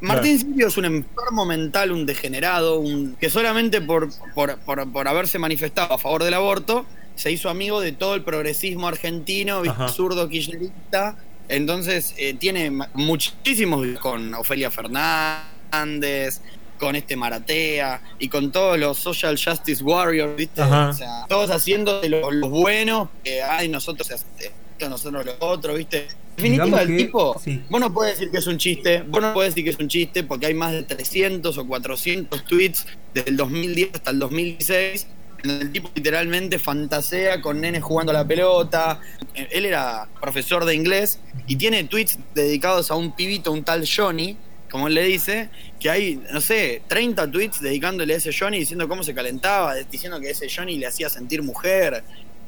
Martín 0.00 0.38
Silvio 0.38 0.68
es 0.68 0.76
un 0.76 0.84
enfermo 0.84 1.46
mental, 1.46 1.90
un 1.92 2.04
degenerado, 2.04 2.78
un 2.78 3.16
que 3.16 3.30
solamente 3.30 3.80
por, 3.80 4.10
por, 4.34 4.58
por, 4.58 4.90
por 4.92 5.08
haberse 5.08 5.38
manifestado 5.38 5.94
a 5.94 5.98
favor 5.98 6.24
del 6.24 6.34
aborto 6.34 6.84
se 7.14 7.30
hizo 7.30 7.48
amigo 7.48 7.80
de 7.80 7.92
todo 7.92 8.14
el 8.14 8.22
progresismo 8.22 8.88
argentino, 8.88 9.62
Ajá. 9.66 9.88
zurdo 9.88 10.28
kirchnerista. 10.28 11.16
Entonces 11.48 12.14
eh, 12.16 12.34
tiene 12.34 12.70
muchísimos 12.94 13.86
con 14.00 14.34
Ofelia 14.34 14.70
Fernández, 14.70 16.40
con 16.84 16.96
este 16.96 17.16
Maratea 17.16 18.02
y 18.18 18.28
con 18.28 18.52
todos 18.52 18.78
los 18.78 18.98
social 18.98 19.38
justice 19.42 19.82
warriors, 19.82 20.36
¿viste? 20.36 20.60
Ajá. 20.60 20.90
O 20.90 20.92
sea, 20.92 21.24
todos 21.30 21.50
haciendo 21.50 22.02
de 22.02 22.10
los, 22.10 22.34
los 22.34 22.50
buenos, 22.50 23.08
que 23.22 23.42
hay 23.42 23.68
nosotros 23.68 24.10
esto, 24.10 24.88
nosotros 24.90 25.24
lo 25.24 25.34
otro, 25.38 25.72
¿viste? 25.74 26.08
En 26.36 26.42
definitiva, 26.42 26.82
el 26.82 26.96
tipo, 26.96 27.40
sí. 27.42 27.62
vos 27.70 27.80
no 27.80 27.94
puedes 27.94 28.18
decir 28.18 28.30
que 28.30 28.36
es 28.36 28.46
un 28.46 28.58
chiste, 28.58 29.00
vos 29.00 29.22
no 29.22 29.32
puedes 29.32 29.54
decir 29.54 29.64
que 29.64 29.70
es 29.70 29.78
un 29.78 29.88
chiste 29.88 30.24
porque 30.24 30.44
hay 30.44 30.52
más 30.52 30.72
de 30.72 30.82
300 30.82 31.56
o 31.56 31.66
400 31.66 32.44
tweets 32.44 32.86
desde 33.14 33.30
el 33.30 33.38
2010 33.38 33.90
hasta 33.94 34.10
el 34.10 34.18
2016 34.18 35.06
en 35.42 35.48
donde 35.48 35.64
el 35.64 35.72
tipo 35.72 35.90
literalmente 35.94 36.58
fantasea 36.58 37.40
con 37.40 37.62
nenes 37.62 37.82
jugando 37.82 38.10
a 38.10 38.14
la 38.14 38.26
pelota. 38.26 39.00
Él 39.34 39.64
era 39.64 40.06
profesor 40.20 40.66
de 40.66 40.74
inglés 40.74 41.18
y 41.46 41.56
tiene 41.56 41.84
tweets 41.84 42.18
dedicados 42.34 42.90
a 42.90 42.94
un 42.94 43.16
pibito, 43.16 43.52
un 43.52 43.64
tal 43.64 43.86
Johnny, 43.86 44.36
como 44.74 44.88
él 44.88 44.94
le 44.94 45.04
dice, 45.04 45.50
que 45.78 45.88
hay, 45.88 46.20
no 46.32 46.40
sé, 46.40 46.82
30 46.88 47.30
tweets 47.30 47.60
dedicándole 47.60 48.14
a 48.14 48.16
ese 48.16 48.32
Johnny 48.36 48.58
diciendo 48.58 48.88
cómo 48.88 49.04
se 49.04 49.14
calentaba, 49.14 49.72
diciendo 49.88 50.18
que 50.18 50.30
ese 50.30 50.48
Johnny 50.52 50.78
le 50.78 50.88
hacía 50.88 51.08
sentir 51.08 51.44
mujer, 51.44 52.02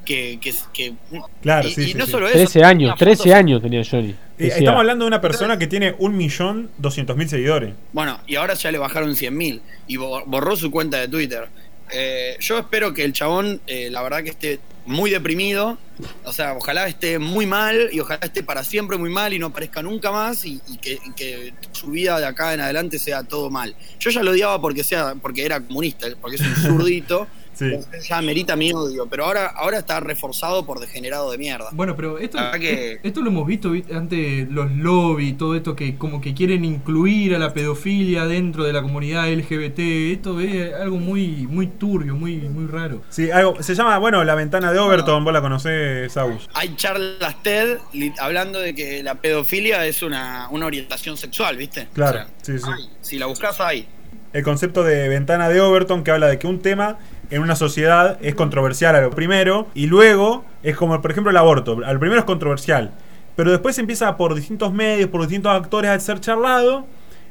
que... 0.04 0.36
que, 0.40 0.52
que 0.72 0.94
Claro, 1.40 1.68
y, 1.68 1.72
sí, 1.72 1.82
y 1.82 1.84
sí, 1.86 1.94
no 1.94 2.04
sí. 2.04 2.10
solo 2.10 2.26
eso. 2.26 2.34
13 2.36 2.64
años, 2.64 2.88
una 2.88 2.96
13 2.96 3.16
foto- 3.22 3.34
años 3.36 3.62
tenía 3.62 3.82
Johnny. 3.88 4.10
Eh, 4.38 4.48
estamos 4.56 4.80
hablando 4.80 5.04
de 5.04 5.08
una 5.08 5.20
persona 5.20 5.56
que 5.56 5.68
tiene 5.68 5.96
1.200.000 5.96 7.26
seguidores. 7.28 7.74
Bueno, 7.92 8.18
y 8.26 8.34
ahora 8.34 8.54
ya 8.54 8.72
le 8.72 8.78
bajaron 8.78 9.10
100.000 9.14 9.60
y 9.86 9.96
bo- 9.96 10.24
borró 10.26 10.56
su 10.56 10.72
cuenta 10.72 10.98
de 10.98 11.06
Twitter. 11.06 11.46
Eh, 11.92 12.36
yo 12.40 12.58
espero 12.58 12.92
que 12.92 13.04
el 13.04 13.12
chabón, 13.12 13.60
eh, 13.68 13.88
la 13.92 14.02
verdad 14.02 14.24
que 14.24 14.30
esté 14.30 14.58
muy 14.86 15.10
deprimido, 15.10 15.78
o 16.24 16.32
sea, 16.32 16.54
ojalá 16.54 16.86
esté 16.86 17.18
muy 17.18 17.46
mal 17.46 17.90
y 17.92 18.00
ojalá 18.00 18.20
esté 18.22 18.42
para 18.42 18.62
siempre 18.64 18.96
muy 18.96 19.10
mal 19.10 19.32
y 19.32 19.38
no 19.38 19.46
aparezca 19.46 19.82
nunca 19.82 20.12
más 20.12 20.44
y, 20.44 20.60
que, 20.80 20.98
que 21.16 21.52
su 21.72 21.88
vida 21.88 22.18
de 22.18 22.26
acá 22.26 22.54
en 22.54 22.60
adelante 22.60 22.98
sea 22.98 23.24
todo 23.24 23.50
mal. 23.50 23.74
Yo 23.98 24.10
ya 24.10 24.22
lo 24.22 24.30
odiaba 24.30 24.60
porque 24.60 24.84
sea 24.84 25.14
porque 25.20 25.44
era 25.44 25.60
comunista, 25.60 26.06
porque 26.20 26.36
es 26.36 26.42
un 26.42 26.54
zurdito, 26.62 27.26
Sí. 27.56 27.72
ya 28.06 28.20
merita 28.20 28.54
mi 28.54 28.70
odio, 28.72 29.06
pero 29.06 29.24
ahora, 29.24 29.46
ahora 29.46 29.78
está 29.78 29.98
reforzado 30.00 30.66
por 30.66 30.78
degenerado 30.78 31.30
de 31.30 31.38
mierda. 31.38 31.70
Bueno, 31.72 31.96
pero 31.96 32.18
esto, 32.18 32.38
que- 32.60 33.00
esto 33.02 33.22
lo 33.22 33.30
hemos 33.30 33.46
visto 33.46 33.70
¿viste? 33.70 33.94
antes, 33.94 34.46
los 34.50 34.70
lobby, 34.72 35.32
todo 35.32 35.56
esto 35.56 35.74
que 35.74 35.96
como 35.96 36.20
que 36.20 36.34
quieren 36.34 36.64
incluir 36.66 37.34
a 37.34 37.38
la 37.38 37.54
pedofilia 37.54 38.26
dentro 38.26 38.64
de 38.64 38.74
la 38.74 38.82
comunidad 38.82 39.26
LGBT. 39.32 40.12
Esto 40.12 40.38
es 40.40 40.74
algo 40.74 40.98
muy 40.98 41.46
muy 41.48 41.66
turbio, 41.66 42.14
muy 42.14 42.36
muy 42.36 42.66
raro. 42.66 43.00
Sí, 43.08 43.30
algo, 43.30 43.62
se 43.62 43.74
llama, 43.74 43.96
bueno, 43.98 44.22
La 44.24 44.34
Ventana 44.34 44.70
de 44.70 44.78
Overton, 44.78 45.24
vos 45.24 45.32
la 45.32 45.40
conocés, 45.40 46.12
Saus. 46.12 46.50
Hay 46.52 46.76
charlas 46.76 47.42
TED 47.42 47.78
hablando 48.20 48.60
de 48.60 48.74
que 48.74 49.02
la 49.02 49.14
pedofilia 49.14 49.86
es 49.86 50.02
una, 50.02 50.48
una 50.50 50.66
orientación 50.66 51.16
sexual, 51.16 51.56
¿viste? 51.56 51.88
Claro, 51.94 52.20
O 52.20 52.44
sí, 52.44 52.58
sí. 52.58 52.64
hay. 52.70 52.90
si 53.00 53.18
la 53.18 53.26
buscas, 53.26 53.58
hay. 53.60 53.88
El 54.32 54.42
concepto 54.42 54.84
de 54.84 55.08
ventana 55.08 55.48
de 55.48 55.60
Overton 55.62 56.04
que 56.04 56.10
habla 56.10 56.26
de 56.26 56.38
que 56.38 56.46
un 56.46 56.60
tema 56.60 56.98
en 57.30 57.42
una 57.42 57.56
sociedad 57.56 58.18
es 58.22 58.34
controversial 58.34 58.94
a 58.94 59.00
lo 59.00 59.10
primero 59.10 59.66
y 59.74 59.86
luego 59.86 60.44
es 60.62 60.76
como 60.76 61.00
por 61.00 61.10
ejemplo 61.10 61.30
el 61.30 61.36
aborto. 61.36 61.78
Al 61.84 61.98
primero 61.98 62.20
es 62.20 62.24
controversial, 62.26 62.92
pero 63.34 63.50
después 63.50 63.78
empieza 63.78 64.16
por 64.16 64.34
distintos 64.34 64.72
medios, 64.72 65.08
por 65.10 65.22
distintos 65.22 65.52
actores 65.52 65.90
a 65.90 65.98
ser 66.00 66.20
charlado. 66.20 66.86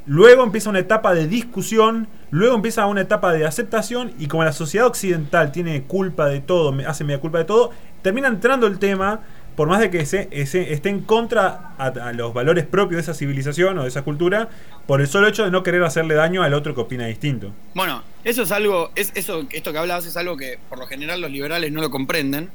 Luego 0.07 0.43
empieza 0.43 0.69
una 0.69 0.79
etapa 0.79 1.15
de 1.15 1.27
discusión, 1.27 2.07
luego 2.29 2.55
empieza 2.55 2.85
una 2.85 3.01
etapa 3.01 3.33
de 3.33 3.45
aceptación 3.45 4.13
y 4.19 4.27
como 4.27 4.43
la 4.43 4.53
sociedad 4.53 4.85
occidental 4.85 5.51
tiene 5.51 5.83
culpa 5.83 6.27
de 6.27 6.41
todo, 6.41 6.75
hace 6.87 7.03
media 7.03 7.19
culpa 7.19 7.39
de 7.39 7.45
todo, 7.45 7.71
termina 8.03 8.27
entrando 8.27 8.67
el 8.67 8.77
tema, 8.77 9.21
por 9.55 9.69
más 9.69 9.79
de 9.79 9.89
que 9.89 10.05
se, 10.05 10.27
esté 10.31 10.89
en 10.89 11.01
contra 11.01 11.75
a, 11.77 12.11
los 12.13 12.33
valores 12.33 12.65
propios 12.65 12.97
de 12.97 13.01
esa 13.01 13.13
civilización 13.13 13.77
o 13.77 13.83
de 13.83 13.87
esa 13.87 14.01
cultura, 14.01 14.49
por 14.85 15.01
el 15.01 15.07
solo 15.07 15.27
hecho 15.27 15.45
de 15.45 15.51
no 15.51 15.63
querer 15.63 15.83
hacerle 15.83 16.15
daño 16.15 16.43
al 16.43 16.53
otro 16.53 16.75
que 16.75 16.81
opina 16.81 17.07
distinto. 17.07 17.51
Bueno, 17.73 18.03
eso 18.23 18.43
es 18.43 18.51
algo, 18.51 18.91
es 18.95 19.11
eso, 19.15 19.45
esto 19.51 19.71
que 19.71 19.77
hablabas 19.77 20.05
es 20.05 20.17
algo 20.17 20.35
que 20.35 20.59
por 20.69 20.77
lo 20.77 20.87
general 20.87 21.21
los 21.21 21.31
liberales 21.31 21.71
no 21.71 21.81
lo 21.81 21.89
comprenden 21.89 22.49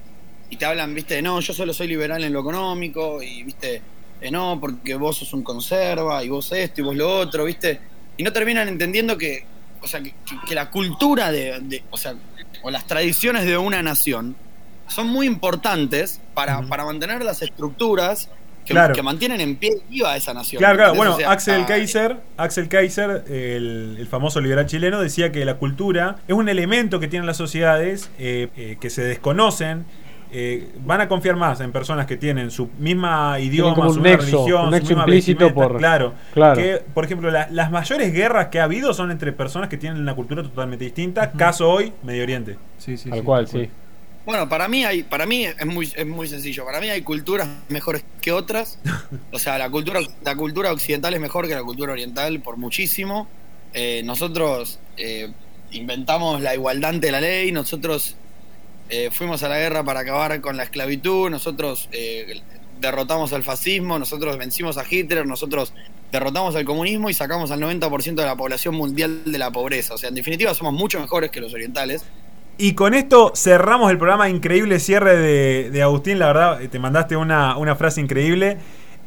y 0.51 0.57
te 0.57 0.67
hablan, 0.67 0.95
viste, 0.95 1.15
de, 1.15 1.23
no, 1.23 1.41
yo 1.41 1.55
solo 1.55 1.73
soy 1.73 1.89
liberal 1.89 2.23
en 2.23 2.33
lo 2.33 2.41
económico 2.41 3.23
y 3.23 3.45
viste, 3.45 3.81
de, 4.21 4.31
no, 4.31 4.59
porque 4.61 4.95
vos 4.95 5.17
sos 5.17 5.33
un 5.33 5.43
conserva 5.43 6.23
y 6.23 6.29
vos 6.29 6.53
esto 6.53 6.83
y 6.83 6.85
vos 6.85 6.97
lo 6.97 7.19
otro, 7.19 7.45
viste, 7.45 7.81
y 8.17 8.23
no 8.23 8.33
terminan 8.33 8.69
entendiendo 8.69 9.17
que, 9.17 9.47
o 9.81 9.89
sea, 9.89 10.03
que, 10.03 10.55
la 10.55 10.71
cultura 10.71 11.33
de- 11.33 11.83
o 11.91 11.97
sea, 11.97 12.15
o 12.63 12.71
las 12.71 12.87
tradiciones 12.87 13.47
de 13.47 13.57
una 13.57 13.83
nación 13.83 14.37
son 14.91 15.09
muy 15.09 15.27
importantes 15.27 16.21
para, 16.35 16.63
para 16.63 16.85
mantener 16.85 17.23
las 17.25 17.43
estructuras 17.43 18.29
que, 18.65 18.75
Claro. 18.75 18.95
que 18.95 19.03
mantienen 19.03 19.41
en 19.41 19.57
pie 19.57 19.71
viva 19.89 20.17
esa 20.17 20.35
nación. 20.35 20.59
Claro, 20.61 20.77
claro. 20.77 20.95
Bueno, 20.95 21.15
O 21.15 21.17
sea, 21.17 21.31
Axel 21.33 21.63
ah, 21.63 21.67
Kaiser, 21.67 22.17
Axel 22.37 22.69
Kaiser, 22.69 23.25
el, 23.29 23.97
el 23.99 24.07
famoso 24.07 24.41
liberal 24.41 24.67
chileno, 24.67 25.01
decía 25.01 25.33
que 25.33 25.45
la 25.45 25.55
cultura 25.55 26.17
es 26.29 26.35
un 26.35 26.49
elemento 26.49 27.01
que 27.01 27.09
tienen 27.09 27.27
las 27.27 27.37
sociedades 27.39 28.11
eh, 28.19 28.49
eh, 28.57 28.77
que 28.81 28.91
se 28.91 29.03
desconocen. 29.03 29.87
eh, 30.33 30.69
van 30.85 31.01
a 31.01 31.09
confiar 31.09 31.35
más 31.35 31.61
en 31.61 31.73
personas 31.73 32.07
que 32.07 32.17
tienen 32.17 32.53
su 32.53 32.69
misma 32.79 33.41
idioma, 33.41 33.75
como 33.75 33.89
un 33.89 33.95
su 33.95 34.01
misma 34.01 34.17
nexo, 34.19 34.37
religión, 34.37 34.69
un 34.69 34.75
su 34.75 34.87
misma 34.87 35.03
implícito 35.03 35.53
por- 35.53 35.79
claro, 35.79 36.15
claro. 36.33 36.55
que 36.55 36.81
por 36.95 37.05
ejemplo 37.05 37.33
la- 37.33 37.49
las 37.51 37.73
mayores 37.73 38.13
guerras 38.13 38.47
que 38.47 38.61
ha 38.61 38.65
habido 38.65 38.95
son 38.95 39.11
entre 39.11 39.33
personas 39.33 39.69
que 39.69 39.77
tienen 39.77 40.01
una 40.01 40.15
cultura 40.15 40.45
totalmente 40.45 40.85
distinta. 40.85 41.33
Caso 41.33 41.69
hoy, 41.69 41.93
Medio 42.05 42.23
Oriente. 42.23 42.57
Sí, 42.79 42.97
sí, 42.97 43.11
Tal 43.11 43.19
sí, 43.19 43.25
cual, 43.25 43.47
tal 43.47 43.53
cual. 43.53 43.65
sí. 43.67 43.71
Bueno, 44.31 44.49
para 44.49 44.69
mí 44.69 44.85
hay, 44.85 45.03
para 45.03 45.27
mí 45.27 45.45
es 45.45 45.67
muy, 45.67 45.93
es 45.93 46.07
muy 46.07 46.29
sencillo. 46.29 46.65
Para 46.65 46.81
mí 46.81 46.89
hay 46.89 47.03
culturas 47.03 47.49
mejores 47.69 48.05
que 48.21 48.31
otras. 48.31 48.79
O 49.33 49.41
sea, 49.41 49.59
la 49.59 49.69
cultura, 49.69 49.99
la 50.23 50.37
cultura 50.37 50.71
occidental 50.71 51.15
es 51.15 51.21
mejor 51.21 51.49
que 51.49 51.55
la 51.57 51.65
cultura 51.65 51.93
oriental 51.93 52.39
por 52.39 52.57
muchísimo. 52.57 53.27
Eh, 53.75 54.03
nosotros 54.05 54.79
eh, 54.97 55.33
inventamos 55.73 56.43
la 56.43 56.55
igualdad 56.55 56.91
ante 56.91 57.11
la 57.11 57.21
ley. 57.21 57.51
Nosotros 57.51 58.15
eh, 58.89 59.11
fuimos 59.13 59.43
a 59.43 59.49
la 59.49 59.59
guerra 59.59 59.83
para 59.83 60.01
acabar 60.01 60.41
con 60.41 60.57
la 60.57 60.63
esclavitud. 60.63 61.29
Nosotros 61.29 61.89
eh, 61.91 62.41
derrotamos 62.81 63.33
al 63.33 63.43
fascismo. 63.43 63.99
Nosotros 63.99 64.39
vencimos 64.39 64.79
a 64.79 64.85
Hitler. 64.89 65.27
Nosotros 65.27 65.73
derrotamos 66.13 66.55
al 66.55 66.65
comunismo 66.65 67.11
y 67.11 67.15
sacamos 67.15 67.51
al 67.51 67.59
90% 67.59 68.15
de 68.15 68.25
la 68.25 68.37
población 68.37 68.77
mundial 68.77 69.23
de 69.25 69.39
la 69.39 69.51
pobreza. 69.51 69.95
O 69.95 69.99
sea, 69.99 70.09
en 70.09 70.15
definitiva 70.15 70.55
somos 70.55 70.73
mucho 70.73 71.01
mejores 71.01 71.33
que 71.33 71.41
los 71.41 71.53
orientales. 71.53 72.05
Y 72.61 72.75
con 72.75 72.93
esto 72.93 73.33
cerramos 73.35 73.91
el 73.91 73.97
programa. 73.97 74.29
Increíble 74.29 74.81
cierre 74.81 75.17
de, 75.17 75.71
de 75.71 75.83
Agustín. 75.83 76.19
La 76.19 76.27
verdad, 76.27 76.61
eh, 76.61 76.69
te 76.69 76.79
mandaste 76.79 77.17
una, 77.17 77.57
una 77.57 77.75
frase 77.75 78.03
increíble. 78.03 78.59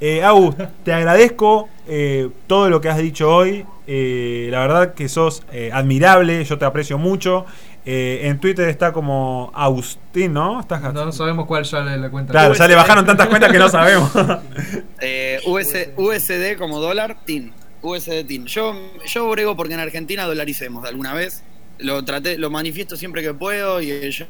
Eh, 0.02 0.24
Agus, 0.24 0.56
te 0.84 0.92
agradezco 0.92 1.70
eh, 1.88 2.30
todo 2.48 2.72
lo 2.72 2.82
que 2.82 2.90
has 2.90 2.98
dicho 2.98 3.30
hoy. 3.34 3.64
Eh, 3.86 4.48
la 4.50 4.60
verdad 4.62 4.96
que 4.96 5.08
sos 5.08 5.44
eh, 5.52 5.70
admirable. 5.72 6.44
Yo 6.44 6.58
te 6.58 6.66
aprecio 6.66 6.98
mucho. 6.98 7.46
Eh, 7.86 8.22
en 8.24 8.40
Twitter 8.40 8.68
está 8.70 8.92
como 8.92 9.52
Agustín, 9.54 10.34
¿no? 10.34 10.60
Estás 10.60 10.82
No, 10.82 11.06
no 11.06 11.12
sabemos 11.12 11.46
cuál 11.46 11.64
ya 11.64 11.82
le, 11.82 11.98
la 11.98 12.10
cuenta. 12.10 12.32
Claro, 12.32 12.56
ya 12.56 12.68
le 12.68 12.74
bajaron 12.74 13.06
tantas 13.06 13.28
cuentas 13.28 13.52
que 13.52 13.60
no 13.60 13.70
sabemos. 13.70 14.12
Eh, 15.06 15.42
US, 15.46 15.90
USD 15.98 16.58
como 16.58 16.80
dólar, 16.80 17.18
TIN. 17.26 17.52
USD 17.82 18.26
TIN. 18.26 18.46
Yo, 18.46 18.74
yo 19.06 19.30
brego 19.30 19.56
porque 19.56 19.74
en 19.74 19.82
Argentina 19.82 20.24
dolaricemos 20.24 20.82
de 20.82 20.90
alguna 20.90 21.14
vez. 21.14 21.44
Lo 21.84 22.04
traté, 22.04 22.38
lo 22.38 22.50
manifiesto 22.50 22.98
siempre 22.98 23.22
que 23.22 23.34
puedo 23.34 23.82
y 23.82 24.10
yo, 24.10 24.26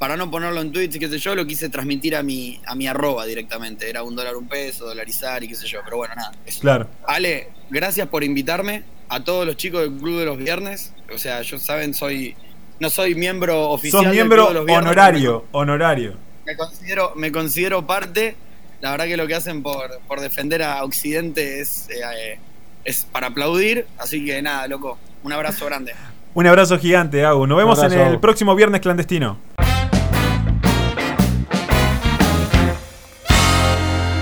para 0.00 0.16
no 0.16 0.30
ponerlo 0.30 0.62
en 0.62 0.72
tweets 0.72 0.96
y 0.96 0.98
qué 0.98 1.08
sé 1.08 1.18
yo, 1.18 1.34
lo 1.34 1.46
quise 1.46 1.68
transmitir 1.68 2.16
a 2.16 2.22
mi, 2.22 2.58
a 2.66 2.74
mi 2.74 2.86
arroba 2.86 3.26
directamente. 3.26 3.88
Era 3.88 4.02
un 4.02 4.16
dólar 4.16 4.34
un 4.34 4.48
peso, 4.48 4.86
dolarizar 4.86 5.44
y 5.44 5.48
qué 5.48 5.54
sé 5.54 5.66
yo. 5.66 5.80
Pero 5.84 5.98
bueno, 5.98 6.14
nada. 6.16 6.32
eso. 6.46 6.60
claro. 6.60 6.88
Ale, 7.06 7.50
gracias 7.68 8.08
por 8.08 8.24
invitarme. 8.24 8.82
A 9.10 9.24
todos 9.24 9.44
los 9.44 9.56
chicos 9.56 9.82
del 9.82 9.98
Club 9.98 10.20
de 10.20 10.24
los 10.24 10.38
Viernes. 10.38 10.92
O 11.12 11.18
sea, 11.18 11.42
yo 11.42 11.58
saben, 11.58 11.94
soy 11.94 12.36
no 12.78 12.88
soy 12.88 13.14
miembro 13.14 13.68
oficial 13.68 14.04
Sos 14.04 14.06
del 14.06 14.14
miembro 14.14 14.44
Club 14.44 14.48
de 14.48 14.54
los 14.54 14.66
Viernes, 14.66 14.86
honorario. 14.86 15.44
Honorario. 15.52 16.16
me 16.46 16.56
considero, 16.56 17.12
me 17.14 17.30
considero 17.30 17.86
parte. 17.86 18.36
La 18.80 18.92
verdad 18.92 19.04
que 19.04 19.18
lo 19.18 19.26
que 19.26 19.34
hacen 19.34 19.62
por, 19.62 20.00
por 20.08 20.20
defender 20.20 20.62
a 20.62 20.82
Occidente 20.82 21.60
es, 21.60 21.90
eh, 21.90 22.38
es 22.84 23.04
para 23.04 23.26
aplaudir. 23.26 23.86
Así 23.98 24.24
que 24.24 24.40
nada, 24.40 24.66
loco. 24.66 24.98
Un 25.22 25.32
abrazo 25.34 25.66
grande. 25.66 25.92
Un 26.32 26.46
abrazo 26.46 26.78
gigante, 26.78 27.24
Agus. 27.24 27.48
Nos 27.48 27.58
vemos 27.58 27.82
en 27.82 27.92
el 27.92 28.20
próximo 28.20 28.54
viernes 28.54 28.80
clandestino. 28.80 29.36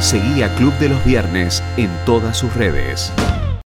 Seguí 0.01 0.43
a 0.43 0.55
Club 0.55 0.73
de 0.79 0.89
los 0.89 1.05
Viernes 1.05 1.63
en 1.77 1.91
todas 2.07 2.37
sus 2.39 2.55
redes. 2.55 3.13